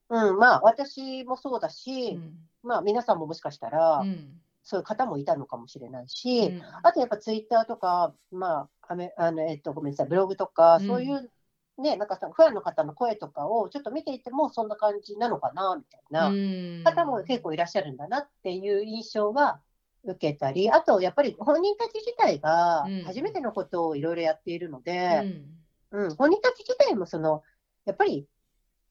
[0.10, 2.34] うん、まあ私もそうだし、うん。
[2.64, 4.40] まあ皆さんももしかしたら、うん。
[4.64, 6.62] そういう方もいたのかもしれないし、うん。
[6.84, 10.88] あとやっぱツイッターとか、まあ、あめあのえっと、ごめんなさい、ブログとか、うん。
[10.88, 11.30] そういう
[11.78, 16.30] ね、なんかさ、ファンの方の声とかをちょっと見ていても、そんな感じなのかな、みたいな。
[16.30, 16.84] うん。
[16.84, 19.62] 方も結構いらっしゃるんだなっていう印象は
[20.04, 23.04] 受けたり、あとやっぱり本人たち自体がうん。
[23.04, 25.46] 初めてのことをいろいろやっているのうで、ん。
[25.92, 26.16] うん。
[26.16, 27.44] 本人たち自体もその
[27.86, 28.28] やっぱり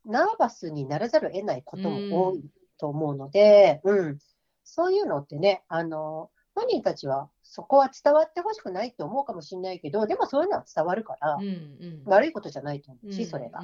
[0.04, 2.44] ナーバスにならざるを得ないことも多い
[2.78, 4.18] と思うので、うん。
[4.64, 13.60] そういうのってね、あの本人たちはそこは伝わってほしくないと思うかもしれないけど、でもそういうのは伝わるからう、ん悪いことじゃないと思ううんし、それが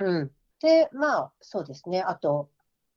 [0.00, 0.04] う。
[0.04, 0.30] んうん。
[0.60, 2.02] で、まあ、そうですね。
[2.02, 2.48] あと、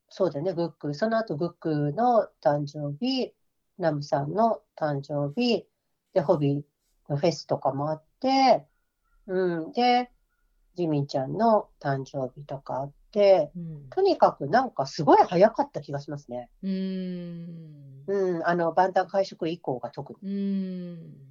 [0.10, 0.94] そうだね、グック。
[0.94, 3.34] その後、グックの誕生日、
[3.78, 5.66] ナムさんの誕生日、
[6.14, 6.62] で、ホビー
[7.12, 8.66] のフェスとかもあって、
[9.28, 9.72] うん。
[9.72, 10.10] で、
[10.76, 16.48] ジミンちゃんの誕生日とかあって、うんとにかくなんかすごい早かった気がしますね。
[16.62, 18.47] うんうん。
[18.47, 20.32] あの、万端会食以降が特に。
[20.32, 21.30] うん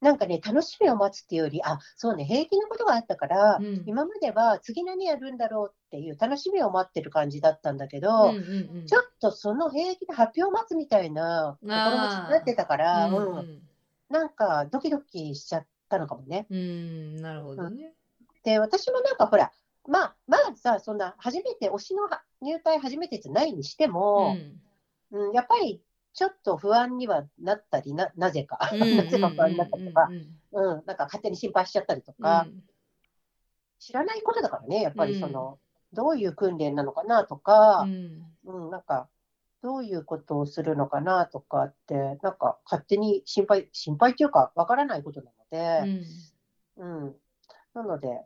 [0.00, 13.62] なんかね、楽しみを待つっていうより、あ、そうね、平気なことがあったから、うん今までは次何やるんだろうっていう楽しみを待ってる感じだったんだけど、うんうんちょっとその平気で発表を待つみたいな心持ちになってたから、ううんん
[14.08, 16.46] なんかドキドキしちゃったのかもね。
[16.48, 17.92] うん、なるほどね。
[18.44, 19.50] で、私もなんかほら、
[19.88, 24.60] まあ、まあさ、そんな、初めて、推しのは入隊初めてじゃないにしてうも、ん。
[25.10, 25.82] うん、やっぱり
[26.14, 28.58] ちょっと不安にはなったり、ななぜか、
[28.96, 30.08] なぜか不安になったりとか。
[30.10, 32.22] う、んうん、なんか勝手に心配しちゃったりとうん。
[32.22, 32.46] か、
[33.78, 35.58] 知らないことだからね、やっぱりその、
[35.92, 38.36] どういう訓練なのかなとうか、ん。
[38.44, 39.08] うん、なんか、
[39.62, 45.32] どういうことをするのかなとかって、なんか勝手に心配、心配っていうか、わからないことなの
[45.84, 45.96] う
[46.76, 47.04] で、ん。
[47.04, 47.16] うん。
[47.74, 48.24] なので、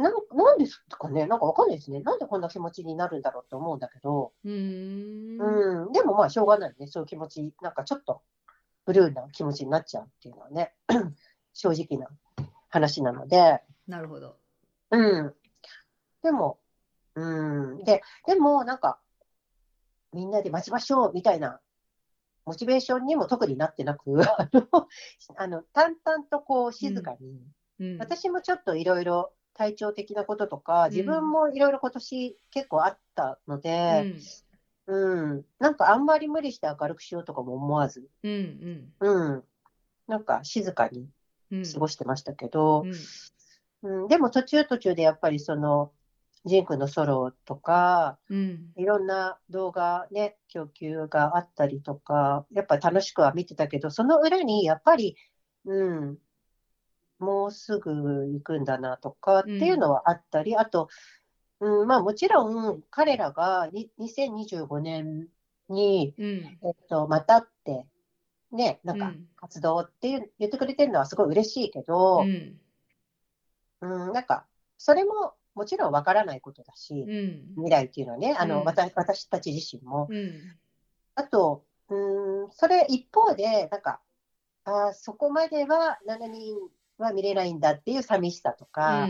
[0.00, 2.00] なんなんですかね、なんかわかんないですね。
[2.00, 5.38] なんでこんな気持ちになるんだろうと思うんだけど、うん。
[5.38, 8.22] うん、でもまあ、しょうがないね、そういう気持ち、なんかちょっと
[8.86, 10.72] ブルーな気持ちになっちゃうっていうのはね、
[11.52, 12.08] 正直な
[12.68, 14.36] 話なので、なるほど。
[14.90, 15.34] うん。
[16.22, 16.58] でも、
[17.14, 17.84] うん。
[17.84, 18.98] で、でもなんか、
[20.12, 21.60] みんなで待ちましょうみたいな、
[22.46, 24.88] モチベーションにも特になってなく、 あの、
[25.36, 27.42] あの淡々とこう静かに、
[27.80, 27.98] うん。
[27.98, 34.18] 私もちょっといろいろ体調的なこととか、自分もいろいろ今年結構あったのうで、ん。
[34.86, 39.44] うん、なんかあんまり無理して明るくしようとかも思わず、うんうん、
[40.08, 41.06] なんか静かに
[41.52, 41.62] うん。
[41.64, 42.86] 過ごしてましたけど
[43.82, 44.02] う、ん。
[44.02, 45.92] うん、でも途中途中でやっぱりその、
[46.46, 48.72] ジンクのソロとか、うん。
[48.76, 55.16] いろんな動画ね、供給があったりとか、やっぱり楽しくは見てたけど、その裏にやっぱり、
[55.66, 56.18] うん、
[57.20, 60.88] もうすぐ行くんだなとかっていうのはあったり、あと、
[61.60, 65.28] うん、まあもちろん彼らがに2025年
[65.68, 67.86] に、うんえっと、またって、
[68.50, 69.26] ね、なんかうん。
[69.36, 72.60] 活動って言ってくれてるのはすごい嬉しいけどう、ん。
[73.82, 74.46] うん、なんか、
[74.78, 77.54] それももちろんわからないことだし、うん。
[77.56, 78.64] 未来っていうのはね、あの、うん。
[78.64, 80.08] 私私たち自身も。
[80.10, 80.58] うん。
[81.14, 84.00] あと、うーん、それ一方で、なんか、
[84.64, 86.56] あーそこまでは7人
[87.02, 89.08] は見れないんだっていう寂しさとか、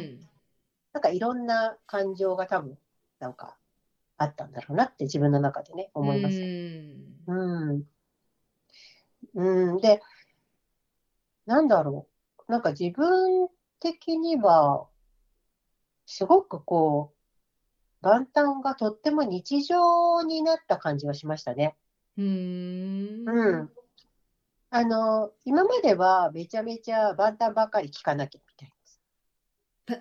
[0.93, 2.78] なんかいろんな感情が多分、
[3.20, 3.57] なんか、
[4.16, 6.41] あったんだろうなって自分の中でね、思います。
[7.26, 7.34] う
[7.74, 7.84] ん。
[9.34, 9.80] うん。
[9.80, 10.03] で、
[11.47, 12.07] なんだろ
[12.49, 12.53] う。
[12.53, 13.49] なんか自分
[13.80, 14.88] 的には、
[16.07, 17.14] すごくこ
[18.03, 21.76] う、元旦がとっても日常になった感じがしましたね。
[23.26, 23.70] うんうん。
[24.70, 28.72] あの、今まではめちゃめちゃ万端ばっかり聴かなきゃみたい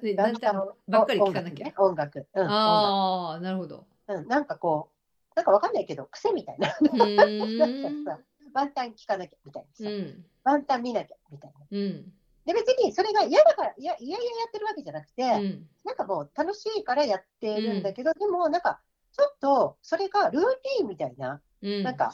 [0.04, 0.24] えな。
[0.24, 0.56] だんだん
[0.88, 1.74] ばっかり聞かなきゃ。
[1.78, 2.26] 音楽ね。
[2.26, 2.28] 音楽。
[2.36, 2.44] うん。
[2.44, 3.88] 音ああ、なるほど。
[4.08, 4.22] 楽。
[4.22, 4.28] うん。
[4.28, 6.70] なんかこう、なんかわかんないけど、癖みたいな。
[6.80, 8.20] うーんなんかさ、
[8.54, 9.90] 万端聴かなきゃみたいなさ。
[9.90, 10.26] うん。
[10.44, 11.66] 万端見なきゃみたいな。
[11.72, 12.14] うん。
[12.46, 15.70] で、別にそれが嫌だから、いや、いやいややってるわけじゃなくて、うん。
[15.84, 21.84] なんかもう楽しいからやってるんだけど、でもなんか、ちょっとそれがルーティーンみたいな、うん。
[21.84, 22.14] なんか、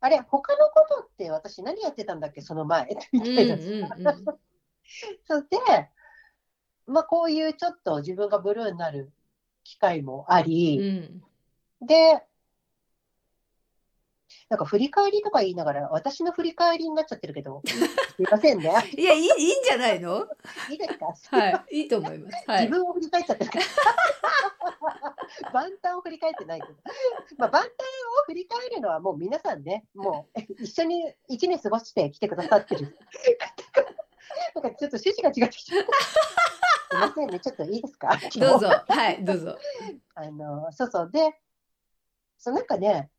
[0.00, 3.56] あれ、他のことって私何やってたんだっけ、その前、みたいな。
[5.28, 5.58] そうで、
[6.86, 9.12] まあこういうちょっと自分がブルーになる
[9.62, 11.22] 機会もあうり、ん。
[11.80, 12.26] で、
[14.48, 18.72] なんか振り返りとか言いながら、私の振り返りになっちゃってるけど、すいませんね。
[18.96, 20.26] いや、いい、いいんじゃないの？
[20.70, 21.36] いいですか？
[21.36, 21.82] はい。
[21.82, 22.44] いいと思います。
[22.48, 22.66] はい。
[22.66, 23.64] 自分を振り返っちゃってるから。
[25.52, 26.74] 万端を振り返ってないけど。
[27.38, 27.74] まあ、万端を
[28.26, 32.98] 振り返るのはもう皆さんね、もう 一緒に一年過ごしてきてくださってる。
[34.54, 35.92] なんかちょっと趣旨が違ってきちゃった。
[35.92, 38.10] すいませんね、ちょっといいですか？
[38.38, 38.68] どうぞ。
[38.88, 39.58] はい、どうぞ。
[40.14, 41.10] あの、そうそう。
[41.10, 41.40] で、
[42.38, 43.10] そうなんかね、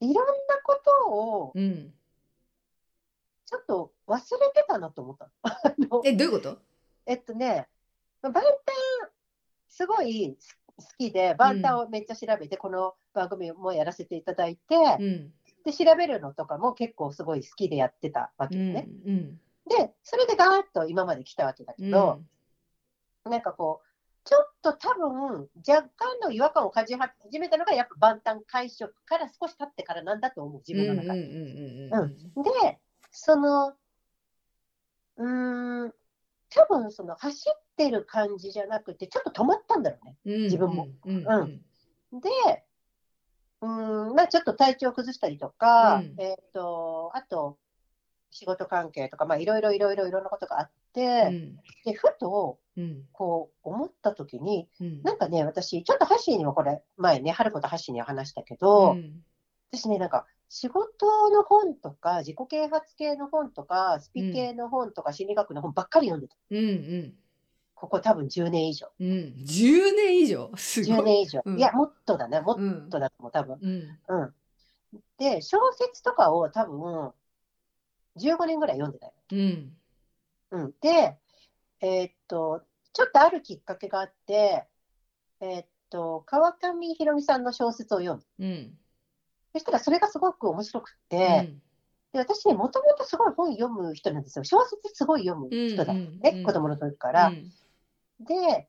[0.00, 0.32] いろんな
[0.64, 1.94] ことをうん。
[3.46, 5.28] ちょっと忘れてたなと思った
[6.04, 6.58] え、どういうこと？
[7.06, 7.68] えっとね、
[8.22, 8.52] まあ万端
[9.68, 10.59] すごい好
[10.96, 15.32] きで、万端をめっちゃ調べて、この番組もやらせていただいて、うん。
[15.64, 18.48] で、調べるのとかも結構すごい好きでやってたわうん。
[18.48, 18.88] けよね。
[19.06, 19.40] うん。
[19.68, 22.22] で、それでガーッと今まで来たわけだけど、
[23.24, 23.86] なんかこう、
[24.24, 31.20] ちょっと多分、若干の違和感を感じ始めたのが、やっぱ万端会食から少し経ってからなんだと思う、自分の中で。
[31.20, 32.02] うんうんうん
[32.36, 32.78] うんで、
[33.10, 33.74] その、
[35.16, 35.94] うーん、
[36.50, 40.16] 多分その走ってる感じじゃなくて、ちょっと止まったんだろうね。
[40.26, 40.42] うん。
[40.44, 41.16] 自分もうん。
[41.16, 41.24] う
[42.12, 42.20] うんん。
[42.20, 42.28] で、
[43.62, 47.56] うーん、まあちょっと体調崩したりとか、うんえっ、と、あと、
[48.30, 51.56] 仕事関係とか、まあいろいろいろいろいろんなことがあっうて、ん。
[51.84, 53.06] で、ふと、うん。
[53.12, 55.02] こう思った時に、うん。
[55.02, 59.22] なんかね、私、ちょっとハッシーにもこれ、前ね、春子とハッシーには話したけど、うん
[59.72, 66.36] 私ね、なんか、仕事の本とか、自己啓発系の本とか、スピ系の本とか、心理学の本ばっかり読んでた。
[66.50, 67.14] うんうん。
[67.80, 68.88] ここ多分10年以上。
[69.00, 69.08] うん。
[69.08, 70.50] 10年以上？
[70.54, 70.98] すごい。
[70.98, 71.40] 10年以上。
[71.46, 72.42] うんいや、もっとだね。
[72.42, 73.58] もっうんとだと思う、多分。
[73.58, 73.98] うん。
[74.06, 74.34] うん。
[75.16, 77.12] で、小説とかを多分、
[78.18, 79.12] 15年ぐらい読んでたよ。
[79.32, 79.72] うん。
[80.50, 81.16] うん、で、
[81.80, 82.60] えーっと、
[82.92, 84.66] ちょっとあるきっかけがあって、
[85.40, 88.46] えーっと、川上ひろみさんの小説を読む。
[88.46, 88.78] うん。
[89.54, 91.62] そしたらそれがすごく面白くうて、ん
[92.12, 94.44] で私ね、もともとすごい本読む人なんですよ。
[94.44, 97.28] 小説すごい読む人だったのね、うんうん子供の時から。
[97.28, 97.50] うん
[98.20, 98.68] で、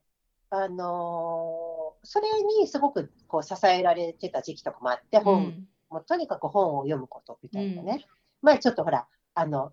[0.50, 2.26] あのーそれ
[2.60, 8.04] にすごくこう支えられてた時期とかもあって、本、もうとにかく本を読むことみたいなね。
[8.40, 9.72] 前ちょっとほら、あの、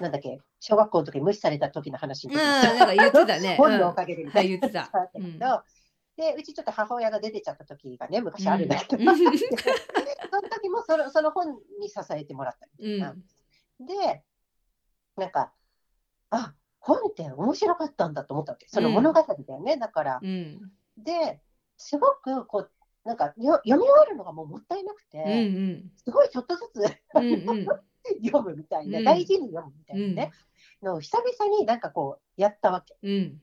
[0.00, 3.56] なんだっけ、小学校の時に無視された時の話うん、の時なんか言ってたね。
[3.60, 4.90] 本のおかげでみたはい、いな言ってた。
[5.14, 5.38] うん。
[6.16, 9.16] で、うちちょっと母親が出てちゃった時がね、昔あるんだけど、うん。
[9.16, 13.14] その時もそのその本に支えてもらったみたいな。
[13.80, 14.24] で、
[15.16, 15.52] なんか、
[16.30, 18.66] あ本って面白かったんだと思ったわけ。
[18.68, 19.76] その物語だよね。
[19.76, 20.60] だから、うん。
[20.98, 21.40] で、
[21.76, 22.70] すごくこう、
[23.04, 25.92] なんかよ読み終わるのがもうもったいなくて、うんうん。
[25.96, 26.78] すごいちょっとずつ
[27.14, 27.66] うんうん。
[28.24, 30.32] 読むみたいな、うん大事に読むみたいなね、
[30.82, 32.96] のを久々になんかこうやったわけ。
[33.02, 33.40] うん。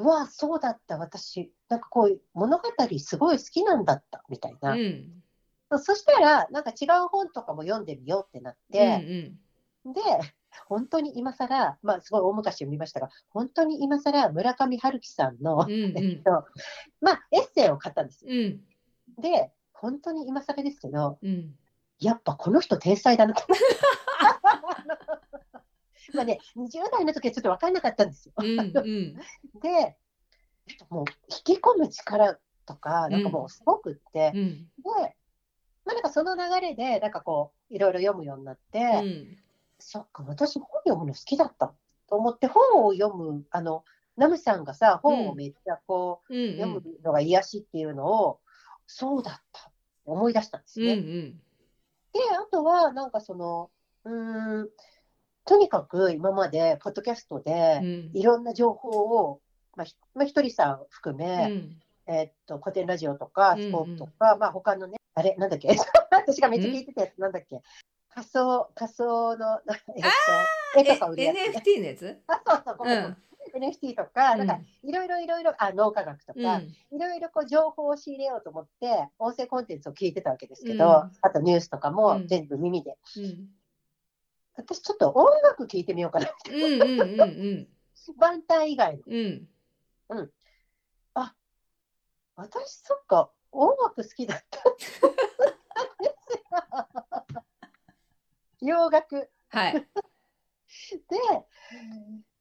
[0.00, 2.64] うわそうだった、私、なんかこう物語
[2.98, 4.72] すごい好きなんだったみたいな。
[4.72, 5.22] うん。
[5.80, 9.02] そしたら、なんか違う本とかも読んでみようってなって、
[9.84, 10.00] で、
[10.66, 16.30] 本当に今更、まあすごい大昔読みましたが、本当に今更村上春樹さんの、うんうん えっと、
[17.00, 18.32] まあエッセイを買ったんですよ。
[18.32, 18.64] うん。
[19.20, 21.54] で、本当に今更ですけど、うん。
[22.00, 23.42] やっぱこの人天才だなと。
[26.14, 28.32] まあね、20代の時はちょっと分かんなかったんですよ。
[28.38, 28.72] うんうん。
[29.60, 29.96] で、
[30.88, 34.70] もう引き込む力とか、なんかもうすごくって、うん。
[34.82, 35.16] で、
[35.84, 39.38] まあ、なんかその流れで、なんかこう、いろいろ読むようになって、うん。
[39.78, 41.74] そっか、私本読むの好きだった
[42.08, 43.84] と思って、本を読む、あの、
[44.16, 46.56] ナムさんがさ、本をめっちゃこう、うん。
[46.56, 48.40] 読むのが癒しっていうのを、
[48.86, 49.70] そうだった
[50.04, 50.86] 思い出したんですうん。
[50.86, 50.92] ね。
[50.94, 51.40] うん。
[52.12, 53.70] で、あとは、なんかその、
[54.04, 54.68] うーん、
[55.44, 57.80] とにかく今まで、ポッドキャストで、
[58.12, 59.40] いろんな情報を、
[59.76, 61.52] まあ、ひまあ、ひとりさん含め、
[62.06, 65.68] えーっと、古典ラジオとか、うんうんスポーツとか、まあ、他のね、あれ、なんだっけ、
[66.10, 67.62] 私がめっちゃ聞いてたやつ、なんだっけ、
[68.18, 69.60] 仮想、仮想の、
[69.96, 70.10] えーっ
[70.74, 71.42] と、絵とか売るやつ、ね。
[71.56, 72.20] NFT のやつ？
[72.26, 73.18] あ、そうそう、ごめんごめん
[73.72, 76.42] NFT とか、なんかうん、いろいろいろいろ、あ、脳科学とうん。
[76.42, 80.90] か、いろいろこう情報を仕入れようと思って、音声コンテンツを聞いてたわけですけど、うん
[81.22, 82.98] あとニュースとかうんも全部耳で。
[83.16, 83.48] うん。
[84.56, 86.28] 私ちょっと音楽聞いてみようかな。
[86.50, 87.68] うんうんうんうん。
[88.16, 89.02] 万端以外の。
[89.06, 89.16] う
[90.22, 90.30] ん。
[92.34, 94.60] 私、そっか、音楽好きだった。
[98.60, 99.30] 洋楽。
[99.48, 99.74] はい。
[101.08, 101.16] で、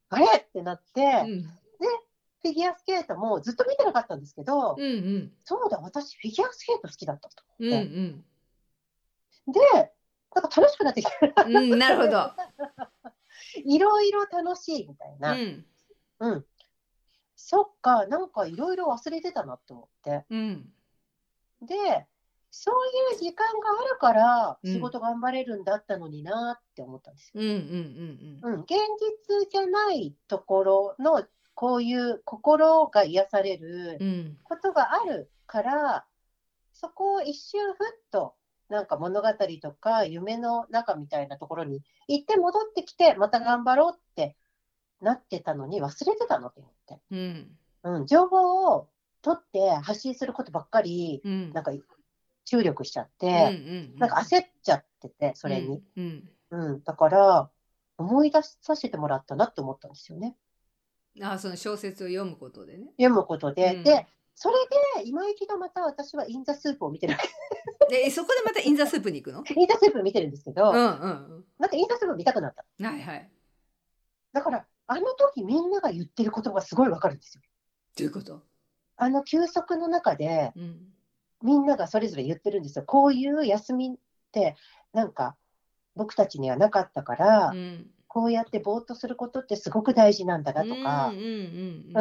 [0.09, 0.25] あれ？
[0.37, 1.43] ってなって、うん。
[2.41, 5.33] フィギュアスケートもずっと見てなかったんですけど、うんうん。
[5.43, 7.43] そうだ、私フィギュアスケート好きだったと。
[7.59, 8.25] うんうん。
[9.47, 9.59] で、
[10.35, 12.31] なんか楽しくなってきて、うん、なるほど。
[13.65, 15.33] いろいろ楽しいみたいうな。
[15.35, 15.65] ん。
[16.19, 16.45] うん。
[17.35, 20.25] そっか、なんかいろいろ忘れてたなって思って。
[20.29, 20.73] うん。
[21.61, 22.07] で、
[22.59, 27.41] そういう時間があるからうん仕事頑張れるんだったのになって思ったんですよ。
[27.41, 28.71] うんうんうんうん、現
[29.29, 34.07] 実じゃないところのこういう心が癒されるうん。
[34.07, 34.37] うん。
[34.43, 36.05] ことがあるから、
[36.73, 37.77] そこを一瞬ふっ
[38.09, 38.33] と
[38.69, 39.27] なんか物語
[39.61, 44.35] とか夢の中みたいなところに行って戻ってきてまた頑張ろうって
[44.99, 46.99] なってたのに忘れてたのと思って。
[47.11, 47.57] うん。
[47.83, 48.87] うん、情報を
[49.21, 51.53] 取って発信することばっかりうん。
[51.53, 51.71] なんか
[52.47, 53.99] 注力しちゃっうんて、うん。
[53.99, 55.83] なんか焦っちゃってて、それに。
[55.97, 56.29] うん。
[56.49, 57.49] うん、だから、
[57.97, 60.37] 思い出させてもらったなって思ったんですよね。
[61.17, 61.23] うん。
[61.25, 62.85] あ、その小説を読むことでね。
[62.97, 63.75] 読むことで。
[63.75, 64.07] うんで、
[64.39, 64.55] それ
[65.03, 67.17] で、今一度また私はインザスープを見てる。
[67.89, 69.43] で、そこでまた In the SOOP に行くの？
[69.43, 72.63] In the SOOP 見てるんですけど、うんうんなんか In the SOOP 見たくなった。
[72.79, 72.85] うん。
[72.85, 73.31] はいはい。
[74.31, 77.41] だから、あの時みんなが言ってることがすごいわかるんですよ。
[77.97, 78.43] どういうこと？
[78.97, 80.93] あの休息の中で、うん。
[81.43, 82.85] みんながそれぞれ言ってるんですよ。
[82.85, 83.97] こういう休みっ
[84.31, 84.55] て、
[84.93, 85.35] なんか、
[85.95, 87.87] 僕たちにはなかったから、うん。
[88.09, 91.13] こうやってぼーっとすることってすごく大事なんだなとか、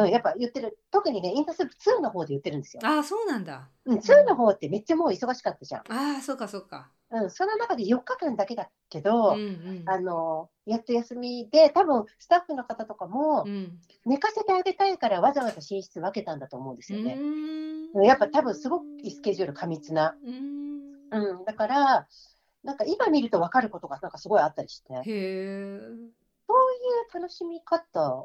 [0.07, 2.81] やっぱ言ってる、特にね、インタースープ2の方で言ってるんですよ。
[2.83, 3.69] ああ、そうなんだ。
[3.85, 5.81] うん、2の方ってめっちゃもう忙しかったじゃん。
[5.81, 6.89] ああ、そうかそうか。
[7.11, 9.83] うん、その中で4日間だけだけど、うんうん。
[9.85, 13.79] あの、やっと休みで、多分スタッフの方とかもうん。
[14.05, 17.15] 寝かせてあげたいからわざわざ寝室分けたんだと思うんですよね。
[17.15, 17.19] ん
[17.93, 20.15] うんやっぱ多分すごくスケジュール過密な。
[20.23, 20.87] うん。
[21.09, 22.07] うん、だから、
[22.63, 25.05] なんか今見ると分かることがなんかすごいあったりして、そうい。
[25.05, 25.47] う
[27.13, 28.23] 楽しみ方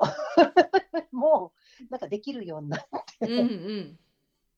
[1.12, 1.52] も
[1.90, 2.80] なんかできるようになっ
[3.20, 3.98] て、うんうん。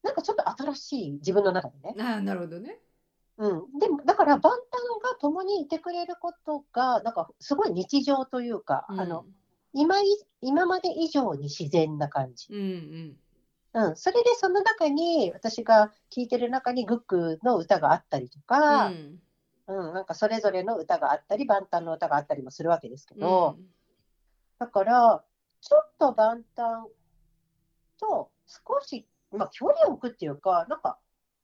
[0.03, 1.95] なんかちょっと新しい自分の中でね。
[1.99, 2.79] ああ、なるほどね。
[3.37, 4.59] うん、でもだから万端
[5.03, 9.25] が共にいてくれることがなんかすごい日常というか、あの
[9.73, 10.05] 今い
[10.41, 12.47] 今まで以上に自然な感じ。
[12.49, 13.17] うんうん。
[13.75, 19.19] うん、それでその中に、私が聴いてる中にグックの歌があったりとか、うん。
[19.67, 23.57] うん、なんかそれぞれの歌があったり、万端の歌があったりもするわけですけど、
[24.59, 25.23] だから、
[25.59, 26.89] ちょっと万端
[27.99, 30.97] と少し、まあ、距離を置くっていうか、なんか、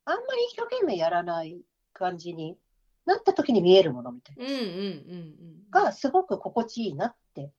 [0.05, 1.61] あんまり一生懸命やらない
[2.01, 2.57] 感じに
[3.05, 7.51] なった時に見えるものみたいなうんうんうんうんが、すごく心地いいなって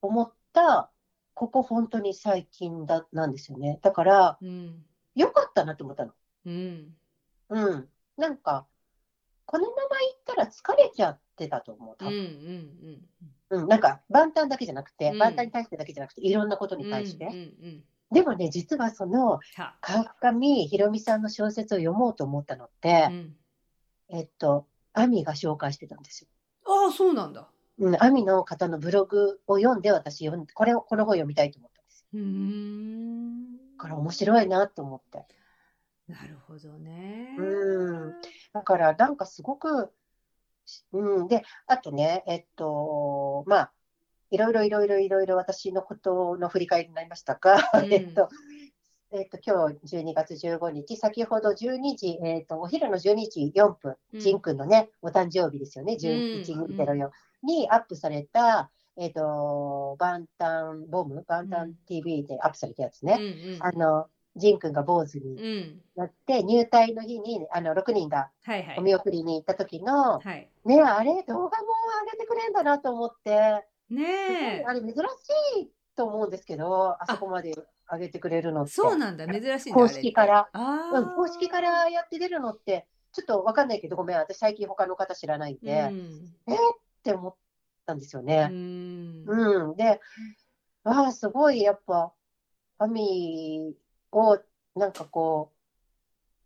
[0.00, 0.90] 思った、
[1.34, 3.78] ここ本当に最近だなんですよね。
[3.82, 6.12] だから、うん良かったなと思ったの。
[6.44, 6.94] うん
[7.48, 7.88] うん。
[8.18, 8.66] なんか、
[9.46, 11.96] このまま行ったら疲れちゃってたと思う。
[11.96, 12.16] 多うんう
[13.48, 17.24] 分んうん、なんか、万端だけじゃなくて、うん万端に対してだけじゃなくて、いろんなことうんに対して。
[17.24, 23.36] うんうんでもね、実はその、は川上ひろみさんの小説を読もうと思ったのってう、ん
[24.08, 26.28] えっと、アミが紹介してたんですよ。
[26.66, 27.48] ああそうなんだ
[27.78, 32.06] うん、アミの方のブログを読んで、私読んで、これを、この本読みたいと思ったんですよ。
[32.14, 35.26] うーんだから面白いなと思って。
[36.08, 38.14] なるほどねうん
[38.52, 39.92] だから、なんかすごく、
[40.92, 43.72] うん、で、あとね、えっと、まあ、
[44.30, 48.28] いろいろいろいろいろいろ私のことの振り返りになりましたが、うん えっと、
[49.16, 54.20] えっと、今日12月15日、先ほど12時、えっと、お昼の12時4分、うん。
[54.20, 55.98] ジン君のね、お誕生日ですよね、うん。
[55.98, 57.10] 1104
[57.42, 63.16] にアップされた、えっと、バンタンボム、バンタン TV でアップされたやつね。
[63.18, 63.58] うんうん。
[63.60, 64.06] あの、
[64.36, 65.80] ジン君が坊主にうん。
[65.96, 68.78] なって、入隊の日に、あの、6人がはいはい。
[68.78, 70.50] お見送りに行った時の、はい。
[70.66, 71.48] ね、あれ、動画も
[72.04, 74.64] 上げてくれんだなと思って、ねえ。
[74.66, 74.94] あれ、珍し
[75.60, 77.54] いと思うんですけど、あそこまで
[77.90, 78.72] 上げてくれるのって。
[78.72, 79.26] そうなんだ。
[79.26, 80.48] 珍しい公式から。
[80.92, 86.56] うん、公式からやって出るのって、ちょっとわかんないけど、ごめん、私最近他の方知らないんで、あえーっ
[87.02, 87.34] て思っ
[87.86, 88.46] たんですようね。
[88.46, 89.24] ん。
[89.26, 90.00] うん、で、
[90.84, 92.12] ああ、すごい、やっぱ、
[92.78, 93.74] アミ
[94.12, 94.38] を、
[94.74, 95.52] なんかこ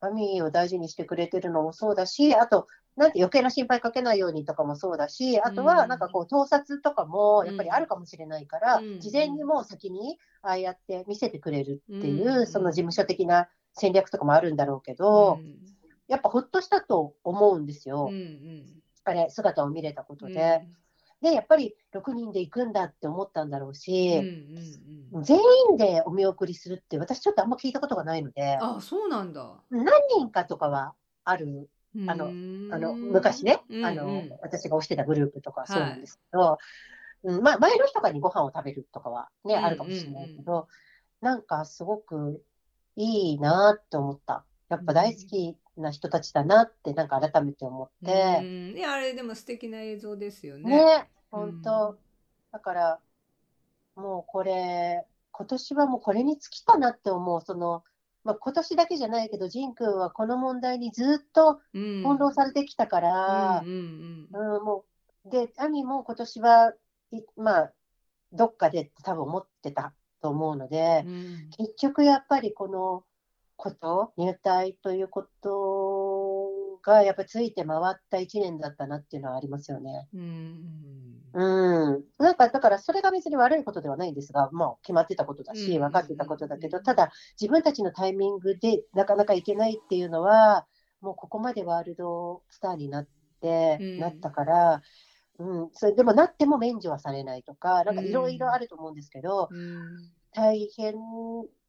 [0.01, 2.66] う、アミを大事にしてくれてるのもそうだし、あと、
[3.01, 9.01] なんて余計な心配かけないようにとかもそうだし、あとは、うんなんかこう、盗撮とかもやっぱりあるかもしれないから、うん。
[9.01, 12.46] 事前にもう先に、ああやって見せてくれるっていう、うん。
[12.46, 15.57] その事務所的な戦略とかもあるんだろうけど、うん。
[16.09, 18.09] やっぱほっとしたと思うんですよ。
[18.11, 18.82] うんうん。
[19.05, 20.32] あれ、姿を見れたことうん。
[20.34, 20.68] で。
[21.22, 25.22] で、やっぱり6人で行くんだって思ったんだろううんし、うんうん。
[25.22, 25.38] 全
[25.70, 29.57] 員でお見送りするって、私ちょっとあんま聞いたことがないので、あそうなんだ。
[29.70, 29.86] 何
[30.18, 30.94] 人かとかは
[31.24, 31.70] ある、
[32.07, 34.30] あのあの昔ね、あのうん。
[34.43, 36.59] 私が推してたグループとかはそうなんですけど、
[37.24, 40.68] うんまあ、前の日とかにご飯を食べるとかはね、うんあるかもしれないけど、
[41.20, 42.43] なんかすごく
[42.97, 44.45] いいなって思った。
[44.68, 48.38] やっぱ大好きな人たちだなって、なんか改めて思って。
[48.41, 48.76] うん。
[48.76, 50.70] いやあれでも素敵な映像ですよね。
[50.70, 51.99] ね、本当、
[52.53, 53.01] だから、
[53.97, 57.82] もうこれ、今年はもうこれに尽きたなって思う、その、
[58.24, 62.02] まあ、今年だけじゃないけど、ジン君はこの問題にずっとうん。
[62.02, 64.84] 翻弄されてきたからう、んも
[65.26, 66.74] う、で、アミも今年は、
[67.12, 67.72] いまあ、
[68.32, 71.50] どっかで多分思ってたと思うので、うん。
[71.56, 73.04] 結局やっぱりこの
[73.56, 75.79] こと、入隊ということ
[76.82, 80.08] が、やっぱりついて回った1年だったなっていうのはありますよね。
[80.14, 82.04] うんうん。
[82.18, 90.66] なんか、だからそれが別に悪いことではないんですが、まあ決まってたことだし、うん分かってたことだけど、ただ自分たちのタイミングでなかなかいけないっていうのは、
[91.00, 93.08] もうここまでワールドスターになっ
[93.40, 93.98] て、うん。
[93.98, 94.82] なったから、
[95.38, 100.10] うん、それでもなっても免除はされないとか、なんかいろいろあると思うんですけど、うん。
[100.32, 100.94] 大変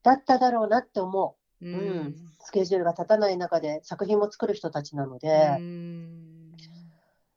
[0.03, 1.69] だっただろうなって思うう。
[1.69, 2.15] うん。
[2.39, 6.51] スケジュールが立たない中で作品も作る人たちなのうで、ん。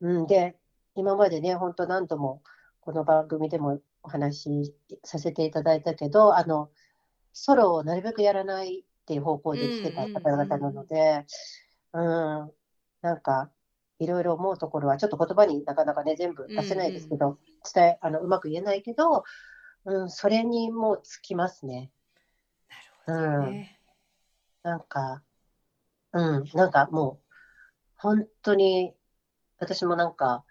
[0.01, 0.57] うん、で、
[0.97, 2.43] 今までね、本当何度も
[2.81, 6.71] この番組でもお話しさせていただいたけど、あの、
[7.33, 11.27] ソロをなるべくやらないっていう方向で来てた方々なので、
[11.93, 12.53] うん、
[13.03, 13.51] なんか、
[13.99, 17.39] いろいろ思うところは、ちょっと言葉になかなかね、全部出せないですけど、
[17.75, 19.25] 伝え、あの、うまく言えないけど、
[19.85, 21.91] うん、それにもうつきますね。
[23.07, 23.79] なるほどね
[24.65, 25.23] なんか、
[26.13, 27.33] うん、なんかもう、
[27.97, 28.95] 本当に、
[29.59, 30.45] 私もなんか、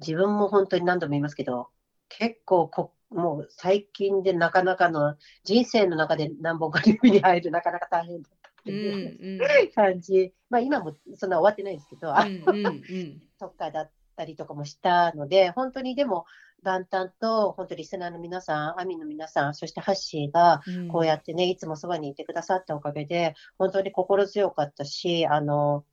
[0.00, 1.68] 自分も本当に何度も言いますけど、
[2.08, 10.34] 結構こ、もう最近でなかなかの、人生の中で何本か指に入る、なかなか大変だったってうんいううん感じ。
[10.50, 16.26] まあ今もそんな終わってないですけど、あうんうんうん とかだったりとかもしたので、本当にでも、
[16.64, 25.84] 万端と、本当リスナーの皆さん、アミの皆さん、そしてハッシーが、うんこうやってね、いつもそばにいてくださったおかげで、本当に心強かったし、あの、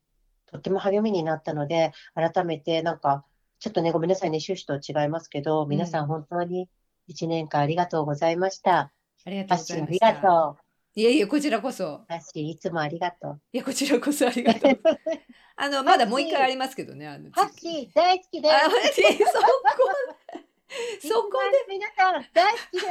[0.47, 3.25] とっても励みになったので、改めてなんか、
[3.59, 6.67] ちょっとね、ごめんなさいね、趣旨と違いますけど、皆さうんん本当に
[7.07, 8.91] 一年間ありがとうございました。
[9.25, 10.27] ありがとうございシーありがました。
[10.27, 10.71] とう。
[10.93, 12.03] いえいえ、こちらこそ。
[12.09, 13.41] ハッシーいつもありがとう。
[13.53, 14.79] いや、こちらこそありがとう。
[15.55, 17.07] あの、まだもう一回ありますけどね。
[17.07, 18.53] あのハッシー大好きです。
[18.53, 20.10] あ、そこ。
[21.01, 22.85] そこで皆さん大好きです。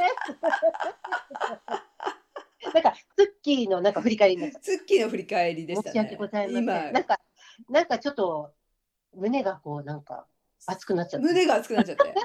[2.73, 5.81] なんかツッキーのなんか振り返りになっちゃっツッキーの振り返りでた。
[5.81, 6.27] したね申し訳ご。
[6.27, 6.63] ざいません。
[6.63, 7.19] 今なんか
[7.69, 8.53] なんかちょっと
[9.15, 10.27] 胸がこうなんか
[10.67, 11.27] 熱くなっちゃった。
[11.27, 12.13] 胸が熱くなっちゃって。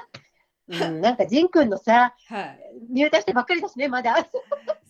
[0.69, 2.59] うん、なんかジン君のさはい。
[2.89, 4.27] 入隊してばっかりだしねまだ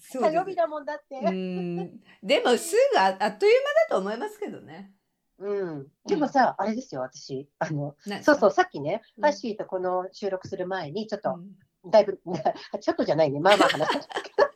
[0.09, 1.17] そう火曜日だもんだって。
[1.17, 2.01] うん。
[2.23, 4.91] でも、すぐああっという間だと思いますけどね。
[5.39, 7.47] うん、でもさ、あれですよ私。
[7.59, 9.23] あのそうそうさっきね、うん。
[9.23, 11.35] ハッシーとこの収録する前にちょっと、
[11.83, 11.91] うん。
[11.91, 12.19] だいぶ
[12.81, 13.39] ちょっとじゃないね。
[13.39, 14.47] まあまあ話したけど。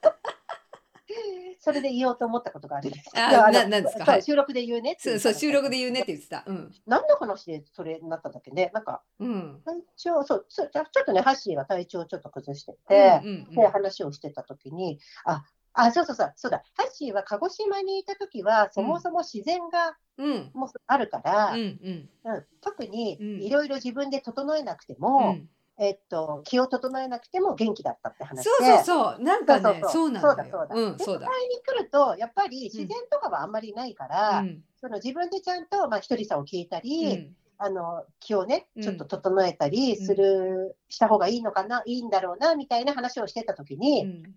[1.64, 4.04] それで言おうと思ったことがあるんですあななんですか？
[4.14, 6.44] はいそう収録で言うねそいうそう収録で言うねって言ってた。
[6.48, 6.74] うん。
[6.88, 8.72] 何の話でそれになったんだっけね？
[8.74, 9.62] なんかうん。
[9.64, 13.56] 体調そうちょちょっとねハッシーが体調をちょっと崩してて、うんうん。
[13.56, 15.44] で話をしてた時にあ
[15.74, 20.52] あそうそうそうそうだハッシーは鹿児島にいた時はそもそも自然がうん。
[20.54, 25.50] もうあるから、うんうんうん特にうんいろいろ自分で整えなくてうも、ん。
[25.80, 28.50] えっと、気を整えなくても元気だったって話で。
[28.52, 29.24] そうそうそう。
[29.24, 30.68] なんかね、そうなんだそうだそう。
[30.68, 31.04] だ。
[31.04, 31.32] そうだに
[31.66, 44.36] 来ると、やっぱり自然とかはあんまりないから、うんその自分でちゃんと、まあ、ひとりさんを聞いたうり、んあの気をねうんちょっと整えたりする、した方がいいのかないいんだろうなみたいな話をしてた時に、うん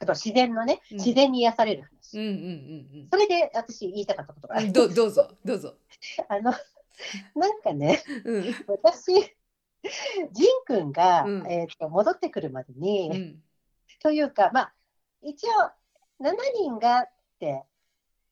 [0.00, 0.98] あと自然のねうん。
[0.98, 4.64] 自然に癒される話、うんうんそれで私言いたかったことがある。
[4.64, 4.72] うんうん。
[4.72, 5.74] どどうぞどうぞ。
[6.28, 6.52] あの
[7.34, 8.54] なんかねうん。
[8.68, 9.36] 私
[10.32, 11.46] ジン君が、うん。
[11.50, 13.42] えー、と戻ってくるまでに、うん。
[14.02, 14.74] というか、まあ、
[15.22, 15.50] 一応、
[16.24, 17.64] 7人がって、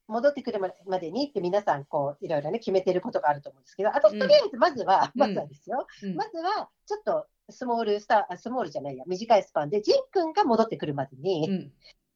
[0.07, 5.21] 戻ってくるまでにって皆さん、こう、いろいろね、決めてることがあると思うんですけど、私、うんとりあえず、まずは、うん。
[5.21, 6.17] まずはですよ、うん。
[6.17, 11.72] まずは、ちょっと、スモールスター、あスモールじゃないや、短いスパンで、ジン君が戻ってくるまでうに、ん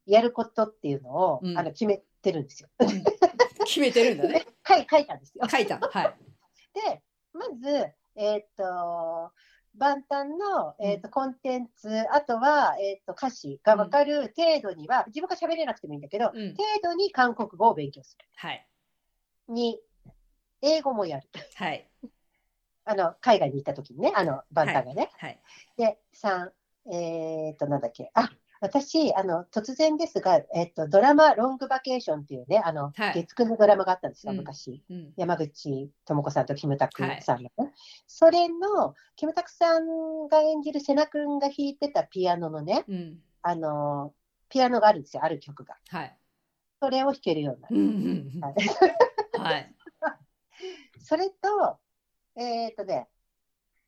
[0.06, 2.68] やることっていうのを、うんあの決めてるんですよ。
[3.66, 4.46] 決めてるんだね。
[4.66, 5.46] 書い書いたんですよ。
[5.48, 5.88] 書いたの。
[5.88, 6.14] はい。
[6.72, 7.02] で、
[7.34, 9.32] まず、えーっと、
[9.74, 18.66] 万端の、えーっとコンテンツ、あとは、えーっと歌詞が分かる程度には、自分が喋れなくてもいいんだけど、うん程度に韓国語を勉強すはい
[19.48, 19.54] る。
[19.54, 19.80] に、
[20.62, 21.28] 英語もやる。
[21.54, 21.87] はい
[22.88, 25.10] あの海外に行った時にね、あの万端がね。
[25.18, 25.38] はい。
[25.76, 26.50] で、3、
[26.90, 28.30] えーっと、なんだっけ、あ
[28.60, 34.82] 私あの、突然ですが、えーっと、ドラマ、ロングバケーションっていうね、あの、はい月9のドラマがあったんですよ、うん昔。
[34.88, 37.72] うん山口智子さんとキムタクさんのね、
[38.06, 44.14] それのキムタクさんが演じる瀬名君が弾いてたピアノのね、うんあの
[44.48, 45.76] ピアノがあるんですよ、ある曲が。
[45.88, 46.16] はい。
[46.80, 48.54] それを弾けるようになる。
[49.38, 49.74] はい。
[51.00, 51.78] それと、
[52.38, 53.08] えっ、とね、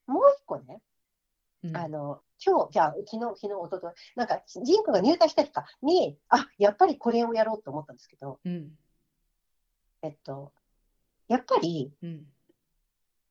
[0.06, 0.80] もう一個ね、
[1.62, 8.70] うんあの今日、じゃあ、昨日、昨日、一昨日なんか、ジン君が入隊した日かに、あやっぱりこれをやろうと思ったんですけど、うん
[10.02, 10.52] えっと、
[11.28, 12.24] やっぱり、うん。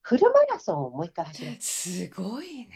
[0.01, 1.57] フルマラソンをもう一回走る。
[1.59, 2.69] すごいね。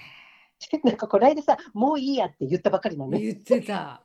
[0.84, 3.20] なんか、この間さ、もういいやって言ったばかりなのね。
[3.20, 4.04] 言ってた。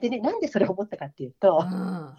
[0.00, 2.16] でね、なんでそれを思ったかっていうとう、ん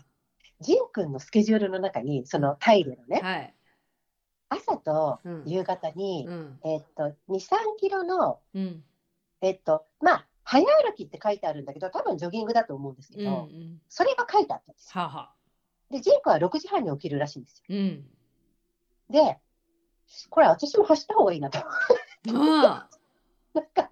[0.60, 3.56] ジン君のスケジュールの中に、そのタイルのね、はい。
[4.54, 8.84] 朝とうん夕方に、うんえっと、2、3キロの、うん
[9.41, 13.82] えっと、まあ、早歩きって書いてあるんだけど、多分ジョギングだと思うんですけうんうど、ん。
[13.89, 15.01] それが書いてあったんですよ。
[15.01, 15.34] はは。
[15.89, 17.76] で、ジン君は6時半に起きるらしいんですよ。
[17.76, 18.06] うん。
[19.10, 19.39] で、
[20.30, 21.60] これ私も走った方がいいなと。
[22.30, 22.89] あ
[23.54, 23.89] なんか、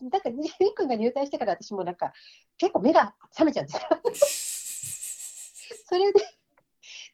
[0.00, 2.12] なんか、ジン君が入隊してから私もなんか、
[2.56, 4.74] 結構目が覚めちゃうんです
[5.70, 5.76] よ。
[5.86, 6.20] それで、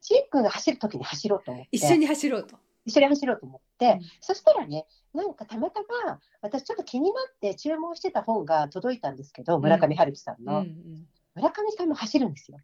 [0.01, 1.69] ジン君が走るときに走ろうと思って。
[1.73, 2.59] 一緒に走ろうと。
[2.85, 10.59] 一緒に走ろうと思って、うんそしたらね、なんかたまたま、私ちょっと気になって注文してた本が届いたんですけど、村上春樹さんうんの。
[10.61, 12.59] うん村上さんも走るんですよ。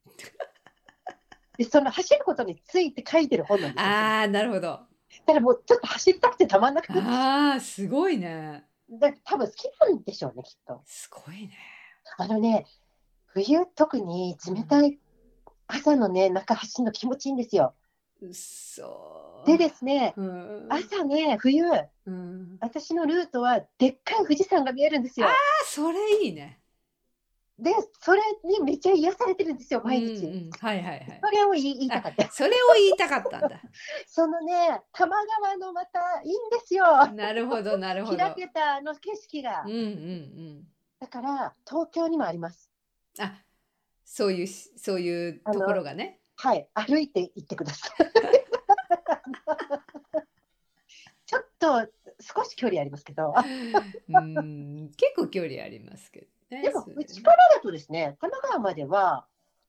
[1.58, 3.90] で、その走ることについて書いてる本なんですよ。
[3.90, 4.60] ああ、なるほど。
[4.60, 4.86] だ
[5.26, 8.64] からもうちょっと走りたくてたまんなくて、ああ、すごいね。
[8.88, 10.82] だ多分好きなんでしょうね、きっと。
[10.86, 11.56] すごいね。
[12.16, 12.64] あのね、
[13.26, 14.98] 冬特に冷たい
[15.66, 17.74] 朝のね、中走るの気持ちいいんですよ。
[18.32, 19.46] そー。
[19.46, 20.66] でですね、うん。
[20.68, 22.58] 朝ね、冬、うん。
[22.60, 25.28] あ、私のルートはでっかい富士山が見えるんですよ。
[25.64, 26.60] それいいね。
[27.60, 30.24] で、それにめっちゃ癒されてるんですよ、毎日。
[30.24, 31.20] うんうんはいはいはい。
[31.22, 32.30] それを言いたかった。
[32.30, 33.60] それを言いたかったんだ。
[34.06, 37.06] そのね、多摩川のまたいいんですよ。
[37.12, 38.18] なるほど、なるほど。
[38.18, 39.70] 開けたあの景色がうん。
[39.70, 40.66] うんうん。
[40.98, 42.70] だから、東京にもあります。
[43.18, 43.42] あ、
[44.04, 46.19] そういうし、そういうところがね。
[46.42, 47.90] はい、歩いて行ってください。
[51.26, 51.86] ちょっと
[52.18, 53.34] 少し距離ありますけど、
[54.08, 56.62] うん結構距離ありますけどね。
[56.62, 59.26] でもうちからだとですね、神奈川までは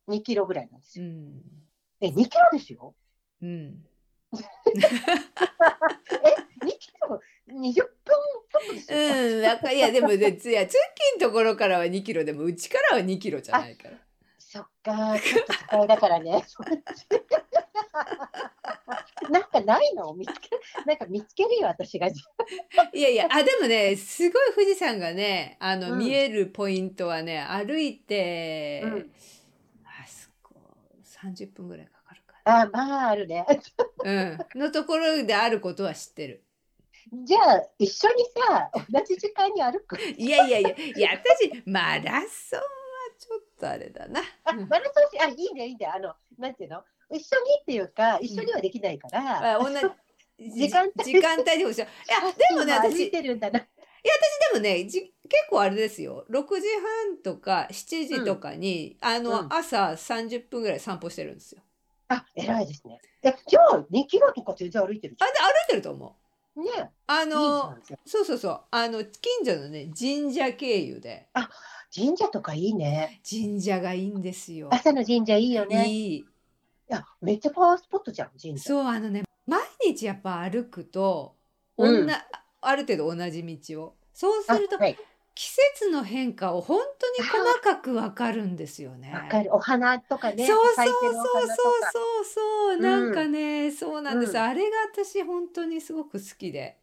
[0.07, 1.07] 2キロぐらいなんですよ。
[1.07, 1.41] うん
[1.99, 2.95] え、2キロですよ。
[3.41, 3.85] うん
[4.31, 4.37] え、
[6.65, 7.19] 2キロ
[7.49, 7.89] 20分ちょっ
[8.65, 8.97] とですよ。
[8.97, 9.01] う
[9.39, 10.77] ん、なんかいやでもね、ついや通
[11.17, 13.97] 勤のところからは2キロでもうちからは2キロじゃないから。
[14.83, 16.43] そっか、ちょっと都会だからね。
[19.29, 20.13] なんかないの？
[20.13, 20.49] 見つけ
[20.85, 22.07] なんか見つけるよ、私が。
[22.07, 22.13] い
[23.01, 29.11] やいや、あでもね、すごい富士山がね、あの、うん見えるポイントはね、歩いて、うん
[29.85, 30.55] あそこ
[31.03, 33.45] 30分ぐらいかかるかあ、まあ、あるね。
[34.03, 34.11] な。
[34.11, 36.43] うん、のところであることは知ってる。
[37.23, 39.97] じゃあ、一緒にさ、同じ時間に歩く？
[40.01, 44.21] いやいやいや、いや私マラソンょっとあれだな。
[44.43, 45.87] あ、うんマラソンし、あ、いいね、いいね。
[45.87, 46.83] あの、なんていうの？
[47.09, 49.57] 一緒にっていうか、一緒にはできないから。
[49.57, 49.75] あ同じ
[50.51, 51.81] 時間帯時間帯で欲しい。
[51.83, 51.87] いや
[52.49, 53.59] でもね私いてるんだな。
[54.51, 55.13] でもねじ結
[55.49, 56.67] 構あれですよ6時
[57.07, 61.61] 半とか7時とかに、あの、うん朝30分ぐらい散歩してるんですよ。
[62.09, 62.99] あ、偉いですね。
[63.23, 66.15] え、じゃあ、2キロとか全然歩いてるじあで歩いてると思
[66.57, 66.61] う。
[66.63, 71.29] ねあのんじゃあそうそうそうあの近所のね神社経由で
[71.93, 73.21] 神社とかいいね。
[73.29, 74.69] 神社がいいんですよ。
[74.71, 75.87] 朝の神社いいよね。
[75.87, 76.25] いいい
[76.87, 78.69] や、めっちゃパワースポットじゃん、神社。
[78.69, 81.35] そうあのね毎日やっぱ歩くと、
[81.77, 82.09] うん
[82.63, 84.97] ある程度同じ道をそうするとあはい。
[85.33, 85.49] 季
[85.79, 89.13] 節の変化を本当に細かくわかるんですよね。
[89.13, 89.49] わかる。
[89.53, 90.45] お花とかね。
[90.45, 96.77] そうそうそうそうそうそう、んなんかねそうなんです、うんあれが私本当にすごく好きで、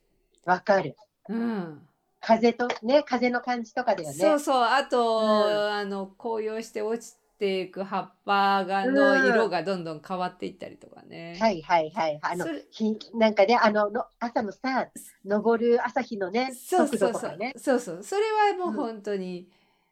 [0.44, 0.96] わかる。
[1.28, 1.87] うん、
[2.28, 4.14] 風とね、風の感じとかだよね。
[4.14, 11.38] そうそうあと、うんあの紅葉して落ちていく葉っぱがのうん色がどんどん変わっていったりとかね。
[11.40, 12.18] はいはいはい。
[12.20, 14.90] あのそれ、ひなんかね、あのの朝のさ、
[15.26, 17.54] 昇る朝日のね、速そうそうそう度とかね。
[17.56, 19.48] そうそうそれはもう本当に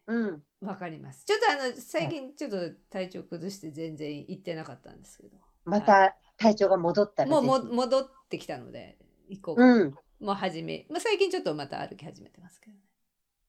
[0.07, 0.43] うん。
[0.61, 1.25] わかります。
[1.25, 2.57] ちょっとあの最近ちょっと
[2.91, 8.99] 体調崩して全然行ってなかったんですけど、また体調が戻ったらもうもぜ戻ってきたので
[9.29, 9.95] 行こうかうん。
[10.21, 12.81] もう始め、まあ、最近ちょっとまた歩き始めてますけどね。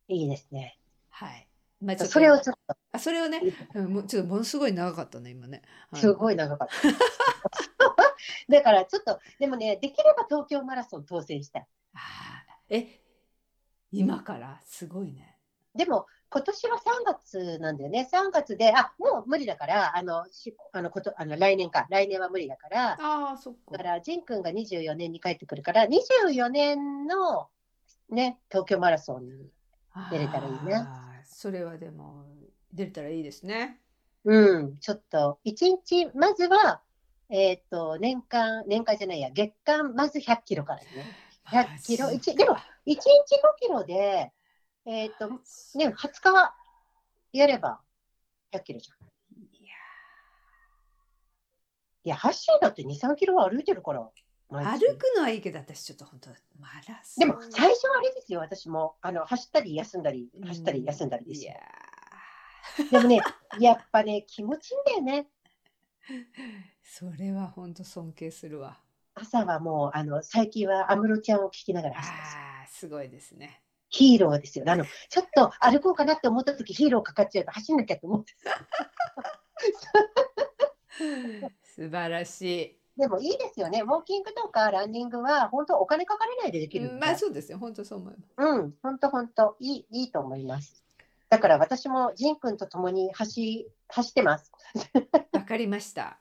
[0.09, 0.77] いいですね。
[1.09, 1.47] はい。
[1.81, 2.55] まあ、ちょっとそれをちょっ
[2.91, 3.41] あそれをね、
[3.73, 5.61] と、うんもうちょっとものすごい長かったね、今ね。
[5.93, 6.33] すごい。
[6.33, 6.75] い長かった。
[8.49, 11.67] だからちょっと、でもね、できれば東京マラソン当選したい。
[11.93, 13.01] あーえ、
[13.91, 14.61] 今から？
[14.65, 15.37] すごいね。
[15.75, 18.09] でも、今年は3月なんだよね。
[18.11, 21.87] 3月で、あ、もう無理だから、あの、しあのことあの来年か。
[21.89, 23.71] 来年は無理だから、ああ、そっか。
[23.71, 27.47] だから、ジン君が24年に帰ってくるから、24年の
[28.09, 29.51] ね、東京マラソンに、
[30.11, 30.85] 出れたらいいね
[31.23, 32.25] それはでも、
[32.73, 33.79] 出れたらいいですね。
[34.25, 36.81] うん、ちょっと、1日、まずは、
[37.29, 40.87] えっ、と、年間、年間じゃないや、月間、まず100キロからね。
[41.45, 42.99] 100キロ、マジ一でも、1日5
[43.61, 44.31] キロで、
[44.87, 45.29] えっ、と、
[45.75, 46.55] ね、20日
[47.33, 47.81] やれば
[48.53, 49.37] 100キロじゃん。
[49.37, 49.73] いや
[52.05, 54.09] いや、ハッシーだって2、3キロは歩いてるから。
[54.49, 57.19] 歩くのはいいけど、私ちょっと本当、マラソン。
[57.19, 58.95] でも、最初はあれですよ、私も。
[59.01, 62.99] あの、走ったり休んだり、走ったりうん休んだりですよいや。
[62.99, 63.19] でもね、
[63.59, 65.27] やっぱね、気持ちいいんだよね。
[66.09, 66.13] ー
[66.81, 68.79] それは本当尊敬するわ。
[69.15, 72.35] 朝はもう、あの、最近は安室ちゃんを聞きながら走ってます。
[72.37, 73.66] ああ、すごいですね。
[73.89, 74.65] ヒーローですよ。
[74.67, 78.33] あの、ちょっと歩こうかなって思った時、ヒーローかかっちゃうと走んなきゃと思って。
[81.63, 83.81] 素晴らしでもいいですよね。
[83.81, 86.79] ウォーキングとかランニングは、本当お金かからないでできい。
[86.79, 86.97] る。
[86.99, 87.59] まあそうですよ。
[87.59, 88.33] 本当そう思います。
[88.37, 90.83] うん、本当本当いい、いいと思います。
[91.29, 94.51] だから私もジン君と共に走、走ってます。
[95.31, 96.19] わかりました。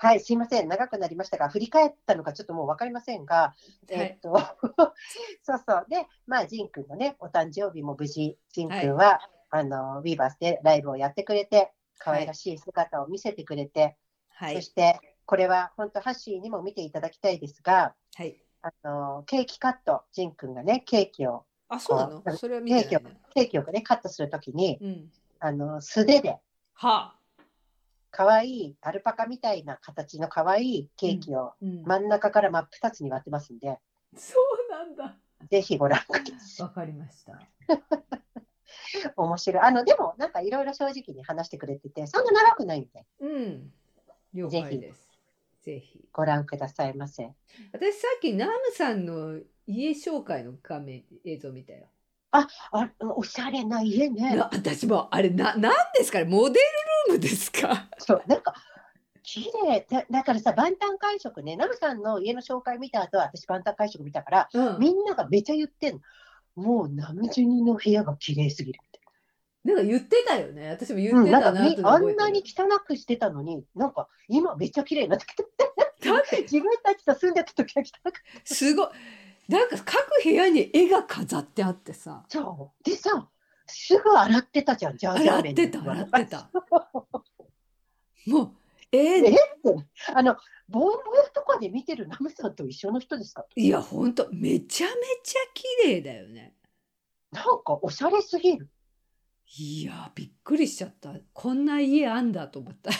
[0.00, 0.68] はい、すいません。
[0.68, 3.54] 長くなりましたが、振り返ったのかちょっともう分かりませんが、
[3.88, 4.30] えっと、
[5.42, 5.86] そうそう。
[5.88, 9.20] で、まあ、ジン君のね、お誕生日も無事、ジン君は、
[9.50, 13.96] あの、ウィーバースでライブをやってくれて、可愛らしい姿を見せてくれて、
[14.30, 14.54] はい。
[14.54, 18.40] そして、これは本当、ハッシーにも見ていただきたいですが、はい。
[18.62, 23.20] あの、ケーキカット、ジン君がね、ケーキを、あ、そうなこのそれは見てね。
[23.34, 25.12] ケーキをね、カットするときに、うん。
[25.40, 26.38] あの、素手で、
[26.74, 27.17] はあ。
[28.18, 31.84] 可愛いアルパカみたいな形の可愛いケーキをうん。
[31.84, 33.78] 真ん中から真っ二つに割ってますんで、
[34.16, 34.34] そ
[34.68, 35.16] うなんだ。
[35.48, 36.66] ぜひご覧ください。
[36.66, 37.40] わかりました。
[39.14, 39.62] 面白い。
[39.62, 43.72] あの、でも、なんかいろいろ正直に話してくれてて、そんな長くないんで、うん。
[44.34, 45.08] 了解です。
[45.62, 46.04] ぜひ。
[46.12, 47.32] ご覧くださいませ。
[47.72, 49.38] 私さっきナムさんの
[49.68, 51.86] 家紹介の画面映像見たよ。
[52.30, 52.46] あ、
[53.16, 54.36] おしゃれな家ね。
[54.36, 56.24] な私もあれななんですかね？
[56.24, 56.60] モデ
[57.08, 57.88] ルルームですか？
[57.98, 58.54] そう、なんか、
[59.22, 64.78] 綺麗だだからさ、万端会食ね、ナムさんの家の紹介見た後は、私、万端会食見たから、うん。
[64.78, 66.00] みんながめちゃ言ってんの。
[66.56, 69.00] もう、ナムジュニの部屋が綺麗すぎるって。
[69.64, 70.70] なんか言ってたよね。
[70.70, 75.44] 私も言うん、ってなんかみたなってあんなに汚くしてたのに、なんか今めっちゃ綺麗になってきて、
[76.08, 78.54] だって 自分たちと住んでた時は汚くて。
[78.54, 78.88] すごい。
[79.48, 82.22] なんか各部屋に絵が飾ってあってさ。
[82.28, 82.84] そう。
[82.84, 83.28] でさ、
[83.66, 86.50] すぐ洗ってたじゃん、ジャージャー麺洗ってた、洗ってた。
[88.26, 88.52] もう、
[88.92, 89.36] ええー、
[90.14, 90.36] あの、
[90.68, 93.44] ボンボヤとかで見てるナムさんと一緒の人ですか？
[93.56, 94.92] いや、ほんと、めちゃめ
[95.22, 96.54] ちゃ綺麗だよね。
[97.32, 98.68] なんかおしゃれすぎる。
[99.58, 101.14] いや、びっくりしちゃった。
[101.32, 102.90] こんな家あんだと思った。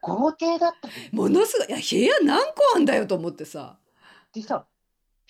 [0.00, 0.94] 豪邸だったの。
[1.12, 3.78] ものすごい、いや、部屋何個あんだよと思ってさ。
[4.32, 4.66] でさ、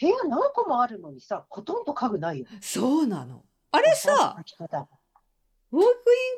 [0.03, 2.47] 部屋何個もあるのにさ、ほとんど家具ないよ。
[2.61, 3.45] そうなの。
[3.70, 5.81] あれさ、ウォークイン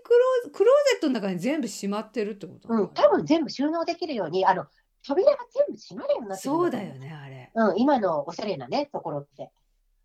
[0.05, 4.67] クロークローゼットの中に全部しまってるってことうん、多分全部収納できるように、あの、
[5.07, 6.95] 扉が全部閉まるようになってるそうだよ。
[6.95, 7.51] ね、あれ。
[7.55, 9.51] うん、今のおしゃれなね、ところって。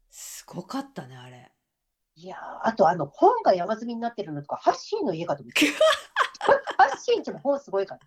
[0.10, 1.52] すごかったね、あれ。
[2.16, 5.68] いやーあとあの本が山積みになってるのとか、ハッシーの家かと思って。
[6.78, 7.98] ハッシーんちも本すごいか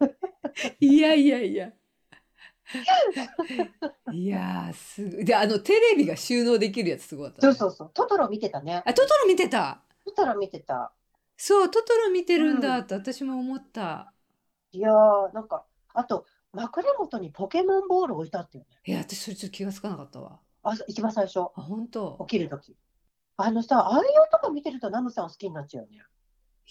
[0.00, 0.08] ら。
[0.80, 1.72] いやいやいや。
[4.12, 5.24] いやーすごい。
[5.24, 7.54] で、あのテレビが収納できるやつすごかった、ね。
[7.54, 7.90] そうそうそう。
[7.94, 8.82] トトロ見てたね。
[8.84, 9.82] あ、トトロ見てた？
[10.04, 10.92] トトロ見てた。
[11.36, 14.12] そう、トトロ見てるんだって私も思った。
[14.72, 15.64] いやーなんか、
[15.94, 18.76] あと、枕元にポケモンボール置いてあったよね。
[18.84, 20.40] いや、私それちょっと気がつかなかったわ。
[20.62, 22.16] あ、一番最初、あ、本当？
[22.28, 22.38] 起。
[22.38, 22.76] きるとき。
[23.36, 26.02] あのさ、ああいうとこ見てるとナムさん好きになっちゃうよね。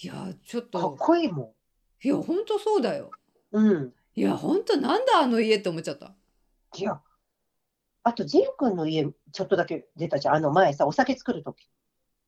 [0.04, 0.96] いや、ちょっかっと。
[0.98, 1.56] こいいも
[2.04, 3.12] いや、本当そうだよ。
[3.52, 3.58] ん。
[3.58, 3.94] うん。
[4.18, 6.16] いや、本当なんだあの家って思っちゃった。
[6.76, 7.00] いや。
[8.04, 10.36] あと、ジン君の家、ちょっとだけ出たじゃん。
[10.38, 11.70] あの前さ、お酒作るとき。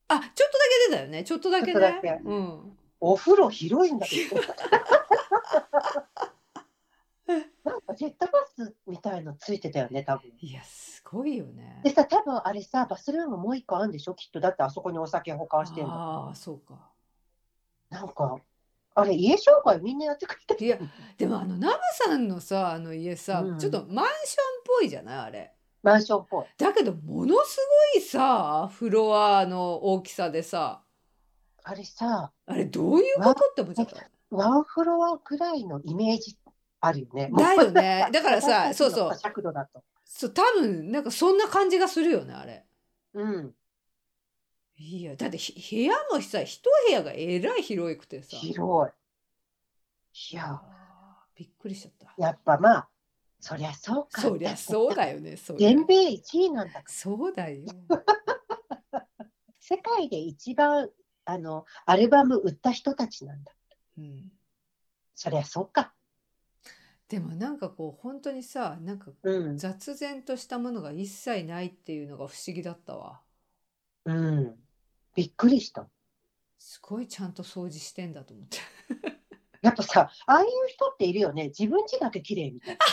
[0.08, 1.24] あ、ちょっとだけ出たよね。
[1.24, 2.22] ちょっとだけちょっとだけね。
[2.24, 2.78] うん。
[3.00, 4.36] お風呂広いんだけど。
[7.64, 10.32] なんかジェットバスみたいのついてたよね、多分。
[10.42, 11.90] いや、すごいよねで。
[11.90, 14.14] さ、多分あれさ、バスルームもう一個あるんでしょ？
[14.14, 14.40] きっと。
[14.40, 15.92] だってあそこにお酒保管してんの。
[15.92, 16.92] ああ、そうか。
[17.90, 18.38] なんか、
[19.02, 20.78] あれ、家紹介みんなやってくれていや
[21.18, 21.74] でもあのナム
[22.06, 25.18] さんのさあの家さ、うんちょっとマンションっぽいじゃない？
[25.20, 25.52] あれ。
[25.82, 26.46] マンションっぽい。
[26.58, 27.58] だけどものす
[27.94, 30.82] ごいさフロアの大きさでさ
[31.64, 33.96] あれさ、あれどういうことって思っちゃった。
[34.32, 36.38] ワンフロアぐらいのイメージ
[36.82, 37.30] あるよね。
[37.36, 38.08] だよね。
[38.14, 39.84] だからさそうそう尺度だと。
[40.06, 42.66] そう多分なんかそんな感じがするよねあれ。
[43.14, 43.54] うん。
[44.82, 48.38] いやだってひ部屋もさ一部屋がえらい広くてさ。
[48.38, 50.34] 広い。
[50.34, 50.62] いや、
[51.36, 52.14] びっくりしちゃった。
[52.18, 52.90] やっぱまあ、
[53.42, 54.22] そりゃそうか。
[54.22, 55.36] そりゃそうだよね。
[55.58, 56.84] 全米1位なんだから。
[56.88, 57.66] そうだよ。
[59.60, 60.90] 世界で一番
[61.26, 63.52] あのアルバム売った人たちなんだ。
[63.98, 64.32] うん。
[65.14, 65.94] そりゃそうか。
[67.10, 69.58] でもなんかこう本当にさなんかうん。
[69.58, 73.20] 雑然としたものが一切ないっていうのが不思議だったわ。
[74.06, 74.56] うん。
[75.20, 75.90] びっくりした。
[76.58, 78.60] すごいちゃんと掃除してんだと思って。
[79.62, 81.50] やっぱさ、ああいう人っているよね。
[81.50, 82.86] 自分家だけ綺麗みたいな。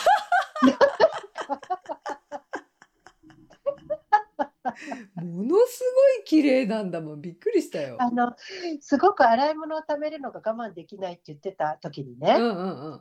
[5.23, 5.85] ものす
[6.19, 7.97] ごい綺麗なんだもんびっくりしたよ。
[8.01, 8.35] あの、
[8.81, 12.49] すごく洗い物を貯めるのが我慢できないって言ってた時にね、うんうん
[12.93, 13.01] うん。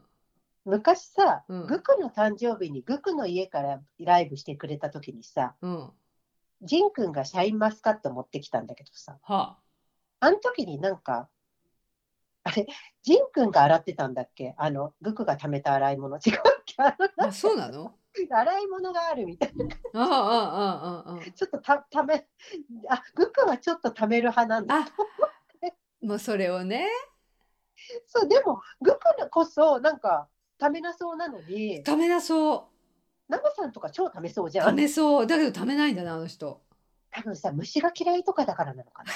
[0.65, 5.91] 昔さ、うんグクの誕生日にグクの家からライブしてくれた時にさ、うん。
[6.66, 9.58] ジン君がシャインマスカット持ってきたんだけどさ、は
[10.20, 11.30] あの時になんか、
[12.44, 12.68] あれ、
[13.04, 14.54] ジン君が洗ってたんだっけ？
[14.58, 16.18] あの、グクが貯めた洗い物。
[16.18, 16.22] 違うっ
[16.66, 16.76] け？
[16.78, 17.28] あのあ。
[17.28, 17.94] あそうなの？
[18.30, 19.66] 洗い物があるみたいな。
[19.94, 22.28] あああああああちょっとた、ため、
[22.90, 24.76] あ、グクはちょっと貯める派なんだ。
[24.78, 24.88] あ。
[26.02, 26.88] もうそれをね
[28.06, 29.00] そう、でも、グク
[29.32, 30.28] こそ、なんか、
[30.60, 32.70] 貯めなそうなのに、ためなそ
[33.27, 34.76] ナムさんとか超貯めそうじゃん。
[34.76, 36.61] めそうだけどためないんだなあの人。
[37.11, 39.11] 多分さ、虫が嫌いとかだからなのかな。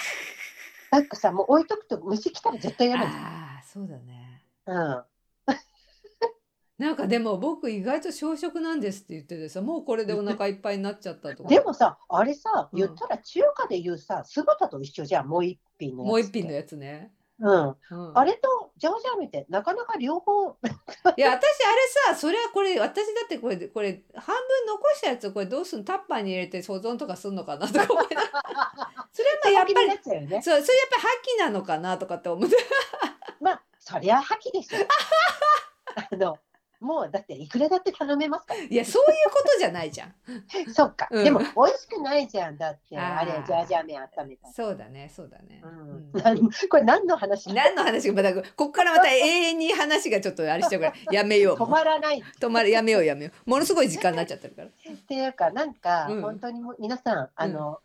[0.92, 4.44] なんかさ、もう置いとくと虫来たら絶対嫌なんじああそうだね。
[4.66, 5.04] うん。
[6.80, 16.40] なんかでも僕意外と小食なんですって言っててさもうこれでお腹いっぱいになっちゃったとかでもさ、あれさ、うん言ったら中華で言うさ、酢豚と一緒じゃん、もう一品のやつって。
[16.40, 17.14] もう一品のやつね。
[17.42, 17.70] うん。
[17.70, 28.72] うん、あれとジャージャー麺ってなかなか両方、いや私あれさそれはこれ私だってこれこれ半分残したやつをこれどうすんのタッパーに入れて保存とかすんのかなとか思いながら
[29.12, 30.42] それはまあやっぱりね。
[30.42, 31.08] そうそれやっぱり破
[31.38, 32.56] 棄なのかなとかって思って
[33.40, 34.86] まあ、そりゃ破棄でしょ。
[35.96, 36.38] あの、
[36.80, 38.62] もうだっていくらだって頼めますから。
[38.62, 40.14] いやそういうことじゃないじゃん。
[40.74, 41.08] そっか。
[41.12, 42.58] うんでも美味しくないじゃん。
[42.58, 44.54] だってあーあれジャージャー麺温めたら。
[44.54, 45.62] そうだねそうだね。
[45.64, 47.54] ううんこれ何の話？
[47.54, 54.70] 何の話がまだここからまた永遠に話がちょっとあれしちゃうからやめよう 止まらないっ止まるやめようやめようものすごい時間になっちゃってるから
[55.08, 57.80] ていうかなんか、うん本当にも皆さんあの、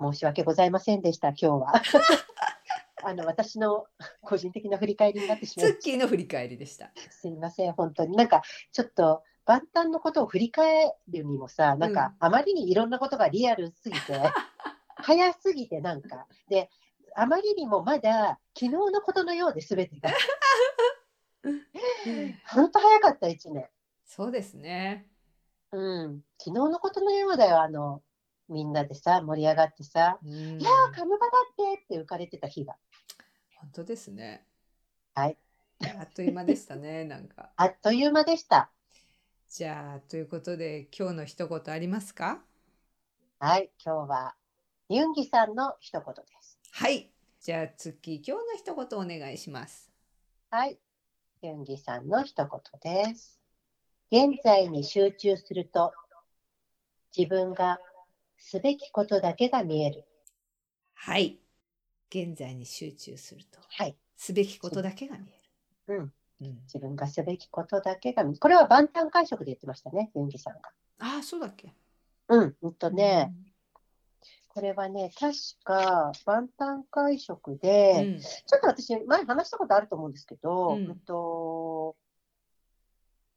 [0.00, 1.72] 申し訳ございませんでした今日は。
[3.02, 3.86] あの私の
[4.22, 6.90] 個人的な振り返りになってしまいツッキーの振り返りでした。
[7.10, 8.16] すみません本当に。
[8.16, 14.20] なんかちょっと万端のことを振り返るにもさなんかあまりにいろんなことがリアルすぎて、
[14.96, 16.26] 早すぎてなんか。
[16.48, 16.70] で
[17.16, 20.10] あまりにもまだ昨日のことのようで全てが。
[22.52, 23.68] 本当早かった1年。
[24.04, 25.06] そうですね。
[25.72, 28.02] うん、昨日のことのようだよ、あの、
[28.48, 30.60] みんなでさ、盛り上がってさ、うん。
[30.60, 32.74] いやー、カムバだってって浮かれてた日が、
[33.60, 34.44] 本当ですね
[35.14, 35.36] はい
[35.98, 38.70] あっという間でしたね なんかあっという間でした。
[39.48, 42.44] じゃあということで今日の一言ありますか？
[43.38, 44.36] はい、今日は、
[44.88, 46.58] ユンギさんの一言です。
[46.70, 47.10] はい
[47.40, 49.90] じゃあツッキー今日の一言お願いします
[50.50, 50.78] はい、
[51.40, 52.60] ユンギさんの一言
[53.08, 53.40] です。
[54.12, 55.92] 現在に集中すると、
[57.16, 57.80] 自分が
[58.36, 60.04] すべきことだけが見える。
[60.94, 61.40] はい
[62.10, 63.60] 現在に集中すると。
[63.68, 65.26] はい、すべきことだけが見
[65.88, 65.98] える。
[65.98, 66.12] うん、
[66.46, 66.58] うん。
[66.64, 68.40] 自分がすべきことだけが見える。
[68.40, 70.70] これは万端会食で言ってましたね、ユンギさんが。
[70.98, 71.72] ああそうだっけ。
[72.28, 73.32] うん、うんとね、
[74.48, 75.32] これはね、確
[75.62, 78.20] か万端会食うで、ん。
[78.20, 80.86] ちょっと私、前話したことあると思うんですけど、うん。
[80.86, 81.96] うんと、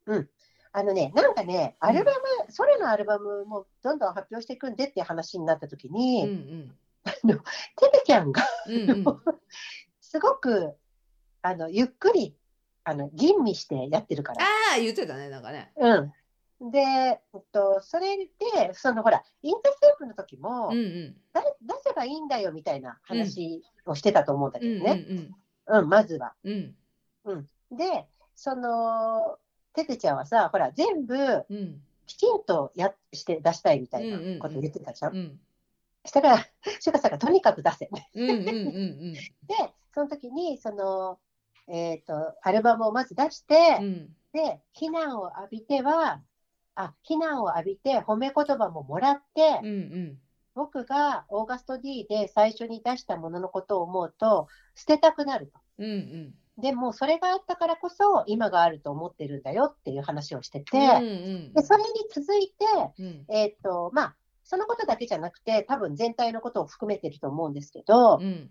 [0.07, 0.29] うん、
[0.71, 9.03] あのね、なんかね、アルバム、ソロのアルバムもどんどん発表していくんでっていう話になったときうんに、うんテベちゃんがうんうん。
[10.01, 10.75] すごく
[11.41, 12.35] あのゆっくり
[12.83, 14.43] あの吟味してやってるから。
[14.43, 14.47] あ
[14.77, 15.71] あ言ってたねなんかね。
[15.77, 16.13] うん、
[16.71, 21.15] で、えっと、それで、そのほら、インターセープの時も、うんうん。
[21.33, 25.05] だ出せばいいんだよみたいな話をしてたと思うんだけうんどね、
[25.67, 25.89] うん。
[25.89, 26.33] まずは。
[26.43, 26.75] うん。
[27.25, 27.49] うん。
[27.71, 29.37] で、その、
[29.73, 31.15] ててちゃんはさ、ほら、全部
[31.49, 31.81] うん。
[32.05, 34.33] きちんとやして出したいみたいうんうんうん。
[34.35, 35.15] なこと言ってたじゃん。
[35.15, 35.39] うん
[36.05, 36.37] したら、
[36.79, 37.89] シュガさんがとにかく出せ。
[38.15, 38.51] うんうんうんう
[39.11, 39.13] ん。
[39.47, 41.19] で、その時に、その、
[41.67, 44.15] えっ、と、アルバムをまず出して、うん。
[44.33, 46.21] で、非難を浴びては、
[46.75, 50.19] あ、非難を浴びて褒め言葉ももらって、うんうん。
[50.55, 55.59] 僕がオーガスト D で最初に出したもののことを思うと、捨てたくなると。
[55.79, 56.61] うんうん。
[56.61, 60.87] でも、それがあったからこそ、今があると思ってるんだよっていう話をしてて、うんう
[61.49, 61.53] ん。
[61.53, 62.65] でそれに続いて、
[62.99, 63.25] うん。
[63.29, 68.49] えっ、と、まあ、そのことだけじゃなくて、多分全体のことを含めてると思うんですけど、うん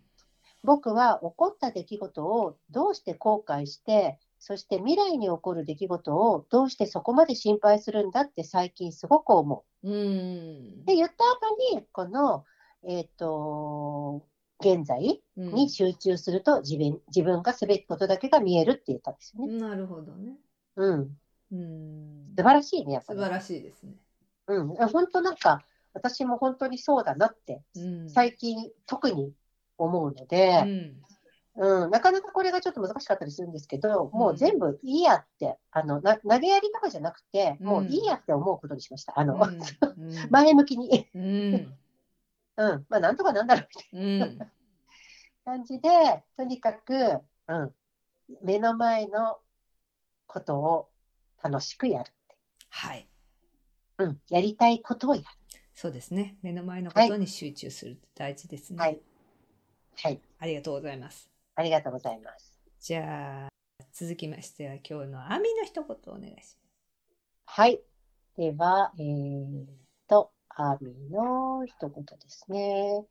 [0.65, 9.89] 僕は起こった出来事をどうして後悔して、そして未来に起こる出来事をどうしてそこまで心配するんだって最近すごく思う。
[9.89, 12.45] うんで、言った後に、この、
[12.85, 14.25] えっ、と、
[14.61, 19.59] 現在うんに集中すると自分自分がすべきことだけが見えるって言ったんですよね。
[19.59, 20.37] なるほどね
[20.77, 21.17] うん。
[21.51, 23.19] うん素晴らしいね、やっぱり。
[23.19, 23.95] 素晴らしいですね
[24.47, 24.69] うん。
[24.69, 25.65] 本当なんか、
[25.95, 29.33] 私も本当にそうだなって、うん最近特に
[29.79, 31.03] 思うのうで、ん
[31.57, 39.19] うん、なかなかこれがちょっと難しかったりするんですけど、もう全部いいやって、あの、な投げやりとかじゃなくて、もういいやって思うことにしました。
[39.19, 39.61] あの、うん
[40.31, 41.09] 前向きに。
[41.15, 41.77] うん
[42.57, 42.87] うん。
[42.89, 44.53] まあ、なんとかなんだろうみたいうんな
[45.45, 45.89] 感じで、
[46.37, 47.75] とにかく、うん。
[48.43, 49.39] 目の前の
[50.27, 50.91] ことを
[51.43, 52.13] 楽しくやる。
[52.71, 53.09] はい
[53.99, 54.21] うん。
[54.31, 55.27] やりたいことをやる。
[55.75, 59.01] そうですね目の前のことに集中するって大事ですねはい。
[59.97, 60.21] はい。
[60.39, 62.59] ありがとうございますありがとうございます。
[62.81, 63.49] じゃあ
[63.93, 66.59] 続きましては今日のアミの一言お願いします
[67.45, 67.81] はい。
[68.39, 69.67] では、えー
[70.09, 73.05] と、アミの一言ですね。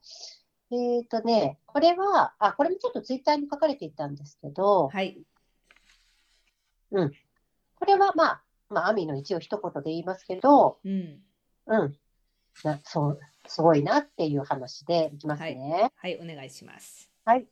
[0.72, 5.18] えーとね、これは、あ、これもちょっとツイッターに書かれていたんですけど、はい
[6.92, 11.20] これはまあ、まあ、アミの一応一言で言いますけど、うん
[11.68, 11.98] うん。
[12.64, 15.92] なそう、すごいなっていう話でいきますね。
[15.96, 17.48] はいお願いしますはい。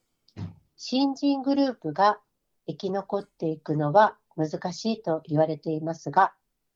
[0.76, 2.20] 新人グループが
[2.68, 6.34] 生き残っていくのは難しいと言われていますが、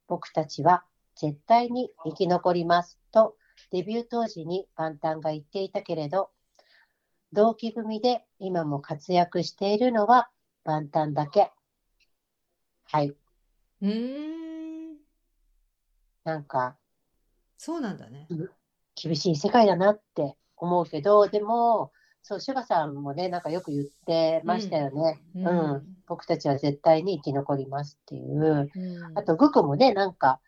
[0.08, 0.84] 僕たちは
[1.16, 3.36] 絶対に生き残りますと
[3.72, 6.32] デビュー当時に万端が言っていたけれど、
[7.32, 10.30] 同期組で今も活躍しているのは
[10.64, 11.52] 万端だけ。
[12.86, 13.10] はい。
[13.10, 14.98] うーん
[16.24, 16.78] なんか
[17.58, 18.28] そうなんだね
[18.96, 25.22] 厳しい世界だなって思うけど、でも、そう、シュガさんもね、なんかよく言ってましたよね。
[25.36, 25.84] うん。
[26.08, 28.70] 僕たちは絶対に生き残りますっていう。
[28.74, 30.40] うんあと、グクもね、なんか、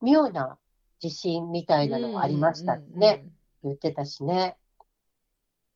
[0.00, 0.58] 妙な
[1.02, 3.26] 自信みたいなのがありましたってね、
[3.64, 4.56] 言ってたしね。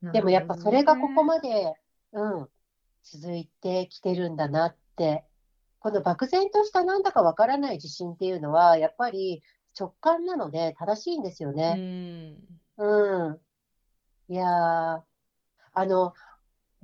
[0.02, 0.12] うんうんうん。
[0.12, 1.74] でもやっぱそれがここままで、
[2.12, 2.48] うん、
[3.02, 5.24] 続いてきてるんだなって、
[5.80, 9.42] この漠然としたなんだかわからない自信っていうのは、やっぱり
[9.78, 12.40] 直感なので正しいんですよでね。
[12.76, 13.40] うん。
[14.28, 15.00] いやー、
[15.74, 16.14] あの、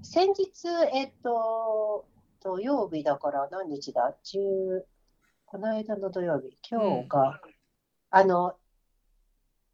[0.02, 2.06] 先日、えっと、
[2.42, 4.86] 土曜日だから何日だ ?10、
[5.46, 7.40] この間の土曜日、今日が、
[8.10, 8.56] あの、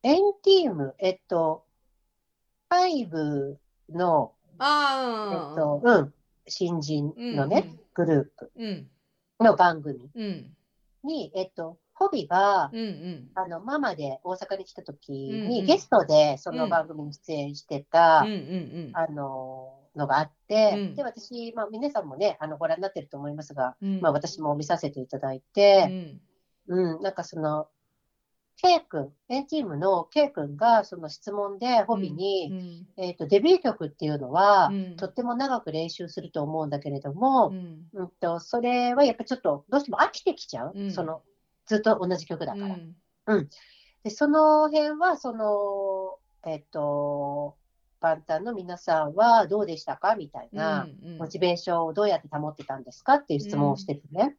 [0.02, 1.64] エンティーム、えっと、
[2.70, 3.58] 5
[3.90, 6.14] の、えああ、っと、うん、
[6.46, 8.90] 新人のね、グループうん。
[9.40, 10.56] の番組うん。
[11.02, 13.30] に、えっと、ホビがう、んうん。
[13.34, 18.26] あの、ママで大阪に来た時に、ゲストでその番組に出演してた、あ
[19.06, 20.94] の、のがあって、うん。
[20.96, 24.00] で、私、まあ、皆さんもね、あの、ご覧になってると思いますが、うん。
[24.00, 26.20] まあ、私も見させていただいううて、ん。
[26.68, 27.68] うん、なんかその、
[28.62, 32.50] K 君、エンチームの K 君が、その質問で、ホビに、
[32.96, 33.04] うん。
[33.04, 34.96] えっと、デビュー曲っていうのは、うん。
[34.96, 37.86] とっても長く練習すると思うんだけれども、うん。
[37.94, 40.72] うんと、それはやっぱちょっと、どうしても飽きてきちゃう？
[40.74, 40.90] うん。
[40.92, 41.22] その、
[41.70, 42.76] ずっと同じ曲だから。
[43.26, 43.48] うん。
[44.02, 47.54] で、その辺は、その、えっと、
[48.00, 54.36] パンタンの皆さんはどうでしたかみたいな、うんモチベーションをどうやって保ってたんですかっていう質問をしててね。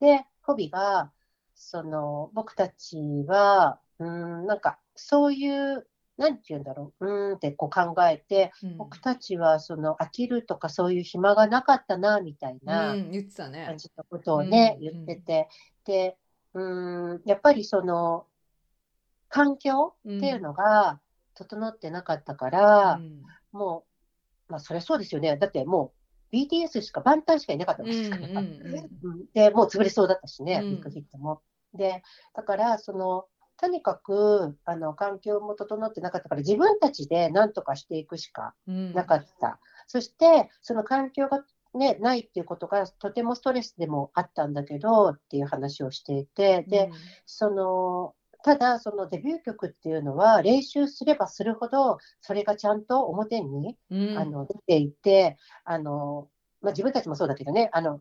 [0.00, 1.12] で、ホビが、
[1.54, 2.98] その、僕たち
[3.28, 4.08] は、うー
[4.42, 5.86] ん、なんか、そういう、
[6.16, 8.78] なんて言うんだろう、うーんってこう考えて、うん。
[8.78, 13.64] 僕たちはその飽きるとかそういう暇がなかったな、みたいなうん言ってたね。
[13.66, 14.82] 感じのことをね、うん。
[14.82, 15.48] 言ってて、
[15.84, 16.16] で、
[16.54, 18.26] うーん、やっぱりその、
[19.28, 21.00] 環境っていうのが
[21.34, 23.22] 整ってなかったから、うん
[23.52, 23.84] も
[24.48, 25.36] う、まあ、そりゃそうですよね。
[25.36, 25.92] だっても
[26.32, 28.26] う、BTS しか、バンタンしかいなかったんけですから。
[28.26, 31.40] うんうんで、もう潰れそうだったしね、うんビッグヒットも。
[31.72, 32.02] で、
[32.34, 33.26] だから、その、
[33.56, 39.60] とにかく、あの、環境も整ってなかったから、自分たちで何とかしていくしかうんなかった。
[39.86, 41.44] そして、その環境が
[41.74, 46.90] ね、ないっていうことが、とてもストレスでもあったんだけど、っていう話をしていて、で、
[47.26, 48.14] その、
[48.44, 54.18] ただ、そのデビュー曲っていうのは、練習すればするほど、それがちゃんと表に、うん。
[54.18, 56.28] あの出ていて、あの
[56.60, 58.00] まあ、自分たちもそうだけどね、あの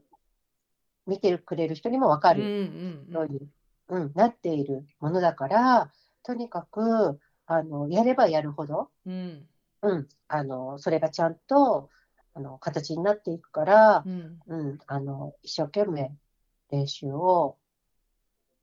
[1.06, 3.12] 見てくれる人にも分かうんうるん。
[3.12, 3.50] ように、
[3.90, 5.92] うんなっているものだから、
[6.24, 9.48] とにかくあのやればやるほど、うん。
[9.82, 11.90] うん、あのそれがちゃんと
[12.36, 16.12] あの形になっていくからう、んうん、あの一生懸命
[16.72, 17.58] 練習を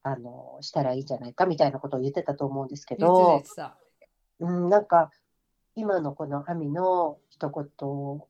[0.02, 3.42] あのしたらいいんじゃないかみたいなことを言ってたと思うんですけど
[4.40, 5.10] うん、なんか
[5.74, 8.20] 今のこのアミの一言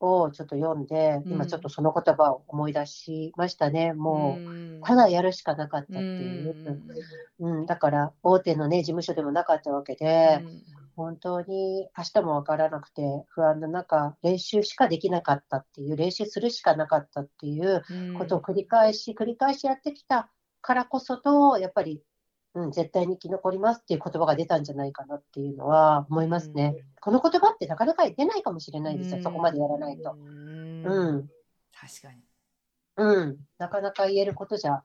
[0.00, 1.32] をちょっと読んで、うん。
[1.32, 3.92] 今ちょっとその言葉を思い出しましたね。
[3.92, 4.78] もうん。
[4.78, 6.82] う、ただやるしかなかったってういう。
[7.38, 7.50] ん。
[7.60, 10.44] うん、だから大手のね、事務所でもなかったわけで、
[10.96, 20.30] 本当に明日もわからなくて不安の中、練習しかできなかったっていう、練習するしかなかったっていううんことを繰り返し、繰り返しやってきた
[20.62, 22.02] からこそと、やっぱり、
[22.54, 26.76] うん、絶対に生き残りますっていう言葉が出たんじゃないかなっていうのは思いますね。
[27.02, 30.12] この言葉ってなかなか出ないかもしれないですよ、そこまでやらないと。
[30.12, 30.84] うん。
[30.84, 31.28] うん、
[31.78, 32.22] 確かに。
[32.96, 34.82] うん、なかなか言えることじゃ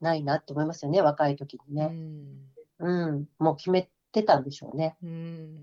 [0.00, 1.86] ないなって思いますよね、若い時にうね。
[1.86, 2.54] ん。
[2.80, 4.96] うん、もう決めてたんでしょうね。
[5.02, 5.58] うん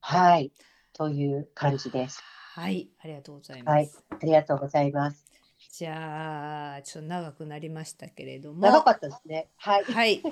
[0.00, 0.52] はい、
[0.92, 2.20] という感じです。
[2.54, 5.24] はいありがとうございはいますありがとうございます。
[5.70, 9.48] じゃあちょっと長くなりましたけれども長かったですね。
[9.56, 9.84] はい。
[9.84, 10.22] はい。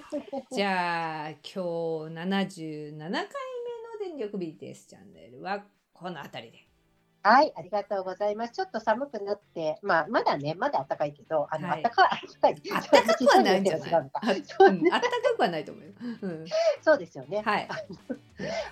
[0.53, 3.21] じゃあ今日77回目の
[4.01, 5.65] 電力 BTS チャンネルは
[5.95, 6.70] この辺りで。
[7.23, 8.53] はい、ありがとうございます。
[8.53, 13.91] ちょっと寒くなって、まあ、まだね、まだ暖かいけど、あの、はい暖かい、 暖かくはないんじゃない？
[13.91, 14.21] 違うのか
[15.41, 15.91] くはないと思うよ。
[16.23, 16.45] うん、
[16.83, 17.43] そうですよね。
[17.45, 17.69] はい。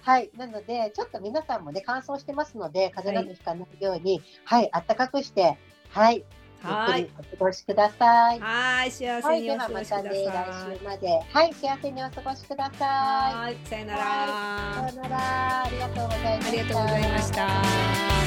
[0.02, 5.58] はい、なので、ちょっと皆さんもね、乾燥してますので、風邪などひかないように、はい、暖かくして、
[5.90, 6.24] はい、ゆっ
[6.64, 7.12] くはいり。
[7.18, 8.40] お過ごしください。
[8.40, 8.90] はい。
[8.90, 10.74] 幸はい、せにではお過ごしくだまたね、さい。
[10.74, 13.56] 来週まで、はい、幸せにお過ごしくださはい。
[13.64, 13.98] さよなら。
[14.02, 14.92] い。
[14.92, 16.48] さよなら、ありがとうございました。
[16.48, 18.17] ありがとうございました。